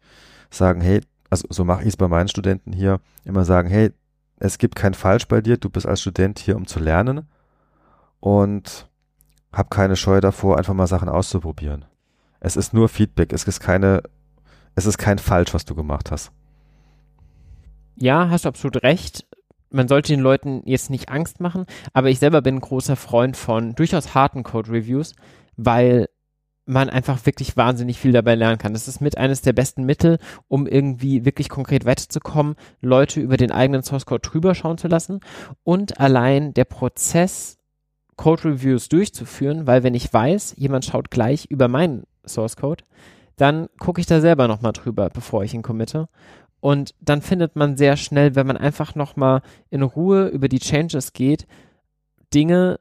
sagen, 0.51 0.81
hey, 0.81 1.01
also 1.31 1.47
so 1.49 1.65
mache 1.65 1.81
ich 1.81 1.89
es 1.89 1.97
bei 1.97 2.07
meinen 2.07 2.27
Studenten 2.27 2.71
hier, 2.71 2.99
immer 3.25 3.43
sagen, 3.43 3.69
hey, 3.69 3.91
es 4.39 4.59
gibt 4.59 4.75
kein 4.75 4.93
Falsch 4.93 5.27
bei 5.27 5.41
dir, 5.41 5.57
du 5.57 5.69
bist 5.69 5.87
als 5.87 6.01
Student 6.01 6.37
hier, 6.37 6.55
um 6.55 6.67
zu 6.67 6.79
lernen 6.79 7.27
und 8.19 8.87
hab 9.51 9.69
keine 9.69 9.95
Scheu 9.95 10.21
davor, 10.21 10.57
einfach 10.57 10.73
mal 10.73 10.87
Sachen 10.87 11.09
auszuprobieren. 11.09 11.85
Es 12.39 12.55
ist 12.55 12.73
nur 12.73 12.89
Feedback, 12.89 13.33
es 13.33 13.43
ist 13.45 13.59
keine, 13.59 14.03
es 14.75 14.85
ist 14.85 14.97
kein 14.97 15.17
Falsch, 15.17 15.53
was 15.53 15.65
du 15.65 15.75
gemacht 15.75 16.11
hast. 16.11 16.31
Ja, 17.95 18.29
hast 18.29 18.45
du 18.45 18.49
absolut 18.49 18.83
recht. 18.83 19.25
Man 19.69 19.87
sollte 19.87 20.13
den 20.13 20.21
Leuten 20.21 20.61
jetzt 20.65 20.89
nicht 20.89 21.09
Angst 21.09 21.39
machen, 21.39 21.65
aber 21.93 22.09
ich 22.09 22.19
selber 22.19 22.41
bin 22.41 22.55
ein 22.55 22.61
großer 22.61 22.95
Freund 22.95 23.35
von 23.35 23.73
durchaus 23.75 24.13
harten 24.13 24.43
Code-Reviews, 24.43 25.13
weil 25.57 26.07
man 26.67 26.89
einfach 26.89 27.25
wirklich 27.25 27.57
wahnsinnig 27.57 27.97
viel 27.97 28.11
dabei 28.11 28.35
lernen 28.35 28.57
kann. 28.57 28.73
Das 28.73 28.87
ist 28.87 29.01
mit 29.01 29.17
eines 29.17 29.41
der 29.41 29.53
besten 29.53 29.85
Mittel, 29.85 30.19
um 30.47 30.67
irgendwie 30.67 31.25
wirklich 31.25 31.49
konkret 31.49 31.85
weiterzukommen, 31.85 32.55
Leute 32.81 33.21
über 33.21 33.37
den 33.37 33.51
eigenen 33.51 33.83
Source 33.83 34.05
Code 34.05 34.21
drüber 34.21 34.53
schauen 34.53 34.77
zu 34.77 34.87
lassen 34.87 35.21
und 35.63 35.99
allein 35.99 36.53
der 36.53 36.65
Prozess, 36.65 37.56
Code 38.17 38.45
Reviews 38.45 38.89
durchzuführen, 38.89 39.67
weil 39.67 39.83
wenn 39.83 39.93
ich 39.93 40.11
weiß, 40.11 40.55
jemand 40.57 40.85
schaut 40.85 41.11
gleich 41.11 41.45
über 41.45 41.67
meinen 41.67 42.03
Source 42.25 42.57
Code, 42.57 42.83
dann 43.37 43.67
gucke 43.79 44.01
ich 44.01 44.07
da 44.07 44.19
selber 44.19 44.47
nochmal 44.47 44.73
drüber, 44.73 45.09
bevor 45.09 45.43
ich 45.43 45.53
ihn 45.53 45.61
committe. 45.61 46.09
Und 46.59 46.95
dann 46.99 47.21
findet 47.21 47.55
man 47.55 47.77
sehr 47.77 47.95
schnell, 47.95 48.35
wenn 48.35 48.47
man 48.47 48.57
einfach 48.57 48.95
nochmal 48.95 49.41
in 49.69 49.83
Ruhe 49.83 50.27
über 50.27 50.49
die 50.49 50.59
Changes 50.59 51.13
geht, 51.13 51.47
Dinge, 52.33 52.79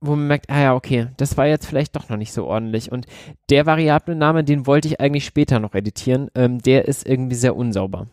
wo 0.00 0.14
man 0.14 0.28
merkt, 0.28 0.50
ah 0.50 0.60
ja, 0.60 0.74
okay, 0.74 1.08
das 1.16 1.36
war 1.36 1.46
jetzt 1.46 1.66
vielleicht 1.66 1.96
doch 1.96 2.08
noch 2.08 2.18
nicht 2.18 2.32
so 2.32 2.46
ordentlich. 2.46 2.92
Und 2.92 3.06
der 3.48 3.66
Variablename, 3.66 4.44
den 4.44 4.66
wollte 4.66 4.86
ich 4.86 5.00
eigentlich 5.00 5.24
später 5.24 5.58
noch 5.58 5.74
editieren, 5.74 6.30
ähm, 6.34 6.60
der 6.60 6.86
ist 6.86 7.08
irgendwie 7.08 7.34
sehr 7.34 7.56
unsauber. 7.56 8.06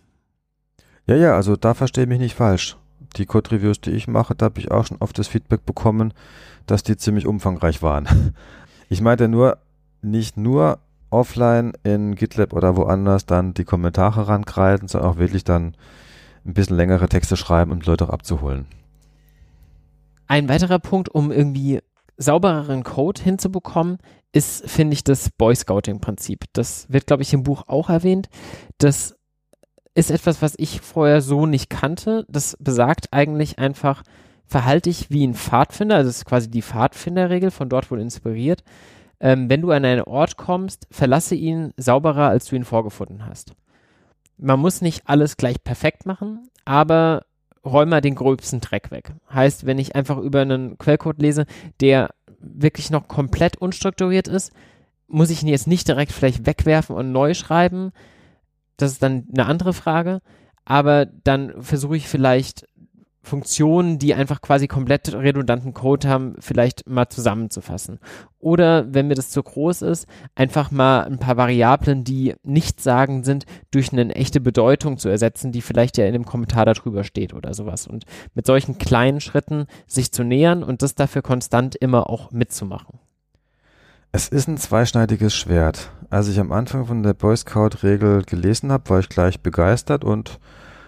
Ja, 1.06 1.16
ja, 1.16 1.36
also 1.36 1.56
da 1.56 1.74
verstehe 1.74 2.06
ich 2.06 2.10
mich 2.10 2.20
nicht 2.20 2.36
falsch. 2.36 2.78
Die 3.18 3.26
Code-Reviews, 3.26 3.82
die 3.82 3.92
ich 3.92 4.08
mache, 4.08 4.36
da 4.36 4.46
habe 4.46 4.60
ich 4.60 4.72
auch 4.72 4.86
schon 4.86 4.98
oft 5.00 5.18
das 5.18 5.28
Feedback 5.28 5.66
bekommen, 5.66 6.14
dass 6.66 6.84
die 6.84 6.98
ziemlich 6.98 7.26
umfangreich 7.26 7.82
waren. 7.82 8.08
Ich 8.88 9.02
meinte 9.02 9.28
nur, 9.28 9.58
nicht 10.04 10.38
nur 10.38 10.78
offline 11.10 11.74
in 11.84 12.14
GitLab 12.14 12.54
oder 12.54 12.78
woanders 12.78 13.26
dann 13.26 13.56
die 13.56 13.64
Kommentare 13.64 14.28
rankreiden, 14.28 14.88
sondern 14.88 15.10
auch 15.10 15.18
wirklich 15.18 15.44
dann 15.44 15.76
ein 16.46 16.54
bisschen 16.54 16.78
längere 16.78 17.10
Texte 17.10 17.36
schreiben, 17.36 17.72
um 17.72 17.82
Leute 17.82 18.06
auch 18.06 18.12
abzuholen. 18.12 18.68
Ein 20.28 20.50
weiterer 20.50 20.80
Punkt, 20.80 21.10
um 21.10 21.32
irgendwie 21.32 21.80
saubereren 22.18 22.84
Code 22.84 23.22
hinzubekommen, 23.22 23.98
ist, 24.32 24.70
finde 24.70 24.94
ich, 24.94 25.04
das 25.04 25.30
Boy 25.30 25.56
Scouting-Prinzip. 25.56 26.46
Das 26.54 26.88
wird, 26.90 27.08
glaube 27.08 27.24
ich, 27.24 27.34
im 27.34 27.44
Buch 27.44 27.64
auch 27.68 27.90
erwähnt. 27.90 28.30
Das 28.78 29.16
ist 29.96 30.12
etwas, 30.12 30.42
was 30.42 30.54
ich 30.58 30.82
vorher 30.82 31.22
so 31.22 31.46
nicht 31.46 31.70
kannte. 31.70 32.26
Das 32.28 32.58
besagt 32.60 33.08
eigentlich 33.12 33.58
einfach, 33.58 34.04
verhalte 34.46 34.90
dich 34.90 35.10
wie 35.10 35.26
ein 35.26 35.34
Pfadfinder, 35.34 35.96
also 35.96 36.10
das 36.10 36.18
ist 36.18 36.26
quasi 36.26 36.52
die 36.52 36.62
Pfadfinderregel, 36.62 37.50
von 37.50 37.70
dort 37.70 37.90
wohl 37.90 38.02
inspiriert. 38.02 38.64
Ähm, 39.22 39.50
wenn 39.50 39.62
du 39.62 39.72
an 39.72 39.86
einen 39.86 40.04
Ort 40.04 40.36
kommst, 40.36 40.88
verlasse 40.92 41.36
ihn 41.36 41.74
sauberer, 41.78 42.28
als 42.28 42.46
du 42.46 42.58
ihn 42.58 42.66
vorgefunden 42.66 43.26
hast. 43.26 43.54
Man 44.38 44.60
muss 44.60 44.82
nicht 44.82 45.04
alles 45.06 45.38
gleich 45.38 45.64
perfekt 45.64 46.06
machen, 46.06 46.50
aber 46.66 47.26
räum 47.64 47.90
mal 47.90 48.02
den 48.02 48.16
gröbsten 48.16 48.60
Dreck 48.60 48.92
weg. 48.92 49.14
Heißt, 49.34 49.66
wenn 49.66 49.80
ich 49.80 49.96
einfach 49.96 50.18
über 50.18 50.42
einen 50.42 50.78
Quellcode 50.78 51.22
lese, 51.22 51.46
der 51.80 52.10
wirklich 52.40 52.92
noch 52.92 53.08
komplett 53.08 53.58
unstrukturiert 53.58 54.28
ist, 54.28 54.52
muss 55.08 55.30
ich 55.30 55.42
ihn 55.42 55.48
jetzt 55.48 55.68
nicht 55.68 55.88
direkt 55.88 56.12
vielleicht 56.12 56.46
wegwerfen 56.46 56.96
und 56.96 57.14
neu 57.14 57.34
schreiben. 57.34 57.92
Das 58.78 58.92
ist 58.92 59.04
dann 59.04 59.28
eine 59.32 59.46
andere 59.46 59.74
Frage. 59.74 60.22
Aber 60.66 61.06
dann 61.06 61.62
versuche 61.62 61.96
ich 61.96 62.08
vielleicht 62.08 62.66
Funktionen, 63.26 63.98
die 63.98 64.14
einfach 64.14 64.42
quasi 64.42 64.68
komplett 64.68 65.14
redundanten 65.14 65.74
Code 65.74 66.08
haben, 66.08 66.36
vielleicht 66.40 66.88
mal 66.88 67.10
zusammenzufassen. 67.10 68.00
Oder 68.40 68.94
wenn 68.94 69.08
mir 69.08 69.16
das 69.16 69.32
zu 69.32 69.42
groß 69.42 69.82
ist, 69.82 70.08
einfach 70.36 70.72
mal 70.72 71.02
ein 71.02 71.18
paar 71.18 71.36
Variablen, 71.36 72.04
die 72.04 72.36
nicht 72.44 72.80
sagen 72.80 73.24
sind, 73.24 73.46
durch 73.72 73.92
eine 73.92 74.14
echte 74.16 74.40
Bedeutung 74.40 74.98
zu 74.98 75.10
ersetzen, 75.10 75.52
die 75.52 75.62
vielleicht 75.62 75.98
ja 75.98 76.06
in 76.06 76.14
dem 76.14 76.26
Kommentar 76.26 76.66
darüber 76.66 77.04
steht 77.04 77.34
oder 77.34 77.54
sowas. 77.54 77.88
Und 77.88 78.06
mit 78.36 78.46
solchen 78.46 78.78
kleinen 78.78 79.20
Schritten 79.20 79.66
sich 79.88 80.12
zu 80.12 80.24
nähern 80.24 80.64
und 80.64 80.82
das 80.84 80.96
dafür 80.96 81.24
konstant 81.24 81.76
immer 81.76 82.10
auch 82.10 82.32
mitzumachen. 82.32 83.00
Es 84.12 84.30
ist 84.30 84.48
ein 84.48 84.58
zweischneidiges 84.58 85.36
Schwert. 85.36 85.92
Als 86.10 86.28
ich 86.28 86.40
am 86.40 86.52
Anfang 86.52 86.86
von 86.86 87.04
der 87.04 87.14
Boy 87.14 87.36
Scout-Regel 87.36 88.24
gelesen 88.24 88.72
habe, 88.72 88.90
war 88.90 89.00
ich 89.00 89.10
gleich 89.10 89.42
begeistert 89.42 90.04
und 90.04 90.40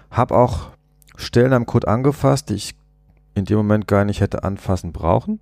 habe 0.09 0.35
auch 0.35 0.69
Stellen 1.15 1.53
am 1.53 1.65
Code 1.65 1.87
angefasst, 1.87 2.49
die 2.49 2.55
ich 2.55 2.75
in 3.33 3.45
dem 3.45 3.57
Moment 3.57 3.87
gar 3.87 4.05
nicht 4.05 4.21
hätte 4.21 4.43
anfassen 4.43 4.93
brauchen. 4.93 5.39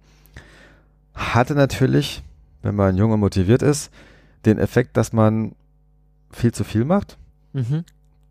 Hatte 1.13 1.55
natürlich, 1.55 2.23
wenn 2.61 2.75
man 2.75 2.97
jung 2.97 3.11
und 3.11 3.19
motiviert 3.19 3.61
ist, 3.61 3.91
den 4.45 4.57
Effekt, 4.57 4.97
dass 4.97 5.13
man 5.13 5.53
viel 6.31 6.51
zu 6.53 6.63
viel 6.63 6.85
macht, 6.85 7.17
mhm. 7.53 7.83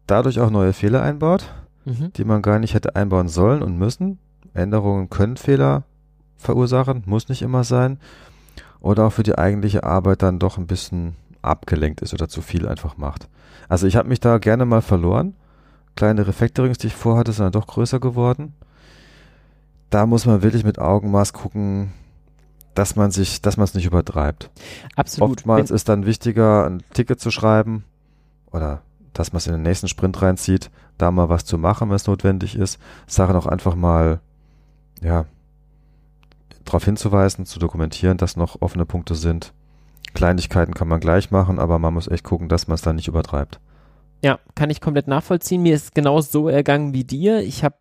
dadurch 0.07 0.41
auch 0.41 0.51
neue 0.51 0.73
Fehler 0.73 1.03
einbaut, 1.03 1.53
mhm. 1.85 2.13
die 2.15 2.25
man 2.25 2.43
gar 2.43 2.59
nicht 2.59 2.75
hätte 2.75 2.97
einbauen 2.97 3.29
sollen 3.29 3.63
und 3.63 3.79
müssen. 3.79 4.19
Änderungen 4.53 5.11
können 5.11 5.37
Fehler 5.37 5.85
verursachen, 6.37 7.03
muss 7.07 7.29
nicht 7.29 7.43
immer 7.43 7.65
sein. 7.65 7.99
Oder 8.85 9.07
auch 9.07 9.13
für 9.13 9.23
die 9.23 9.39
eigentliche 9.39 9.85
Arbeit 9.85 10.23
dann 10.23 10.39
doch 10.39 10.59
ein 10.59 10.67
bisschen 10.67 11.17
abgelenkt 11.43 12.03
ist 12.03 12.13
oder 12.13 12.29
zu 12.29 12.43
viel 12.43 12.69
einfach 12.69 12.97
macht. 12.97 13.29
Also 13.69 13.87
ich 13.87 13.97
habe 13.97 14.09
mich 14.09 14.21
da 14.21 14.39
gerne 14.39 14.67
mal 14.67 14.83
verloren 14.83 15.35
kleine 15.97 16.27
Refactorings, 16.27 16.79
die 16.79 16.89
ich 16.89 16.95
vorhatte, 16.95 17.33
sind 17.33 17.45
dann 17.45 17.53
doch 17.53 17.67
größer 17.67 18.01
geworden. 18.01 18.55
Da 19.91 20.07
muss 20.07 20.27
man 20.27 20.43
wirklich 20.43 20.65
mit 20.65 20.79
Augenmaß 20.79 21.33
gucken, 21.33 21.93
dass 22.75 22.97
man 22.97 23.11
sich, 23.11 23.41
dass 23.43 23.57
man 23.57 23.65
es 23.65 23.75
nicht 23.75 23.87
übertreibt. 23.87 24.51
Absolut. 24.97 25.39
Oftmals 25.39 25.71
ist 25.71 25.89
dann 25.89 26.07
wichtiger, 26.07 26.67
ein 26.67 26.83
Ticket 26.93 27.21
zu 27.21 27.31
schreiben 27.31 27.85
oder 28.51 28.83
dass 29.13 29.33
man 29.33 29.39
es 29.39 29.47
in 29.47 29.53
den 29.53 29.63
nächsten 29.63 29.87
Sprint 29.87 30.21
reinzieht, 30.21 30.71
da 30.99 31.13
mal 31.13 31.29
was 31.29 31.45
zu 31.45 31.57
machen, 31.57 31.89
wenn 31.89 31.97
es 31.97 32.09
notwendig 32.09 32.57
ist. 32.57 32.81
Sachen 33.07 33.37
auch 33.37 33.47
einfach 33.47 33.77
mal, 33.77 34.19
ja, 35.01 35.27
darauf 36.65 36.85
hinzuweisen, 36.85 37.47
zu 37.47 37.59
dokumentieren, 37.59 38.17
dass 38.17 38.37
noch 38.37 38.61
offene 38.61 38.87
Punkte 38.87 39.15
sind. 39.15 39.53
Kleinigkeiten 40.15 40.75
kann 40.75 40.89
man 40.89 41.01
gleich 41.01 41.31
machen, 41.31 41.59
aber 41.59 41.79
man 41.79 41.95
muss 41.95 42.09
echt 42.09 42.25
gucken, 42.25 42.49
dass 42.49 42.69
man 42.69 42.77
es 42.77 42.83
dann 42.83 42.97
nicht 42.97 43.09
übertreibt. 43.09 43.61
Ja, 44.23 44.39
kann 44.55 44.71
ich 44.71 44.81
komplett 44.81 45.09
nachvollziehen. 45.09 45.63
Mir 45.63 45.75
ist 45.75 45.95
genau 45.95 46.21
so 46.21 46.49
ergangen 46.49 46.95
wie 46.95 47.05
dir. 47.05 47.41
Ich 47.41 47.65
habe 47.65 47.77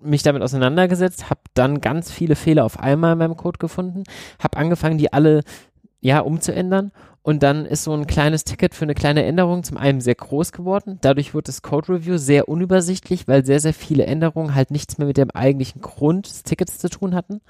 mich 0.00 0.22
damit 0.22 0.42
auseinandergesetzt, 0.42 1.30
habe 1.30 1.40
dann 1.54 1.80
ganz 1.80 2.10
viele 2.10 2.36
Fehler 2.36 2.64
auf 2.64 2.78
einmal 2.78 3.12
in 3.12 3.18
meinem 3.18 3.36
Code 3.36 3.58
gefunden, 3.58 4.02
habe 4.42 4.58
angefangen, 4.58 4.98
die 4.98 5.12
alle 5.12 5.42
ja 6.00 6.20
umzuändern 6.20 6.92
und 7.26 7.42
dann 7.42 7.66
ist 7.66 7.82
so 7.82 7.92
ein 7.92 8.06
kleines 8.06 8.44
Ticket 8.44 8.72
für 8.72 8.84
eine 8.84 8.94
kleine 8.94 9.24
Änderung 9.24 9.64
zum 9.64 9.76
einen 9.76 10.00
sehr 10.00 10.14
groß 10.14 10.52
geworden. 10.52 10.98
Dadurch 11.00 11.34
wird 11.34 11.48
das 11.48 11.60
Code 11.60 11.94
Review 11.94 12.18
sehr 12.18 12.48
unübersichtlich, 12.48 13.26
weil 13.26 13.44
sehr, 13.44 13.58
sehr 13.58 13.74
viele 13.74 14.06
Änderungen 14.06 14.54
halt 14.54 14.70
nichts 14.70 14.98
mehr 14.98 15.08
mit 15.08 15.16
dem 15.16 15.32
eigentlichen 15.32 15.80
Grund 15.80 16.26
des 16.26 16.44
Tickets 16.44 16.78
zu 16.78 16.88
tun 16.88 17.16
hatten. 17.16 17.40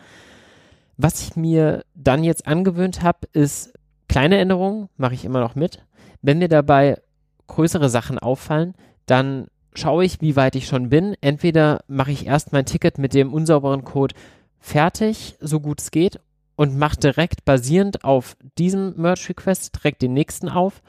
Was 0.97 1.23
ich 1.23 1.37
mir 1.37 1.85
dann 1.95 2.25
jetzt 2.25 2.47
angewöhnt 2.47 3.03
habe, 3.03 3.29
ist 3.33 3.73
kleine 4.09 4.39
Änderungen, 4.39 4.89
mache 4.97 5.15
ich 5.15 5.25
immer 5.25 5.41
noch 5.41 5.55
mit. 5.55 5.85
Wenn 6.23 6.39
mir 6.39 6.49
dabei 6.49 7.01
größere 7.47 7.89
Sachen 7.89 8.19
auffallen, 8.19 8.75
dann 9.05 9.49
schaue 9.75 10.05
ich, 10.05 10.21
wie 10.21 10.37
weit 10.37 10.57
ich 10.57 10.67
schon 10.67 10.89
bin. 10.89 11.15
Entweder 11.21 11.85
mache 11.87 12.13
ich 12.13 12.27
erst 12.27 12.53
mein 12.53 12.67
Ticket 12.67 12.99
mit 12.99 13.15
dem 13.15 13.33
unsauberen 13.33 13.85
Code 13.85 14.15
fertig, 14.59 15.37
so 15.41 15.61
gut 15.61 15.81
es 15.81 15.91
geht, 15.91 16.19
und 16.57 16.79
mache 16.79 16.97
direkt 16.99 17.45
basierend 17.45 18.03
auf 18.03 18.37
diesem 18.59 18.95
Merge 18.97 19.29
Request 19.29 19.77
direkt 19.77 20.03
den 20.03 20.15
nächsten 20.15 20.49
auf, 20.49 20.83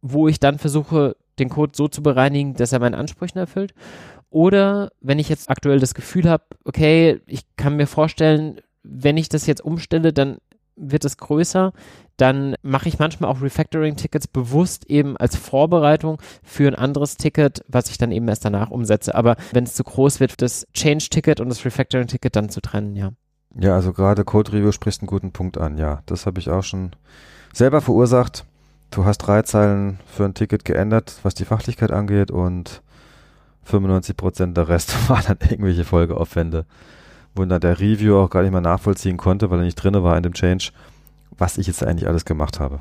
wo 0.00 0.26
ich 0.26 0.40
dann 0.40 0.58
versuche, 0.58 1.16
den 1.38 1.48
Code 1.48 1.72
so 1.74 1.88
zu 1.88 2.02
bereinigen, 2.02 2.54
dass 2.54 2.72
er 2.72 2.80
meinen 2.80 2.96
Ansprüchen 2.96 3.38
erfüllt. 3.38 3.72
Oder 4.30 4.90
wenn 5.00 5.18
ich 5.18 5.28
jetzt 5.28 5.48
aktuell 5.48 5.78
das 5.78 5.94
Gefühl 5.94 6.28
habe, 6.28 6.44
okay, 6.64 7.20
ich 7.26 7.42
kann 7.56 7.76
mir 7.76 7.86
vorstellen, 7.86 8.60
wenn 8.82 9.16
ich 9.16 9.28
das 9.28 9.46
jetzt 9.46 9.64
umstelle, 9.64 10.12
dann 10.12 10.38
wird 10.76 11.04
es 11.04 11.16
größer, 11.16 11.72
dann 12.16 12.54
mache 12.62 12.88
ich 12.88 12.98
manchmal 12.98 13.30
auch 13.30 13.42
Refactoring-Tickets 13.42 14.28
bewusst 14.28 14.88
eben 14.88 15.16
als 15.16 15.36
Vorbereitung 15.36 16.20
für 16.42 16.68
ein 16.68 16.74
anderes 16.74 17.16
Ticket, 17.16 17.62
was 17.68 17.90
ich 17.90 17.98
dann 17.98 18.12
eben 18.12 18.28
erst 18.28 18.44
danach 18.44 18.70
umsetze. 18.70 19.14
Aber 19.14 19.36
wenn 19.52 19.64
es 19.64 19.74
zu 19.74 19.84
groß 19.84 20.20
wird, 20.20 20.40
das 20.40 20.66
Change-Ticket 20.72 21.40
und 21.40 21.48
das 21.48 21.64
Refactoring-Ticket 21.64 22.34
dann 22.34 22.48
zu 22.48 22.60
trennen, 22.60 22.96
ja. 22.96 23.10
Ja, 23.54 23.74
also 23.74 23.92
gerade 23.92 24.24
Code 24.24 24.52
Review 24.52 24.72
spricht 24.72 25.02
einen 25.02 25.08
guten 25.08 25.32
Punkt 25.32 25.58
an, 25.58 25.76
ja. 25.78 26.02
Das 26.06 26.26
habe 26.26 26.40
ich 26.40 26.48
auch 26.48 26.62
schon 26.62 26.92
selber 27.52 27.80
verursacht. 27.80 28.46
Du 28.90 29.04
hast 29.04 29.18
drei 29.18 29.42
Zeilen 29.42 30.00
für 30.06 30.24
ein 30.24 30.34
Ticket 30.34 30.64
geändert, 30.64 31.18
was 31.22 31.34
die 31.34 31.44
Fachlichkeit 31.44 31.92
angeht 31.92 32.30
und 32.30 32.82
95 33.64 34.16
Prozent 34.16 34.56
der 34.56 34.68
Rest 34.68 34.96
waren 35.08 35.24
dann 35.26 35.50
irgendwelche 35.50 35.84
Folgeaufwände 35.84 36.66
wo 37.34 37.44
dann 37.44 37.60
der 37.60 37.80
Review 37.80 38.16
auch 38.16 38.30
gar 38.30 38.42
nicht 38.42 38.52
mehr 38.52 38.60
nachvollziehen 38.60 39.16
konnte, 39.16 39.50
weil 39.50 39.60
er 39.60 39.64
nicht 39.64 39.76
drin 39.76 39.94
war 40.02 40.16
in 40.16 40.22
dem 40.22 40.34
Change, 40.34 40.70
was 41.36 41.58
ich 41.58 41.66
jetzt 41.66 41.82
eigentlich 41.82 42.08
alles 42.08 42.24
gemacht 42.24 42.60
habe. 42.60 42.80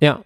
Ja. 0.00 0.20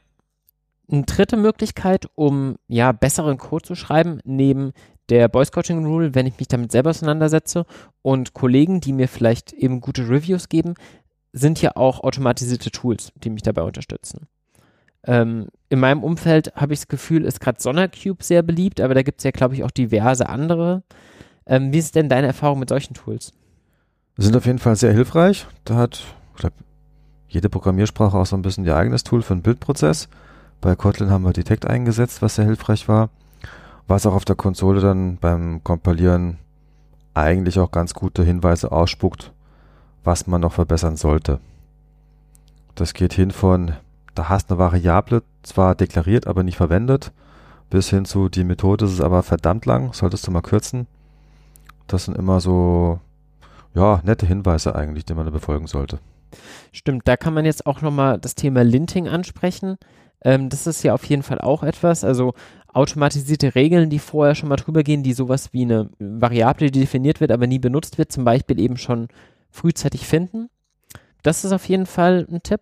Eine 0.90 1.02
dritte 1.02 1.36
Möglichkeit, 1.36 2.08
um 2.14 2.56
ja 2.68 2.92
besseren 2.92 3.38
Code 3.38 3.64
zu 3.64 3.74
schreiben, 3.74 4.20
neben 4.24 4.72
der 5.08 5.28
Boy 5.28 5.44
Scouting 5.44 5.84
Rule, 5.84 6.14
wenn 6.14 6.26
ich 6.26 6.38
mich 6.38 6.48
damit 6.48 6.72
selber 6.72 6.90
auseinandersetze. 6.90 7.66
Und 8.02 8.34
Kollegen, 8.34 8.80
die 8.80 8.92
mir 8.92 9.08
vielleicht 9.08 9.52
eben 9.52 9.80
gute 9.80 10.08
Reviews 10.08 10.48
geben, 10.48 10.74
sind 11.32 11.60
ja 11.60 11.72
auch 11.76 12.00
automatisierte 12.00 12.70
Tools, 12.70 13.12
die 13.16 13.30
mich 13.30 13.42
dabei 13.42 13.62
unterstützen. 13.62 14.28
Ähm, 15.04 15.48
in 15.68 15.78
meinem 15.78 16.02
Umfeld 16.02 16.52
habe 16.56 16.72
ich 16.72 16.80
das 16.80 16.88
Gefühl, 16.88 17.24
ist 17.24 17.40
gerade 17.40 17.60
SonarCube 17.60 18.24
sehr 18.24 18.42
beliebt, 18.42 18.80
aber 18.80 18.94
da 18.94 19.02
gibt 19.02 19.20
es 19.20 19.24
ja, 19.24 19.30
glaube 19.30 19.54
ich, 19.54 19.62
auch 19.62 19.70
diverse 19.70 20.28
andere. 20.28 20.82
Ähm, 21.46 21.72
wie 21.72 21.78
ist 21.78 21.94
denn 21.94 22.08
deine 22.08 22.26
Erfahrung 22.26 22.58
mit 22.58 22.68
solchen 22.68 22.94
Tools? 22.94 23.32
Sind 24.16 24.36
auf 24.36 24.46
jeden 24.46 24.58
Fall 24.58 24.76
sehr 24.76 24.92
hilfreich. 24.92 25.46
Da 25.64 25.76
hat, 25.76 26.02
ich 26.34 26.40
glaube, 26.40 26.56
jede 27.28 27.48
Programmiersprache 27.48 28.16
auch 28.16 28.26
so 28.26 28.36
ein 28.36 28.42
bisschen 28.42 28.64
ihr 28.64 28.76
eigenes 28.76 29.04
Tool 29.04 29.22
für 29.22 29.34
den 29.34 29.42
Bildprozess. 29.42 30.08
Bei 30.60 30.74
Kotlin 30.74 31.10
haben 31.10 31.24
wir 31.24 31.32
Detect 31.32 31.66
eingesetzt, 31.66 32.22
was 32.22 32.36
sehr 32.36 32.46
hilfreich 32.46 32.88
war. 32.88 33.10
Was 33.86 34.06
auch 34.06 34.14
auf 34.14 34.24
der 34.24 34.36
Konsole 34.36 34.80
dann 34.80 35.18
beim 35.18 35.62
Kompilieren 35.62 36.38
eigentlich 37.14 37.58
auch 37.58 37.70
ganz 37.70 37.94
gute 37.94 38.24
Hinweise 38.24 38.72
ausspuckt, 38.72 39.32
was 40.02 40.26
man 40.26 40.40
noch 40.40 40.52
verbessern 40.52 40.96
sollte. 40.96 41.38
Das 42.74 42.94
geht 42.94 43.14
hin 43.14 43.30
von, 43.30 43.72
da 44.14 44.28
hast 44.28 44.50
eine 44.50 44.58
Variable 44.58 45.22
zwar 45.42 45.74
deklariert, 45.74 46.26
aber 46.26 46.42
nicht 46.42 46.56
verwendet, 46.56 47.12
bis 47.70 47.88
hin 47.88 48.04
zu, 48.04 48.28
die 48.28 48.44
Methode 48.44 48.84
ist 48.84 49.00
aber 49.00 49.22
verdammt 49.22 49.66
lang, 49.66 49.92
solltest 49.92 50.26
du 50.26 50.30
mal 50.30 50.42
kürzen. 50.42 50.86
Das 51.86 52.04
sind 52.04 52.16
immer 52.16 52.40
so, 52.40 53.00
ja, 53.74 54.00
nette 54.04 54.26
Hinweise 54.26 54.74
eigentlich, 54.74 55.04
die 55.04 55.14
man 55.14 55.26
da 55.26 55.30
befolgen 55.30 55.66
sollte. 55.66 55.98
Stimmt, 56.72 57.06
da 57.06 57.16
kann 57.16 57.34
man 57.34 57.44
jetzt 57.44 57.66
auch 57.66 57.80
nochmal 57.82 58.18
das 58.18 58.34
Thema 58.34 58.62
Linting 58.62 59.08
ansprechen. 59.08 59.76
Ähm, 60.22 60.48
das 60.48 60.66
ist 60.66 60.82
ja 60.82 60.94
auf 60.94 61.04
jeden 61.04 61.22
Fall 61.22 61.40
auch 61.40 61.62
etwas, 61.62 62.04
also 62.04 62.34
automatisierte 62.72 63.54
Regeln, 63.54 63.88
die 63.88 63.98
vorher 63.98 64.34
schon 64.34 64.48
mal 64.48 64.56
drüber 64.56 64.82
gehen, 64.82 65.02
die 65.02 65.14
sowas 65.14 65.52
wie 65.52 65.62
eine 65.62 65.90
Variable, 65.98 66.70
die 66.70 66.80
definiert 66.80 67.20
wird, 67.20 67.30
aber 67.30 67.46
nie 67.46 67.58
benutzt 67.58 67.96
wird, 67.96 68.12
zum 68.12 68.24
Beispiel 68.24 68.60
eben 68.60 68.76
schon 68.76 69.08
frühzeitig 69.50 70.06
finden. 70.06 70.48
Das 71.22 71.44
ist 71.44 71.52
auf 71.52 71.66
jeden 71.68 71.86
Fall 71.86 72.26
ein 72.30 72.42
Tipp. 72.42 72.60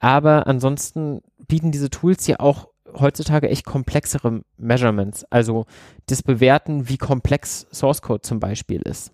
Aber 0.00 0.46
ansonsten 0.46 1.22
bieten 1.38 1.70
diese 1.70 1.88
Tools 1.88 2.26
ja 2.26 2.40
auch 2.40 2.68
heutzutage 2.98 3.48
echt 3.48 3.64
komplexere 3.64 4.42
Measurements. 4.56 5.24
Also 5.30 5.66
das 6.06 6.22
Bewerten, 6.22 6.88
wie 6.88 6.98
komplex 6.98 7.66
Source 7.72 8.02
Code 8.02 8.22
zum 8.22 8.40
Beispiel 8.40 8.82
ist. 8.82 9.12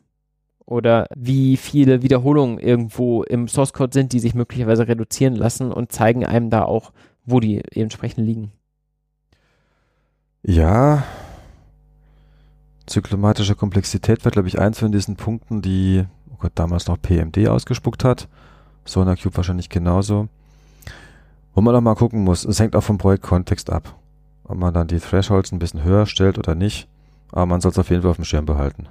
Oder 0.66 1.06
wie 1.16 1.56
viele 1.56 2.02
Wiederholungen 2.02 2.58
irgendwo 2.58 3.22
im 3.24 3.48
Source 3.48 3.72
Code 3.72 3.92
sind, 3.92 4.12
die 4.12 4.20
sich 4.20 4.34
möglicherweise 4.34 4.86
reduzieren 4.86 5.34
lassen 5.34 5.72
und 5.72 5.90
zeigen 5.90 6.24
einem 6.24 6.48
da 6.48 6.62
auch, 6.62 6.92
wo 7.24 7.40
die 7.40 7.60
entsprechend 7.74 8.26
liegen. 8.26 8.52
Ja, 10.42 11.02
zyklomatische 12.86 13.56
Komplexität 13.56 14.24
war, 14.24 14.32
glaube 14.32 14.48
ich, 14.48 14.58
eins 14.58 14.78
von 14.78 14.92
diesen 14.92 15.16
Punkten, 15.16 15.60
die 15.60 16.04
oh 16.32 16.36
Gott, 16.38 16.52
damals 16.54 16.86
noch 16.86 17.00
PMD 17.00 17.48
ausgespuckt 17.48 18.04
hat. 18.04 18.28
SonarCube 18.84 19.36
wahrscheinlich 19.36 19.68
genauso. 19.68 20.28
Wo 21.54 21.60
man 21.60 21.74
auch 21.74 21.80
mal 21.80 21.94
gucken 21.94 22.22
muss, 22.22 22.44
es 22.44 22.60
hängt 22.60 22.76
auch 22.76 22.82
vom 22.82 22.98
Projektkontext 22.98 23.70
ab. 23.70 23.96
Ob 24.44 24.56
man 24.56 24.74
dann 24.74 24.88
die 24.88 25.00
Thresholds 25.00 25.52
ein 25.52 25.58
bisschen 25.58 25.84
höher 25.84 26.06
stellt 26.06 26.38
oder 26.38 26.54
nicht. 26.54 26.88
Aber 27.32 27.46
man 27.46 27.60
soll 27.60 27.72
es 27.72 27.78
auf 27.78 27.90
jeden 27.90 28.02
Fall 28.02 28.10
auf 28.10 28.16
dem 28.16 28.24
Schirm 28.24 28.46
behalten. 28.46 28.88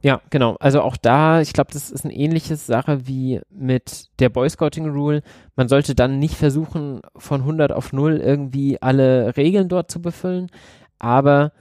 Ja, 0.00 0.20
genau. 0.30 0.56
Also 0.60 0.80
auch 0.82 0.96
da, 0.96 1.40
ich 1.40 1.52
glaube, 1.52 1.72
das 1.72 1.90
ist 1.90 2.04
eine 2.04 2.14
ähnliche 2.14 2.54
Sache 2.56 3.06
wie 3.08 3.40
mit 3.50 4.08
der 4.20 4.28
Boy 4.28 4.48
Scouting 4.48 4.88
Rule. 4.88 5.22
Man 5.56 5.68
sollte 5.68 5.94
dann 5.94 6.18
nicht 6.18 6.36
versuchen, 6.36 7.00
von 7.16 7.40
100 7.40 7.72
auf 7.72 7.92
0 7.92 8.18
irgendwie 8.18 8.80
alle 8.80 9.36
Regeln 9.36 9.68
dort 9.68 9.90
zu 9.90 10.00
befüllen, 10.00 10.50
aber 11.00 11.52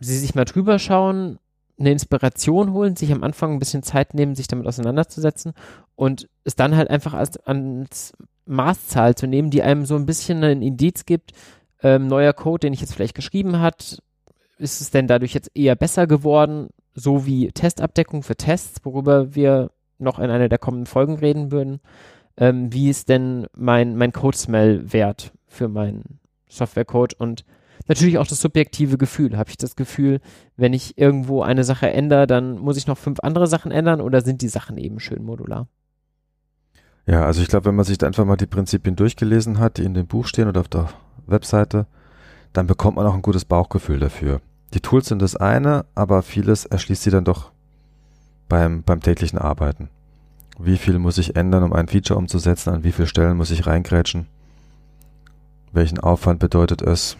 sie 0.00 0.18
sich 0.18 0.34
mal 0.34 0.44
drüber 0.44 0.78
schauen, 0.80 1.38
eine 1.78 1.92
Inspiration 1.92 2.72
holen, 2.72 2.96
sich 2.96 3.12
am 3.12 3.22
Anfang 3.22 3.52
ein 3.52 3.60
bisschen 3.60 3.84
Zeit 3.84 4.14
nehmen, 4.14 4.34
sich 4.34 4.48
damit 4.48 4.66
auseinanderzusetzen 4.66 5.52
und 5.94 6.28
es 6.42 6.56
dann 6.56 6.76
halt 6.76 6.90
einfach 6.90 7.14
als, 7.14 7.36
als 7.38 8.14
Maßzahl 8.48 9.14
zu 9.14 9.26
nehmen, 9.26 9.50
die 9.50 9.62
einem 9.62 9.86
so 9.86 9.96
ein 9.96 10.06
bisschen 10.06 10.42
ein 10.42 10.62
Indiz 10.62 11.06
gibt, 11.06 11.32
ähm, 11.82 12.08
neuer 12.08 12.32
Code, 12.32 12.60
den 12.60 12.72
ich 12.72 12.80
jetzt 12.80 12.94
vielleicht 12.94 13.14
geschrieben 13.14 13.60
hat, 13.60 14.02
ist 14.58 14.80
es 14.80 14.90
denn 14.90 15.06
dadurch 15.06 15.34
jetzt 15.34 15.50
eher 15.54 15.76
besser 15.76 16.06
geworden? 16.06 16.68
so 16.98 17.26
wie 17.26 17.50
Testabdeckung 17.52 18.22
für 18.22 18.36
Tests, 18.36 18.80
worüber 18.84 19.34
wir 19.34 19.70
noch 19.98 20.18
in 20.18 20.30
einer 20.30 20.48
der 20.48 20.58
kommenden 20.58 20.86
Folgen 20.86 21.16
reden 21.16 21.50
würden. 21.50 21.80
Ähm, 22.36 22.72
wie 22.72 22.88
ist 22.88 23.08
denn 23.08 23.46
mein, 23.56 23.96
mein 23.96 24.12
Code-Smell-Wert 24.12 25.32
für 25.46 25.68
meinen 25.68 26.20
Software-Code 26.48 27.16
und 27.18 27.44
natürlich 27.86 28.18
auch 28.18 28.26
das 28.26 28.40
subjektive 28.40 28.98
Gefühl. 28.98 29.36
Habe 29.36 29.50
ich 29.50 29.56
das 29.56 29.76
Gefühl, 29.76 30.20
wenn 30.56 30.72
ich 30.72 30.98
irgendwo 30.98 31.42
eine 31.42 31.64
Sache 31.64 31.90
ändere, 31.90 32.26
dann 32.26 32.58
muss 32.58 32.76
ich 32.76 32.86
noch 32.86 32.98
fünf 32.98 33.20
andere 33.20 33.46
Sachen 33.46 33.72
ändern 33.72 34.00
oder 34.00 34.20
sind 34.20 34.42
die 34.42 34.48
Sachen 34.48 34.76
eben 34.76 35.00
schön 35.00 35.24
modular? 35.24 35.68
Ja, 37.08 37.24
also 37.24 37.40
ich 37.40 37.48
glaube, 37.48 37.64
wenn 37.64 37.74
man 37.74 37.86
sich 37.86 38.04
einfach 38.04 38.26
mal 38.26 38.36
die 38.36 38.46
Prinzipien 38.46 38.94
durchgelesen 38.94 39.58
hat, 39.58 39.78
die 39.78 39.84
in 39.84 39.94
dem 39.94 40.06
Buch 40.06 40.26
stehen 40.26 40.46
oder 40.46 40.60
auf 40.60 40.68
der 40.68 40.90
Webseite, 41.26 41.86
dann 42.52 42.66
bekommt 42.66 42.96
man 42.96 43.06
auch 43.06 43.14
ein 43.14 43.22
gutes 43.22 43.46
Bauchgefühl 43.46 43.98
dafür. 43.98 44.42
Die 44.74 44.80
Tools 44.80 45.06
sind 45.06 45.22
das 45.22 45.34
eine, 45.34 45.86
aber 45.94 46.20
vieles 46.22 46.66
erschließt 46.66 47.02
sie 47.02 47.10
dann 47.10 47.24
doch 47.24 47.50
beim, 48.50 48.82
beim 48.82 49.00
täglichen 49.00 49.38
Arbeiten. 49.38 49.88
Wie 50.58 50.76
viel 50.76 50.98
muss 50.98 51.16
ich 51.16 51.34
ändern, 51.34 51.62
um 51.62 51.72
ein 51.72 51.88
Feature 51.88 52.18
umzusetzen? 52.18 52.74
An 52.74 52.84
wie 52.84 52.92
vielen 52.92 53.08
Stellen 53.08 53.38
muss 53.38 53.50
ich 53.50 53.66
reingrätschen? 53.66 54.26
Welchen 55.72 56.00
Aufwand 56.00 56.40
bedeutet 56.40 56.82
es? 56.82 57.16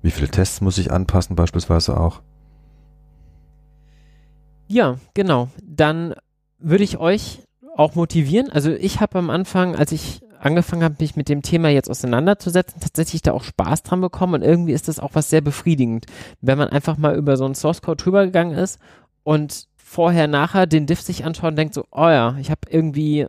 Wie 0.00 0.12
viele 0.12 0.28
Tests 0.28 0.62
muss 0.62 0.78
ich 0.78 0.90
anpassen, 0.90 1.36
beispielsweise 1.36 2.00
auch? 2.00 2.22
Ja, 4.66 4.96
genau. 5.12 5.50
Dann 5.62 6.14
würde 6.58 6.84
ich 6.84 6.96
euch 6.96 7.42
auch 7.76 7.94
motivieren. 7.94 8.50
Also 8.50 8.70
ich 8.70 9.00
habe 9.00 9.18
am 9.18 9.30
Anfang, 9.30 9.76
als 9.76 9.92
ich 9.92 10.20
angefangen 10.40 10.82
habe, 10.82 10.96
mich 11.00 11.16
mit 11.16 11.28
dem 11.28 11.42
Thema 11.42 11.68
jetzt 11.68 11.90
auseinanderzusetzen, 11.90 12.80
tatsächlich 12.80 13.22
da 13.22 13.32
auch 13.32 13.44
Spaß 13.44 13.82
dran 13.82 14.00
bekommen 14.00 14.34
und 14.34 14.42
irgendwie 14.42 14.72
ist 14.72 14.88
das 14.88 15.00
auch 15.00 15.10
was 15.14 15.30
sehr 15.30 15.40
befriedigend, 15.40 16.06
wenn 16.40 16.58
man 16.58 16.68
einfach 16.68 16.96
mal 16.96 17.16
über 17.16 17.36
so 17.36 17.44
einen 17.44 17.54
Source 17.54 17.82
Code 17.82 18.02
drüber 18.02 18.24
gegangen 18.24 18.56
ist 18.56 18.78
und 19.24 19.66
vorher, 19.76 20.26
nachher 20.26 20.66
den 20.66 20.86
Diff 20.86 21.00
sich 21.00 21.24
anschaut 21.24 21.50
und 21.50 21.56
denkt 21.56 21.74
so, 21.74 21.84
oh 21.90 22.08
ja, 22.08 22.36
ich 22.40 22.50
habe 22.50 22.60
irgendwie 22.68 23.26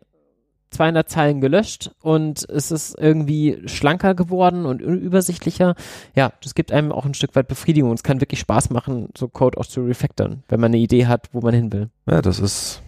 200 0.72 1.10
Zeilen 1.10 1.40
gelöscht 1.40 1.92
und 2.02 2.48
es 2.50 2.72
ist 2.72 2.98
irgendwie 3.00 3.62
schlanker 3.68 4.16
geworden 4.16 4.66
und 4.66 4.82
übersichtlicher. 4.82 5.76
Ja, 6.14 6.34
das 6.44 6.56
gibt 6.56 6.72
einem 6.72 6.92
auch 6.92 7.06
ein 7.06 7.14
Stück 7.14 7.36
weit 7.36 7.48
Befriedigung. 7.48 7.94
Es 7.94 8.04
kann 8.04 8.22
wirklich 8.22 8.42
Spaß 8.42 8.70
machen, 8.72 9.10
so 9.18 9.30
Code 9.30 9.58
auch 9.58 9.66
zu 9.66 9.82
refactoren, 9.82 10.44
wenn 10.50 10.60
man 10.60 10.72
eine 10.72 10.82
Idee 10.82 11.06
hat, 11.06 11.30
wo 11.32 11.42
man 11.42 11.54
hin 11.54 11.72
will. 11.72 11.90
Ja, 12.06 12.22
das 12.22 12.40
ist 12.40 12.82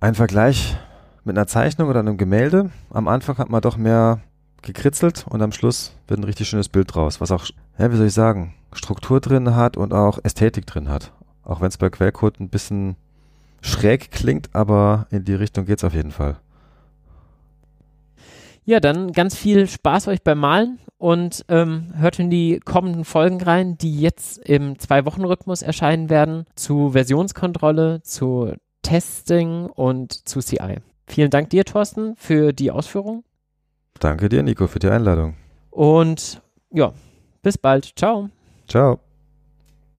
ein 0.00 0.14
Vergleich 0.14 0.76
mit 1.24 1.36
einer 1.36 1.46
Zeichnung 1.46 1.88
oder 1.88 2.00
einem 2.00 2.16
Gemälde. 2.16 2.70
Am 2.90 3.08
Anfang 3.08 3.38
hat 3.38 3.50
man 3.50 3.60
doch 3.60 3.76
mehr 3.76 4.20
gekritzelt 4.62 5.26
und 5.28 5.42
am 5.42 5.52
Schluss 5.52 5.92
wird 6.08 6.20
ein 6.20 6.24
richtig 6.24 6.48
schönes 6.48 6.68
Bild 6.68 6.94
draus, 6.94 7.20
was 7.20 7.30
auch, 7.30 7.46
ja, 7.78 7.90
wie 7.92 7.96
soll 7.96 8.06
ich 8.06 8.14
sagen, 8.14 8.54
Struktur 8.72 9.20
drin 9.20 9.54
hat 9.54 9.76
und 9.76 9.92
auch 9.92 10.18
Ästhetik 10.22 10.66
drin 10.66 10.88
hat. 10.88 11.12
Auch 11.44 11.60
wenn 11.60 11.68
es 11.68 11.78
bei 11.78 11.90
Quellcode 11.90 12.40
ein 12.40 12.48
bisschen 12.48 12.96
schräg 13.60 14.10
klingt, 14.10 14.54
aber 14.54 15.06
in 15.10 15.24
die 15.24 15.34
Richtung 15.34 15.66
geht 15.66 15.78
es 15.78 15.84
auf 15.84 15.94
jeden 15.94 16.10
Fall. 16.10 16.36
Ja, 18.64 18.80
dann 18.80 19.12
ganz 19.12 19.36
viel 19.36 19.68
Spaß 19.68 20.08
euch 20.08 20.22
beim 20.22 20.38
Malen 20.38 20.80
und 20.98 21.44
ähm, 21.48 21.92
hört 21.96 22.18
in 22.18 22.30
die 22.30 22.58
kommenden 22.58 23.04
Folgen 23.04 23.40
rein, 23.40 23.78
die 23.78 24.00
jetzt 24.00 24.38
im 24.38 24.78
Zwei-Wochen-Rhythmus 24.78 25.62
erscheinen 25.62 26.10
werden, 26.10 26.46
zu 26.56 26.90
Versionskontrolle, 26.90 28.02
zu 28.02 28.52
Testing 28.86 29.66
und 29.66 30.28
zu 30.28 30.38
CI. 30.40 30.76
Vielen 31.08 31.30
Dank 31.30 31.50
dir, 31.50 31.64
Thorsten, 31.64 32.14
für 32.16 32.52
die 32.52 32.70
Ausführung. 32.70 33.24
Danke 33.98 34.28
dir, 34.28 34.44
Nico, 34.44 34.68
für 34.68 34.78
die 34.78 34.88
Einladung. 34.88 35.34
Und 35.70 36.40
ja, 36.70 36.92
bis 37.42 37.58
bald. 37.58 37.92
Ciao. 37.96 38.30
Ciao. 38.68 39.00